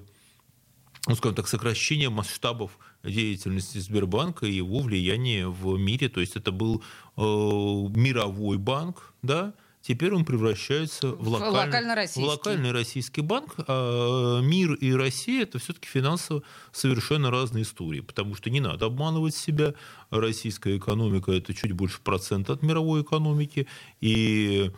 ну, 1.07 1.15
скажем 1.15 1.35
так, 1.35 1.49
сокращение 1.49 2.09
масштабов 2.09 2.79
деятельности 3.03 3.79
Сбербанка 3.79 4.45
и 4.45 4.53
его 4.53 4.79
влияния 4.79 5.49
в 5.49 5.77
мире. 5.77 6.07
То 6.07 6.21
есть 6.21 6.37
это 6.37 6.53
был 6.53 6.83
э, 7.17 7.21
мировой 7.21 8.57
банк, 8.57 9.13
да, 9.21 9.53
теперь 9.81 10.13
он 10.13 10.25
превращается 10.25 11.11
в, 11.11 11.27
локальный, 11.27 11.59
локально-российский. 11.59 12.21
в 12.21 12.25
локальный 12.25 12.71
российский 12.71 13.21
банк. 13.21 13.55
А 13.67 14.39
мир 14.41 14.73
и 14.73 14.93
Россия 14.93 15.43
это 15.43 15.59
все-таки 15.59 15.87
финансово 15.87 16.43
совершенно 16.71 17.31
разные 17.31 17.63
истории, 17.63 18.01
потому 18.01 18.35
что 18.35 18.49
не 18.49 18.59
надо 18.59 18.85
обманывать 18.85 19.35
себя. 19.35 19.73
Российская 20.09 20.77
экономика 20.77 21.31
это 21.31 21.53
чуть 21.53 21.71
больше 21.71 21.99
процента 22.01 22.53
от 22.53 22.63
мировой 22.63 23.01
экономики, 23.01 23.67
и, 24.01 24.71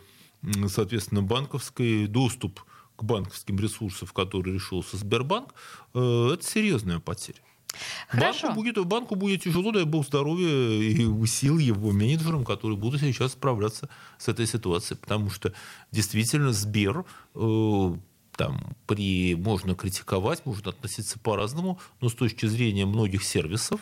соответственно, 0.68 1.22
банковский 1.22 2.06
доступ 2.06 2.60
к 2.96 3.02
банковским 3.02 3.58
ресурсам, 3.58 4.08
который 4.08 4.54
решился 4.54 4.96
Сбербанк, 4.96 5.54
э, 5.94 6.30
это 6.34 6.44
серьезная 6.44 7.00
потеря. 7.00 7.40
Хорошо. 8.08 8.48
Банку 8.48 8.60
будет, 8.60 8.86
банку 8.86 9.14
будет 9.14 9.42
тяжело, 9.42 9.72
дай 9.72 9.84
бог 9.84 10.06
здоровья 10.06 10.48
и 10.48 11.26
сил 11.26 11.58
его 11.58 11.92
менеджерам, 11.92 12.44
которые 12.44 12.76
будут 12.76 13.00
сейчас 13.00 13.32
справляться 13.32 13.88
с 14.18 14.28
этой 14.28 14.46
ситуацией. 14.46 14.98
Потому 14.98 15.30
что 15.30 15.52
действительно 15.92 16.52
Сбер 16.52 17.04
э, 17.34 17.96
там 18.36 18.76
при, 18.86 19.34
можно 19.34 19.74
критиковать, 19.74 20.44
можно 20.46 20.70
относиться 20.70 21.18
по-разному, 21.18 21.78
но 22.00 22.08
с 22.08 22.14
точки 22.14 22.46
зрения 22.46 22.86
многих 22.86 23.22
сервисов 23.24 23.80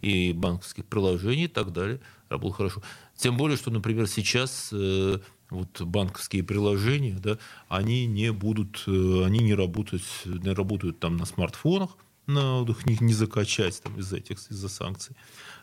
и 0.00 0.32
банковских 0.32 0.86
приложений 0.86 1.44
и 1.44 1.48
так 1.48 1.72
далее, 1.72 2.00
работал 2.28 2.52
хорошо. 2.52 2.82
Тем 3.16 3.36
более, 3.36 3.56
что, 3.56 3.70
например, 3.70 4.06
сейчас 4.06 4.70
э, 4.72 5.18
вот 5.50 5.80
банковские 5.82 6.42
приложения, 6.42 7.18
да, 7.18 7.38
они 7.68 8.06
не 8.06 8.32
будут, 8.32 8.84
э, 8.86 9.24
они 9.24 9.40
не 9.40 9.54
работают, 9.54 10.04
не 10.24 10.52
работают 10.52 11.00
там 11.00 11.16
на 11.16 11.26
смартфонах, 11.26 11.96
на 12.30 12.62
их 12.62 13.00
не 13.00 13.14
закачать 13.14 13.82
там, 13.82 13.98
из-за 13.98 14.16
этих 14.18 14.38
из-за 14.50 14.68
санкций. 14.68 15.16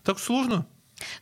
Так 0.04 0.20
сложно. 0.20 0.66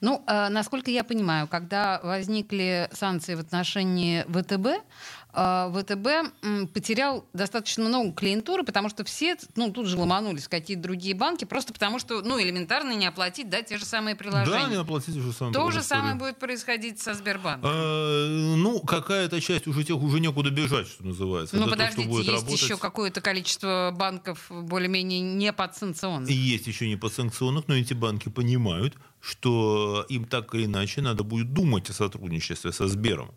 Ну, 0.01 0.23
э, 0.27 0.49
насколько 0.49 0.91
я 0.91 1.03
понимаю, 1.03 1.47
когда 1.47 1.99
возникли 2.03 2.89
санкции 2.93 3.35
в 3.35 3.39
отношении 3.39 4.23
ВТБ, 4.23 4.83
ВТБ 5.35 6.07
м, 6.43 6.67
потерял 6.67 7.25
достаточно 7.33 7.83
много 7.83 8.13
клиентуры, 8.13 8.63
потому 8.63 8.87
что 8.87 9.03
все 9.03 9.35
ну, 9.55 9.71
тут 9.71 9.87
же 9.87 9.97
ломанулись 9.97 10.45
в 10.45 10.49
какие-то 10.49 10.83
другие 10.83 11.13
банки, 11.13 11.43
просто 11.43 11.73
потому 11.73 11.99
что 11.99 12.21
ну, 12.21 12.41
элементарно 12.41 12.93
не 12.93 13.05
оплатить 13.05 13.49
да, 13.49 13.61
те 13.61 13.77
же 13.77 13.83
самые 13.85 14.15
приложения. 14.15 14.63
Да, 14.63 14.69
не 14.69 14.75
оплатить 14.75 15.15
же 15.15 15.33
самое. 15.33 15.53
То 15.53 15.71
же 15.71 15.81
самое 15.81 16.15
будет 16.15 16.39
происходить 16.39 16.99
со 16.99 17.13
Сбербанком. 17.13 17.69
А, 17.69 18.55
ну, 18.55 18.79
какая-то 18.79 19.41
часть 19.41 19.67
уже 19.67 19.83
тех 19.83 19.97
уже 19.97 20.21
некуда 20.21 20.51
бежать, 20.51 20.87
что 20.87 21.05
называется. 21.05 21.57
Ну, 21.57 21.65
то, 21.65 21.71
подождите, 21.71 22.07
будет 22.07 22.27
есть 22.27 22.41
работать. 22.43 22.61
еще 22.61 22.77
какое-то 22.77 23.19
количество 23.19 23.93
банков 23.93 24.45
более-менее 24.49 25.19
не 25.19 25.51
подсанкционных. 25.51 26.29
И 26.29 26.33
есть 26.33 26.67
еще 26.67 26.87
не 26.87 26.95
подсанкционных, 26.95 27.67
но 27.67 27.75
эти 27.75 27.93
банки 27.93 28.29
понимают, 28.29 28.95
что 29.19 30.05
им 30.07 30.25
так 30.25 30.55
или 30.55 30.65
иначе 30.65 31.01
надо 31.01 31.23
будет 31.23 31.51
думать 31.51 31.89
о 31.89 31.93
сотрудничестве 31.93 32.71
со 32.71 32.87
Сбером. 32.87 33.35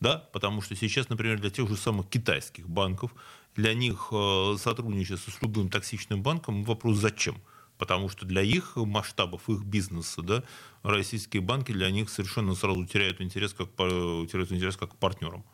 Да? 0.00 0.18
Потому 0.32 0.62
что 0.62 0.76
сейчас, 0.76 1.08
например, 1.08 1.40
для 1.40 1.50
тех 1.50 1.68
же 1.68 1.76
самых 1.76 2.08
китайских 2.08 2.68
банков, 2.68 3.12
для 3.56 3.74
них 3.74 4.08
э, 4.12 4.56
сотрудничество 4.58 5.30
с 5.30 5.42
любым 5.42 5.68
токсичным 5.68 6.22
банком 6.22 6.64
вопрос 6.64 6.98
зачем? 6.98 7.42
Потому 7.78 8.08
что 8.08 8.26
для 8.26 8.42
их 8.42 8.76
масштабов, 8.76 9.48
их 9.48 9.62
бизнеса, 9.62 10.22
да, 10.22 10.42
российские 10.82 11.42
банки 11.42 11.72
для 11.72 11.90
них 11.90 12.10
совершенно 12.10 12.54
сразу 12.54 12.84
теряют 12.86 13.20
интерес 13.20 13.52
как, 13.52 13.68
теряют 13.76 14.52
интерес 14.52 14.76
как 14.76 14.92
к 14.92 14.96
партнерам. 14.96 15.44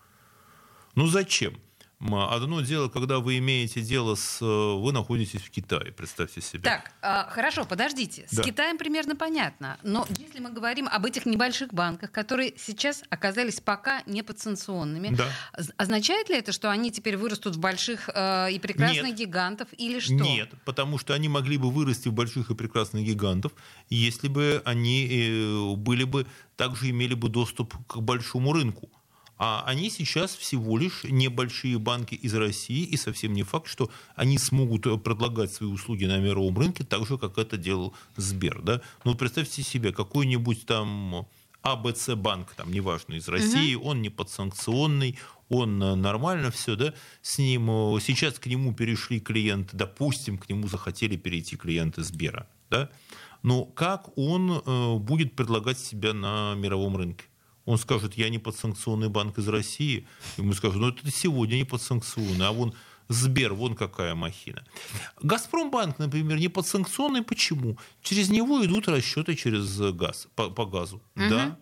Ну 0.95 1.07
зачем? 1.07 1.59
Одно 2.01 2.61
дело, 2.61 2.89
когда 2.89 3.19
вы 3.21 3.39
имеете 3.39 3.81
дело 3.81 4.15
с... 4.15 4.39
э, 4.43 4.45
Вы 4.45 4.93
находитесь 4.93 5.41
в 5.41 5.51
Китае, 5.51 5.93
представьте 5.93 6.41
себе. 6.41 6.63
Так, 6.63 6.93
а, 7.01 7.29
хорошо, 7.31 7.65
подождите. 7.65 8.27
С 8.31 8.37
Да. 8.37 8.43
Китаем 8.43 8.77
примерно 8.79 9.17
понятно. 9.17 9.79
Но 9.83 10.07
если 10.19 10.41
мы 10.41 10.51
говорим 10.51 10.87
об 10.89 11.07
этих 11.07 11.25
небольших 11.25 11.73
банках, 11.73 12.11
которые 12.11 12.55
сейчас 12.59 13.03
оказались 13.09 13.61
пока 13.61 14.03
не 14.07 14.23
подсанкционными, 14.23 15.15
Да. 15.17 15.29
означает 15.77 16.29
ли 16.29 16.37
это, 16.37 16.53
что 16.53 16.71
они 16.71 16.91
теперь 16.91 17.17
вырастут 17.17 17.57
в 17.57 17.59
больших 17.61 18.11
э, 18.13 18.53
и 18.53 18.59
прекрасных 18.59 19.07
Нет. 19.07 19.17
гигантов 19.17 19.69
или 19.79 19.99
что? 20.01 20.13
Нет, 20.15 20.51
потому 20.65 20.99
что 20.99 21.15
они 21.15 21.29
могли 21.29 21.57
бы 21.57 21.71
вырасти 21.71 22.09
в 22.09 22.13
больших 22.13 22.51
и 22.51 22.55
прекрасных 22.55 23.05
гигантов, 23.05 23.53
если 23.89 24.29
бы 24.29 24.61
они 24.65 25.09
э, 25.11 25.75
были 25.77 26.05
бы, 26.05 26.27
также 26.57 26.91
имели 26.91 27.15
бы 27.15 27.29
доступ 27.29 27.75
к 27.87 27.97
большому 28.01 28.53
рынку. 28.53 28.91
А 29.37 29.65
они 29.67 29.91
сейчас 29.91 30.35
всего 30.37 30.79
лишь 30.79 31.05
небольшие 31.05 31.79
банки 31.79 32.15
из 32.15 32.35
России, 32.35 32.85
и 32.85 32.97
совсем 32.97 33.33
не 33.33 33.43
факт, 33.43 33.67
что 33.67 33.91
они 34.15 34.39
смогут 34.39 34.87
э, 34.87 34.97
предлагать 34.97 35.53
свои 35.53 35.69
услуги 35.69 36.05
на 36.05 36.19
мировом 36.19 36.57
рынке 36.57 36.85
так 36.85 37.07
же, 37.07 37.19
как 37.19 37.37
это 37.37 37.57
делал 37.57 37.95
Сбер. 38.17 38.63
Да? 38.63 38.81
Ну, 39.05 39.15
представьте 39.15 39.63
себе, 39.63 39.93
какой-нибудь 39.93 40.67
там 40.67 41.27
АБЦ 41.63 42.11
банк, 42.11 42.55
там, 42.55 42.71
неважно, 42.71 43.15
из 43.15 43.27
России, 43.27 43.75
он 43.75 44.03
не 44.03 44.09
подсанкционный, 44.09 45.19
он 45.49 45.83
э, 45.83 45.95
нормально 45.97 46.53
все, 46.53 46.77
да, 46.77 46.95
с 47.21 47.39
ним, 47.39 47.97
э, 47.97 48.01
сейчас 48.01 48.39
к 48.39 48.47
нему 48.47 48.73
перешли 48.73 49.19
клиенты, 49.19 49.77
допустим, 49.77 50.39
к 50.39 50.49
нему 50.49 50.69
захотели 50.69 51.17
перейти 51.17 51.57
клиенты 51.57 52.05
Сбера, 52.05 52.47
да, 52.71 52.89
но 53.43 53.65
как 53.65 54.17
он 54.17 54.63
будет 55.03 55.37
предлагать 55.37 55.79
себя 55.79 56.15
на 56.15 56.55
мировом 56.55 56.97
рынке? 56.97 57.25
Он 57.65 57.79
скажет, 57.79 58.15
я 58.15 58.29
не 58.29 58.39
подсанкционный 58.39 59.09
банк 59.09 59.39
из 59.39 59.49
России. 59.49 60.07
Ему 60.37 60.53
скажут, 60.53 60.81
ну 60.81 60.89
это 60.89 61.11
сегодня 61.11 61.57
не 61.57 61.65
подсанкционный, 61.65 62.47
а 62.47 62.53
вон 62.53 62.75
Сбер, 63.09 63.53
вон 63.53 63.75
какая 63.75 64.15
махина. 64.15 64.65
Газпромбанк, 65.23 65.99
например, 65.99 66.39
не 66.39 66.49
подсанкционный. 66.49 67.23
Почему? 67.23 67.79
Через 68.03 68.31
него 68.31 68.65
идут 68.65 68.89
расчеты 68.89 69.35
через 69.35 69.79
газ, 69.93 70.29
по, 70.35 70.49
по 70.51 70.65
газу. 70.65 71.03
Да? 71.15 71.59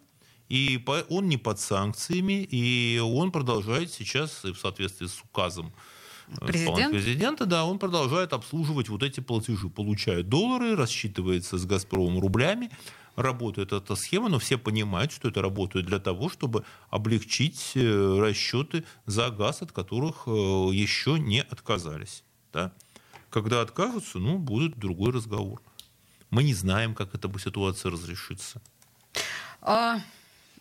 И 0.48 0.78
по- 0.78 1.04
он 1.08 1.28
не 1.28 1.38
под 1.38 1.58
санкциями, 1.58 2.44
и 2.44 2.98
он 2.98 3.32
продолжает 3.32 3.90
сейчас, 3.90 4.44
и 4.44 4.52
в 4.52 4.58
соответствии 4.58 5.06
с 5.06 5.20
указом 5.22 5.72
э, 6.28 6.46
Президент? 6.46 6.92
президента, 6.92 7.46
да, 7.46 7.64
он 7.64 7.78
продолжает 7.78 8.32
обслуживать 8.32 8.88
вот 8.88 9.02
эти 9.02 9.20
платежи. 9.20 9.68
Получает 9.68 10.28
доллары, 10.28 10.76
рассчитывается 10.76 11.56
с 11.58 11.64
«Газпромом» 11.64 12.20
рублями. 12.20 12.70
Работает 13.16 13.72
эта 13.72 13.94
схема, 13.94 14.28
но 14.28 14.38
все 14.38 14.56
понимают, 14.56 15.12
что 15.12 15.28
это 15.28 15.42
работает 15.42 15.86
для 15.86 15.98
того, 15.98 16.28
чтобы 16.30 16.64
облегчить 16.88 17.72
э, 17.74 18.18
расчеты 18.18 18.84
за 19.06 19.30
газ, 19.30 19.62
от 19.62 19.72
которых 19.72 20.24
э, 20.26 20.30
еще 20.30 21.18
не 21.18 21.40
отказались. 21.40 22.24
Да? 22.52 22.72
Когда 23.30 23.60
откажутся, 23.60 24.18
ну, 24.18 24.38
будет 24.38 24.78
другой 24.78 25.12
разговор. 25.12 25.62
Мы 26.30 26.44
не 26.44 26.54
знаем, 26.54 26.94
как 26.94 27.14
эта 27.14 27.30
ситуация 27.38 27.92
разрешится. 27.92 28.62
А, 29.60 30.00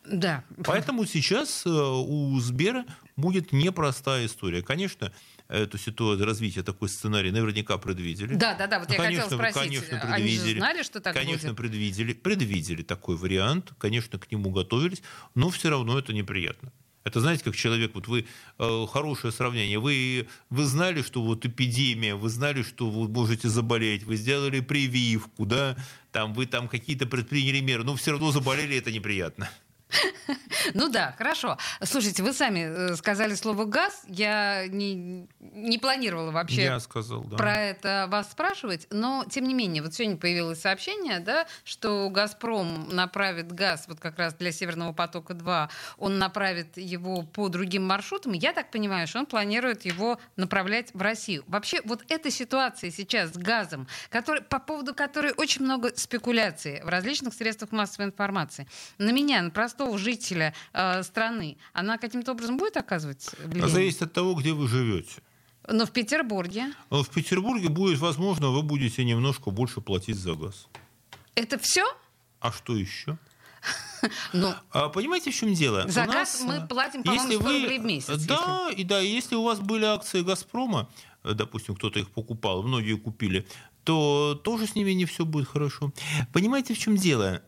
да. 0.06 0.44
Поэтому 0.66 1.06
сейчас 1.06 1.66
э, 1.66 1.70
у 1.70 2.38
Сбера 2.40 2.86
будет 3.16 3.52
непростая 3.52 4.26
история. 4.26 4.62
Конечно, 4.62 5.14
эту 5.52 5.78
ситуацию, 5.78 6.26
развитие 6.26 6.64
такой 6.64 6.90
сценарий 6.90 7.32
наверняка 7.32 7.78
предвидели. 7.78 8.36
Да, 8.36 8.56
да, 8.56 8.68
да. 8.68 8.80
Вот 8.80 8.90
я 8.92 8.98
Ну, 8.98 9.04
хотела 9.04 9.28
конечно, 9.30 9.38
спросить, 9.38 9.56
конечно, 9.62 10.02
они 10.14 10.28
же 10.28 10.36
предвидели. 10.38 10.58
знали, 10.60 10.84
что 10.84 11.00
так 11.02 11.14
Конечно, 11.16 11.50
будет? 11.50 11.58
предвидели, 11.58 12.14
предвидели 12.14 12.82
такой 12.84 13.16
вариант, 13.18 13.72
конечно, 13.78 14.18
к 14.20 14.32
нему 14.32 14.50
готовились, 14.52 15.02
но 15.36 15.50
все 15.50 15.70
равно 15.70 15.98
это 16.00 16.14
неприятно. 16.14 16.72
Это 17.04 17.20
знаете, 17.20 17.44
как 17.44 17.56
человек, 17.56 17.96
вот 17.96 18.08
вы, 18.08 18.28
э, 18.60 18.86
хорошее 18.92 19.34
сравнение, 19.34 19.80
вы, 19.80 20.28
вы 20.52 20.66
знали, 20.66 21.02
что 21.02 21.24
вот 21.24 21.44
эпидемия, 21.46 22.14
вы 22.14 22.30
знали, 22.30 22.62
что 22.62 22.92
вы 22.92 23.08
можете 23.10 23.50
заболеть, 23.50 24.04
вы 24.04 24.16
сделали 24.18 24.60
прививку, 24.60 25.48
да, 25.48 25.76
там 26.12 26.34
вы 26.36 26.46
там 26.46 26.68
какие-то 26.68 27.08
предприняли 27.08 27.60
меры, 27.60 27.84
но 27.84 27.96
все 27.96 28.12
равно 28.12 28.32
заболели, 28.32 28.78
это 28.78 28.92
неприятно. 28.92 29.50
Ну 30.74 30.90
да, 30.90 31.14
хорошо. 31.18 31.58
Слушайте, 31.84 32.24
вы 32.24 32.34
сами 32.34 32.92
э, 32.92 32.96
сказали 32.96 33.34
слово 33.36 33.66
газ. 33.66 34.04
Я 34.08 34.68
не, 34.68 35.28
не 35.40 35.78
планировала 35.78 36.32
вообще 36.32 36.64
Я 36.64 36.80
сказал, 36.80 37.24
да. 37.24 37.38
про 37.38 37.58
это 37.58 38.08
вас 38.10 38.32
спрашивать, 38.32 38.88
но 38.90 39.26
тем 39.30 39.46
не 39.46 39.54
менее, 39.54 39.82
вот 39.82 39.94
сегодня 39.94 40.18
появилось 40.18 40.62
сообщение, 40.62 41.20
да, 41.20 41.48
что 41.64 42.10
Газпром 42.10 42.90
направит 42.90 43.52
газ 43.52 43.86
вот 43.88 44.00
как 44.00 44.18
раз 44.18 44.34
для 44.36 44.52
Северного 44.52 44.94
потока 44.94 45.34
2, 45.34 45.70
он 45.98 46.20
направит 46.20 46.78
его 46.78 47.24
по 47.24 47.50
другим 47.50 47.86
маршрутам. 47.86 48.34
Я 48.34 48.54
так 48.54 48.72
понимаю, 48.72 49.08
что 49.08 49.20
он 49.20 49.26
планирует 49.26 49.86
его 49.86 50.20
направлять 50.36 50.94
в 50.94 51.02
Россию. 51.02 51.44
Вообще, 51.48 51.82
вот 51.84 52.04
эта 52.10 52.30
ситуация 52.32 52.92
сейчас 52.92 53.34
с 53.34 53.38
газом, 53.38 53.88
который, 54.10 54.42
по 54.42 54.60
поводу 54.60 54.94
которой 54.94 55.34
очень 55.38 55.64
много 55.64 55.96
спекуляций 55.96 56.82
в 56.84 56.90
различных 56.90 57.34
средствах 57.34 57.72
массовой 57.72 58.06
информации, 58.06 58.68
на 58.98 59.12
меня, 59.12 59.42
на 59.42 59.52
простого 59.82 59.98
жителя 59.98 60.54
э, 60.74 61.04
страны, 61.04 61.58
она 61.74 61.98
каким-то 61.98 62.32
образом 62.32 62.58
будет 62.58 62.78
оказывать 62.78 63.30
влияние? 63.44 63.70
Зависит 63.70 64.02
от 64.04 64.14
того, 64.14 64.34
где 64.36 64.54
вы 64.54 64.68
живете. 64.68 65.22
Но 65.68 65.86
в 65.86 65.92
Петербурге. 65.92 66.74
В 66.90 67.06
Петербурге 67.06 67.70
будет, 67.70 68.00
возможно, 68.00 68.50
вы 68.50 68.62
будете 68.64 69.04
немножко 69.06 69.52
больше 69.52 69.82
платить 69.82 70.18
за 70.18 70.34
газ. 70.34 70.68
Это 71.36 71.58
все? 71.58 71.84
А 72.40 72.52
что 72.52 72.76
еще? 72.76 73.18
Ну, 74.34 74.54
А, 74.72 74.90
понимаете, 74.90 75.30
в 75.30 75.36
чем 75.36 75.54
дело? 75.54 75.88
За 75.88 76.04
У 76.04 76.06
газ 76.08 76.40
нас, 76.40 76.42
мы 76.42 76.56
э, 76.56 76.68
платим, 76.68 77.04
по-моему, 77.04 77.24
если 77.28 77.36
100 77.40 77.44
вы- 77.48 77.62
рублей 77.62 77.80
в 77.80 77.86
месяц, 77.86 78.24
Да, 78.26 78.70
и 78.76 78.84
да, 78.84 79.00
если 79.00 79.36
у 79.36 79.44
вас 79.44 79.60
были 79.60 79.86
акции 79.86 80.22
«Газпрома», 80.24 80.90
э, 81.24 81.34
допустим, 81.36 81.76
кто-то 81.76 82.00
их 82.00 82.10
покупал, 82.10 82.64
многие 82.64 82.98
купили, 82.98 83.46
то 83.84 84.42
тоже 84.44 84.66
с 84.66 84.74
ними 84.74 84.92
не 84.94 85.06
все 85.06 85.24
будет 85.26 85.48
хорошо. 85.48 85.92
Понимаете, 86.34 86.74
в 86.74 86.80
чем 86.80 86.96
дело? 86.96 87.44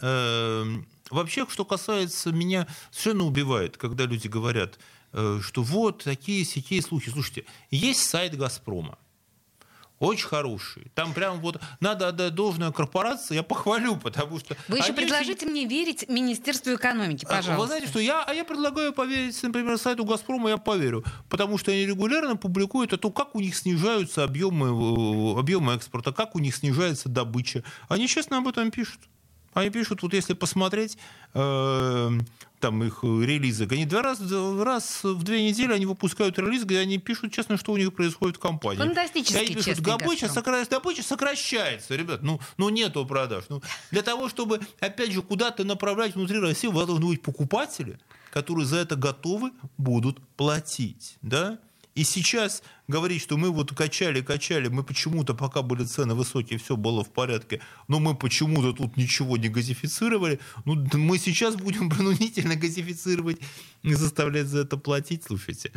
Вообще, 1.13 1.45
что 1.47 1.63
касается 1.65 2.31
меня, 2.31 2.67
совершенно 2.91 3.25
убивает, 3.25 3.77
когда 3.77 4.05
люди 4.05 4.27
говорят, 4.27 4.79
э, 5.13 5.39
что 5.41 5.63
вот 5.63 6.03
такие 6.03 6.43
сякие 6.43 6.81
слухи. 6.81 7.09
Слушайте, 7.09 7.45
есть 7.69 8.01
сайт 8.01 8.35
«Газпрома», 8.35 8.97
очень 9.99 10.27
хороший. 10.27 10.91
Там 10.95 11.13
прям 11.13 11.39
вот 11.39 11.61
надо 11.79 12.09
отдать 12.09 12.35
должное 12.35 12.71
корпорации, 12.71 13.35
я 13.35 13.43
похвалю, 13.43 13.95
потому 13.95 14.39
что... 14.39 14.55
вы 14.67 14.77
еще 14.77 14.87
они 14.87 14.97
очень- 14.97 15.07
предложите 15.07 15.45
мне 15.45 15.65
верить 15.65 16.09
Министерству 16.09 16.73
экономики, 16.73 17.25
а, 17.25 17.37
пожалуйста. 17.37 17.61
Вы 17.61 17.67
знаете, 17.67 17.87
что 17.87 17.99
я, 17.99 18.23
а 18.23 18.33
я 18.33 18.43
предлагаю 18.43 18.91
поверить, 18.91 19.41
например, 19.43 19.77
сайту 19.77 20.03
«Газпрома», 20.03 20.49
я 20.49 20.57
поверю, 20.57 21.05
потому 21.29 21.57
что 21.57 21.71
они 21.71 21.85
регулярно 21.85 22.35
публикуют 22.35 22.91
о 22.93 22.97
том, 22.97 23.13
как 23.13 23.35
у 23.35 23.39
них 23.39 23.55
снижаются 23.55 24.23
объемы, 24.23 24.67
э, 24.67 25.39
объемы 25.39 25.73
экспорта, 25.73 26.11
как 26.11 26.35
у 26.35 26.39
них 26.39 26.55
снижается 26.55 27.07
добыча. 27.07 27.63
Они 27.87 28.07
честно 28.07 28.39
об 28.39 28.47
этом 28.47 28.71
пишут. 28.71 28.99
Они 29.53 29.69
пишут, 29.69 30.01
вот 30.01 30.13
если 30.13 30.33
посмотреть 30.33 30.97
э, 31.33 32.09
там 32.59 32.83
их 32.83 33.03
релизы, 33.03 33.67
они 33.69 33.85
два 33.85 34.01
раза, 34.01 34.63
раз 34.63 35.03
в 35.03 35.23
две 35.23 35.47
недели 35.47 35.73
они 35.73 35.85
выпускают 35.85 36.39
релиз, 36.39 36.63
где 36.63 36.79
они 36.79 36.97
пишут 36.97 37.33
честно, 37.33 37.57
что 37.57 37.73
у 37.73 37.77
них 37.77 37.93
происходит 37.93 38.37
в 38.37 38.39
компании. 38.39 38.77
Фантастически 38.79 39.37
они 39.37 39.55
пишут, 39.55 39.81
добыча, 39.81 40.27
сокра- 40.27 40.69
добыча 40.69 41.03
сокращается, 41.03 41.95
ребят, 41.95 42.23
ну, 42.23 42.39
ну 42.57 42.69
нету 42.69 43.05
продаж. 43.05 43.43
Ну, 43.49 43.61
для 43.91 44.01
того, 44.01 44.29
чтобы, 44.29 44.61
опять 44.79 45.11
же, 45.11 45.21
куда-то 45.21 45.65
направлять 45.65 46.15
внутри 46.15 46.39
России, 46.39 46.67
у 46.67 46.71
вас 46.71 46.87
должны 46.87 47.07
быть 47.07 47.21
покупатели, 47.21 47.99
которые 48.31 48.65
за 48.65 48.77
это 48.77 48.95
готовы 48.95 49.51
будут 49.77 50.19
платить, 50.37 51.17
да? 51.21 51.59
И 51.95 52.03
сейчас 52.03 52.63
говорить, 52.87 53.21
что 53.21 53.37
мы 53.37 53.51
вот 53.51 53.73
качали, 53.73 54.21
качали, 54.21 54.67
мы 54.67 54.83
почему-то, 54.83 55.35
пока 55.35 55.61
были 55.61 55.83
цены 55.83 56.15
высокие, 56.15 56.57
все 56.57 56.75
было 56.75 57.03
в 57.03 57.09
порядке, 57.11 57.61
но 57.87 57.99
мы 57.99 58.15
почему-то 58.15 58.73
тут 58.73 58.97
ничего 58.97 59.37
не 59.37 59.49
газифицировали, 59.49 60.39
ну, 60.65 60.75
мы 60.93 61.19
сейчас 61.19 61.55
будем 61.55 61.89
принудительно 61.95 62.55
газифицировать 62.55 63.39
и 63.83 63.93
заставлять 63.93 64.47
за 64.47 64.59
это 64.61 64.77
платить, 64.77 65.23
слушайте. 65.23 65.71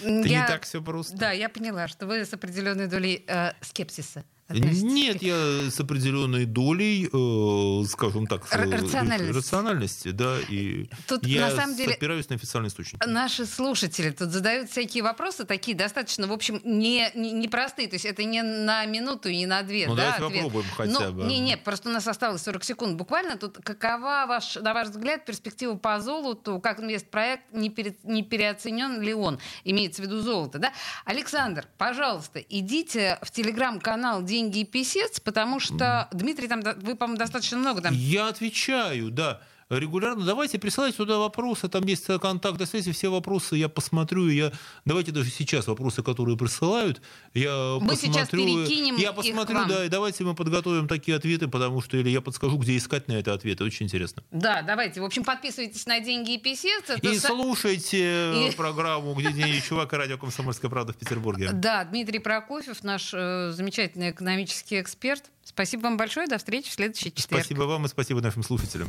Это 0.00 0.28
Я- 0.28 0.42
не 0.42 0.46
так 0.46 0.64
все 0.64 0.82
просто. 0.82 1.16
Да, 1.16 1.32
я 1.32 1.48
поняла, 1.48 1.88
что 1.88 2.06
вы 2.06 2.24
с 2.24 2.32
определенной 2.32 2.86
долей 2.86 3.24
э, 3.26 3.52
скепсиса 3.62 4.24
Нет, 4.50 5.22
я 5.22 5.70
с 5.70 5.78
определенной 5.78 6.46
долей, 6.46 7.08
э, 7.12 7.86
скажем 7.86 8.26
так, 8.26 8.42
Р- 8.52 8.70
рациональности. 8.70 9.36
рациональности, 9.36 10.08
да, 10.10 10.36
и 10.48 10.88
Тут, 11.06 11.26
я 11.26 11.48
на 11.48 11.56
самом 11.56 11.76
деле, 11.76 11.92
опираюсь 11.94 12.28
на 12.30 12.36
официальный 12.36 12.68
источник. 12.68 13.04
Наши 13.06 13.44
слушатели 13.44 14.10
тут 14.10 14.30
задают 14.30 14.70
всякие 14.70 15.02
вопросы, 15.02 15.44
такие 15.44 15.76
достаточно, 15.76 16.26
в 16.26 16.32
общем, 16.32 16.62
не, 16.64 17.10
не, 17.14 17.32
непростые. 17.32 17.88
То 17.88 17.96
есть 17.96 18.06
это 18.06 18.24
не 18.24 18.42
на 18.42 18.86
минуту 18.86 19.28
и 19.28 19.36
не 19.36 19.46
на 19.46 19.62
две. 19.62 19.86
Ну, 19.86 19.94
да, 19.94 20.16
давайте 20.18 20.24
ответ. 20.26 20.42
попробуем 20.44 20.66
хотя 20.74 20.92
Ну, 21.10 21.12
бы. 21.12 21.24
Не, 21.24 21.40
не, 21.40 21.56
просто 21.58 21.90
у 21.90 21.92
нас 21.92 22.06
осталось 22.08 22.42
40 22.42 22.64
секунд. 22.64 22.96
Буквально 22.96 23.36
тут 23.36 23.58
какова, 23.62 24.24
ваш, 24.26 24.54
на 24.56 24.72
ваш 24.72 24.88
взгляд, 24.88 25.26
перспектива 25.26 25.74
по 25.74 26.00
золоту? 26.00 26.58
Как 26.60 26.80
инвестпроект, 26.80 27.42
не, 27.52 27.68
пере- 27.68 27.96
не 28.02 28.22
переоценен 28.22 29.02
ли 29.02 29.12
он? 29.12 29.38
Имеется 29.64 30.00
в 30.00 30.06
виду 30.06 30.22
золото, 30.22 30.58
да? 30.58 30.72
Александр, 31.04 31.66
пожалуйста, 31.76 32.38
идите 32.48 33.18
в 33.22 33.30
телеграм-канал 33.30 34.22
«Деньги 34.38 34.60
и 34.60 34.64
писец», 34.64 35.18
потому 35.18 35.58
что, 35.58 36.08
Дмитрий, 36.12 36.46
там, 36.46 36.60
вы, 36.60 36.94
по-моему, 36.94 37.18
достаточно 37.18 37.58
много 37.58 37.82
там 37.82 37.92
Я 37.92 38.28
отвечаю, 38.28 39.10
да. 39.10 39.40
Регулярно 39.70 40.24
давайте 40.24 40.58
присылайте 40.58 40.96
туда 40.96 41.18
вопросы, 41.18 41.68
там 41.68 41.84
есть 41.84 42.06
контакты 42.22 42.64
связи, 42.64 42.90
все 42.92 43.10
вопросы 43.10 43.54
я 43.56 43.68
посмотрю, 43.68 44.28
я 44.30 44.50
давайте 44.86 45.12
даже 45.12 45.28
сейчас 45.30 45.66
вопросы, 45.66 46.02
которые 46.02 46.38
присылают, 46.38 47.02
я 47.34 47.76
Мы 47.78 47.94
сейчас 47.96 48.28
посмотрю, 48.30 48.64
перекинем 48.64 48.96
я 48.96 49.12
посмотрю, 49.12 49.66
да, 49.68 49.84
и 49.84 49.90
давайте 49.90 50.24
мы 50.24 50.34
подготовим 50.34 50.88
такие 50.88 51.18
ответы, 51.18 51.48
потому 51.48 51.82
что 51.82 51.98
или 51.98 52.08
я 52.08 52.22
подскажу, 52.22 52.56
где 52.56 52.78
искать 52.78 53.08
на 53.08 53.12
это 53.12 53.34
ответы, 53.34 53.62
очень 53.62 53.84
интересно. 53.84 54.22
Да, 54.30 54.62
давайте. 54.62 55.02
В 55.02 55.04
общем, 55.04 55.22
подписывайтесь 55.22 55.84
на 55.84 56.00
«Деньги 56.00 56.36
и 56.36 56.38
писец». 56.38 56.84
Это 56.88 57.06
И 57.06 57.16
са- 57.16 57.26
слушайте 57.26 58.48
И- 58.48 58.56
программу 58.56 59.12
«Где 59.14 59.32
деньги 59.32 59.60
чувак» 59.60 59.92
и 59.92 59.96
радио 59.96 60.16
«Комсомольская 60.16 60.70
правда» 60.70 60.94
в 60.94 60.96
Петербурге. 60.96 61.50
Да, 61.52 61.84
Дмитрий 61.84 62.20
Прокофьев, 62.20 62.82
наш 62.82 63.10
э, 63.12 63.50
замечательный 63.52 64.12
экономический 64.12 64.80
эксперт. 64.80 65.24
Спасибо 65.58 65.82
вам 65.82 65.96
большое. 65.96 66.28
До 66.28 66.38
встречи 66.38 66.70
в 66.70 66.72
следующий 66.74 67.12
четверг. 67.12 67.42
Спасибо 67.42 67.62
вам 67.64 67.84
и 67.84 67.88
спасибо 67.88 68.20
нашим 68.20 68.44
слушателям. 68.44 68.88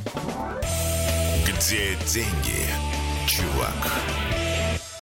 Где 1.44 1.96
деньги, 2.06 2.64
чувак? 3.26 4.29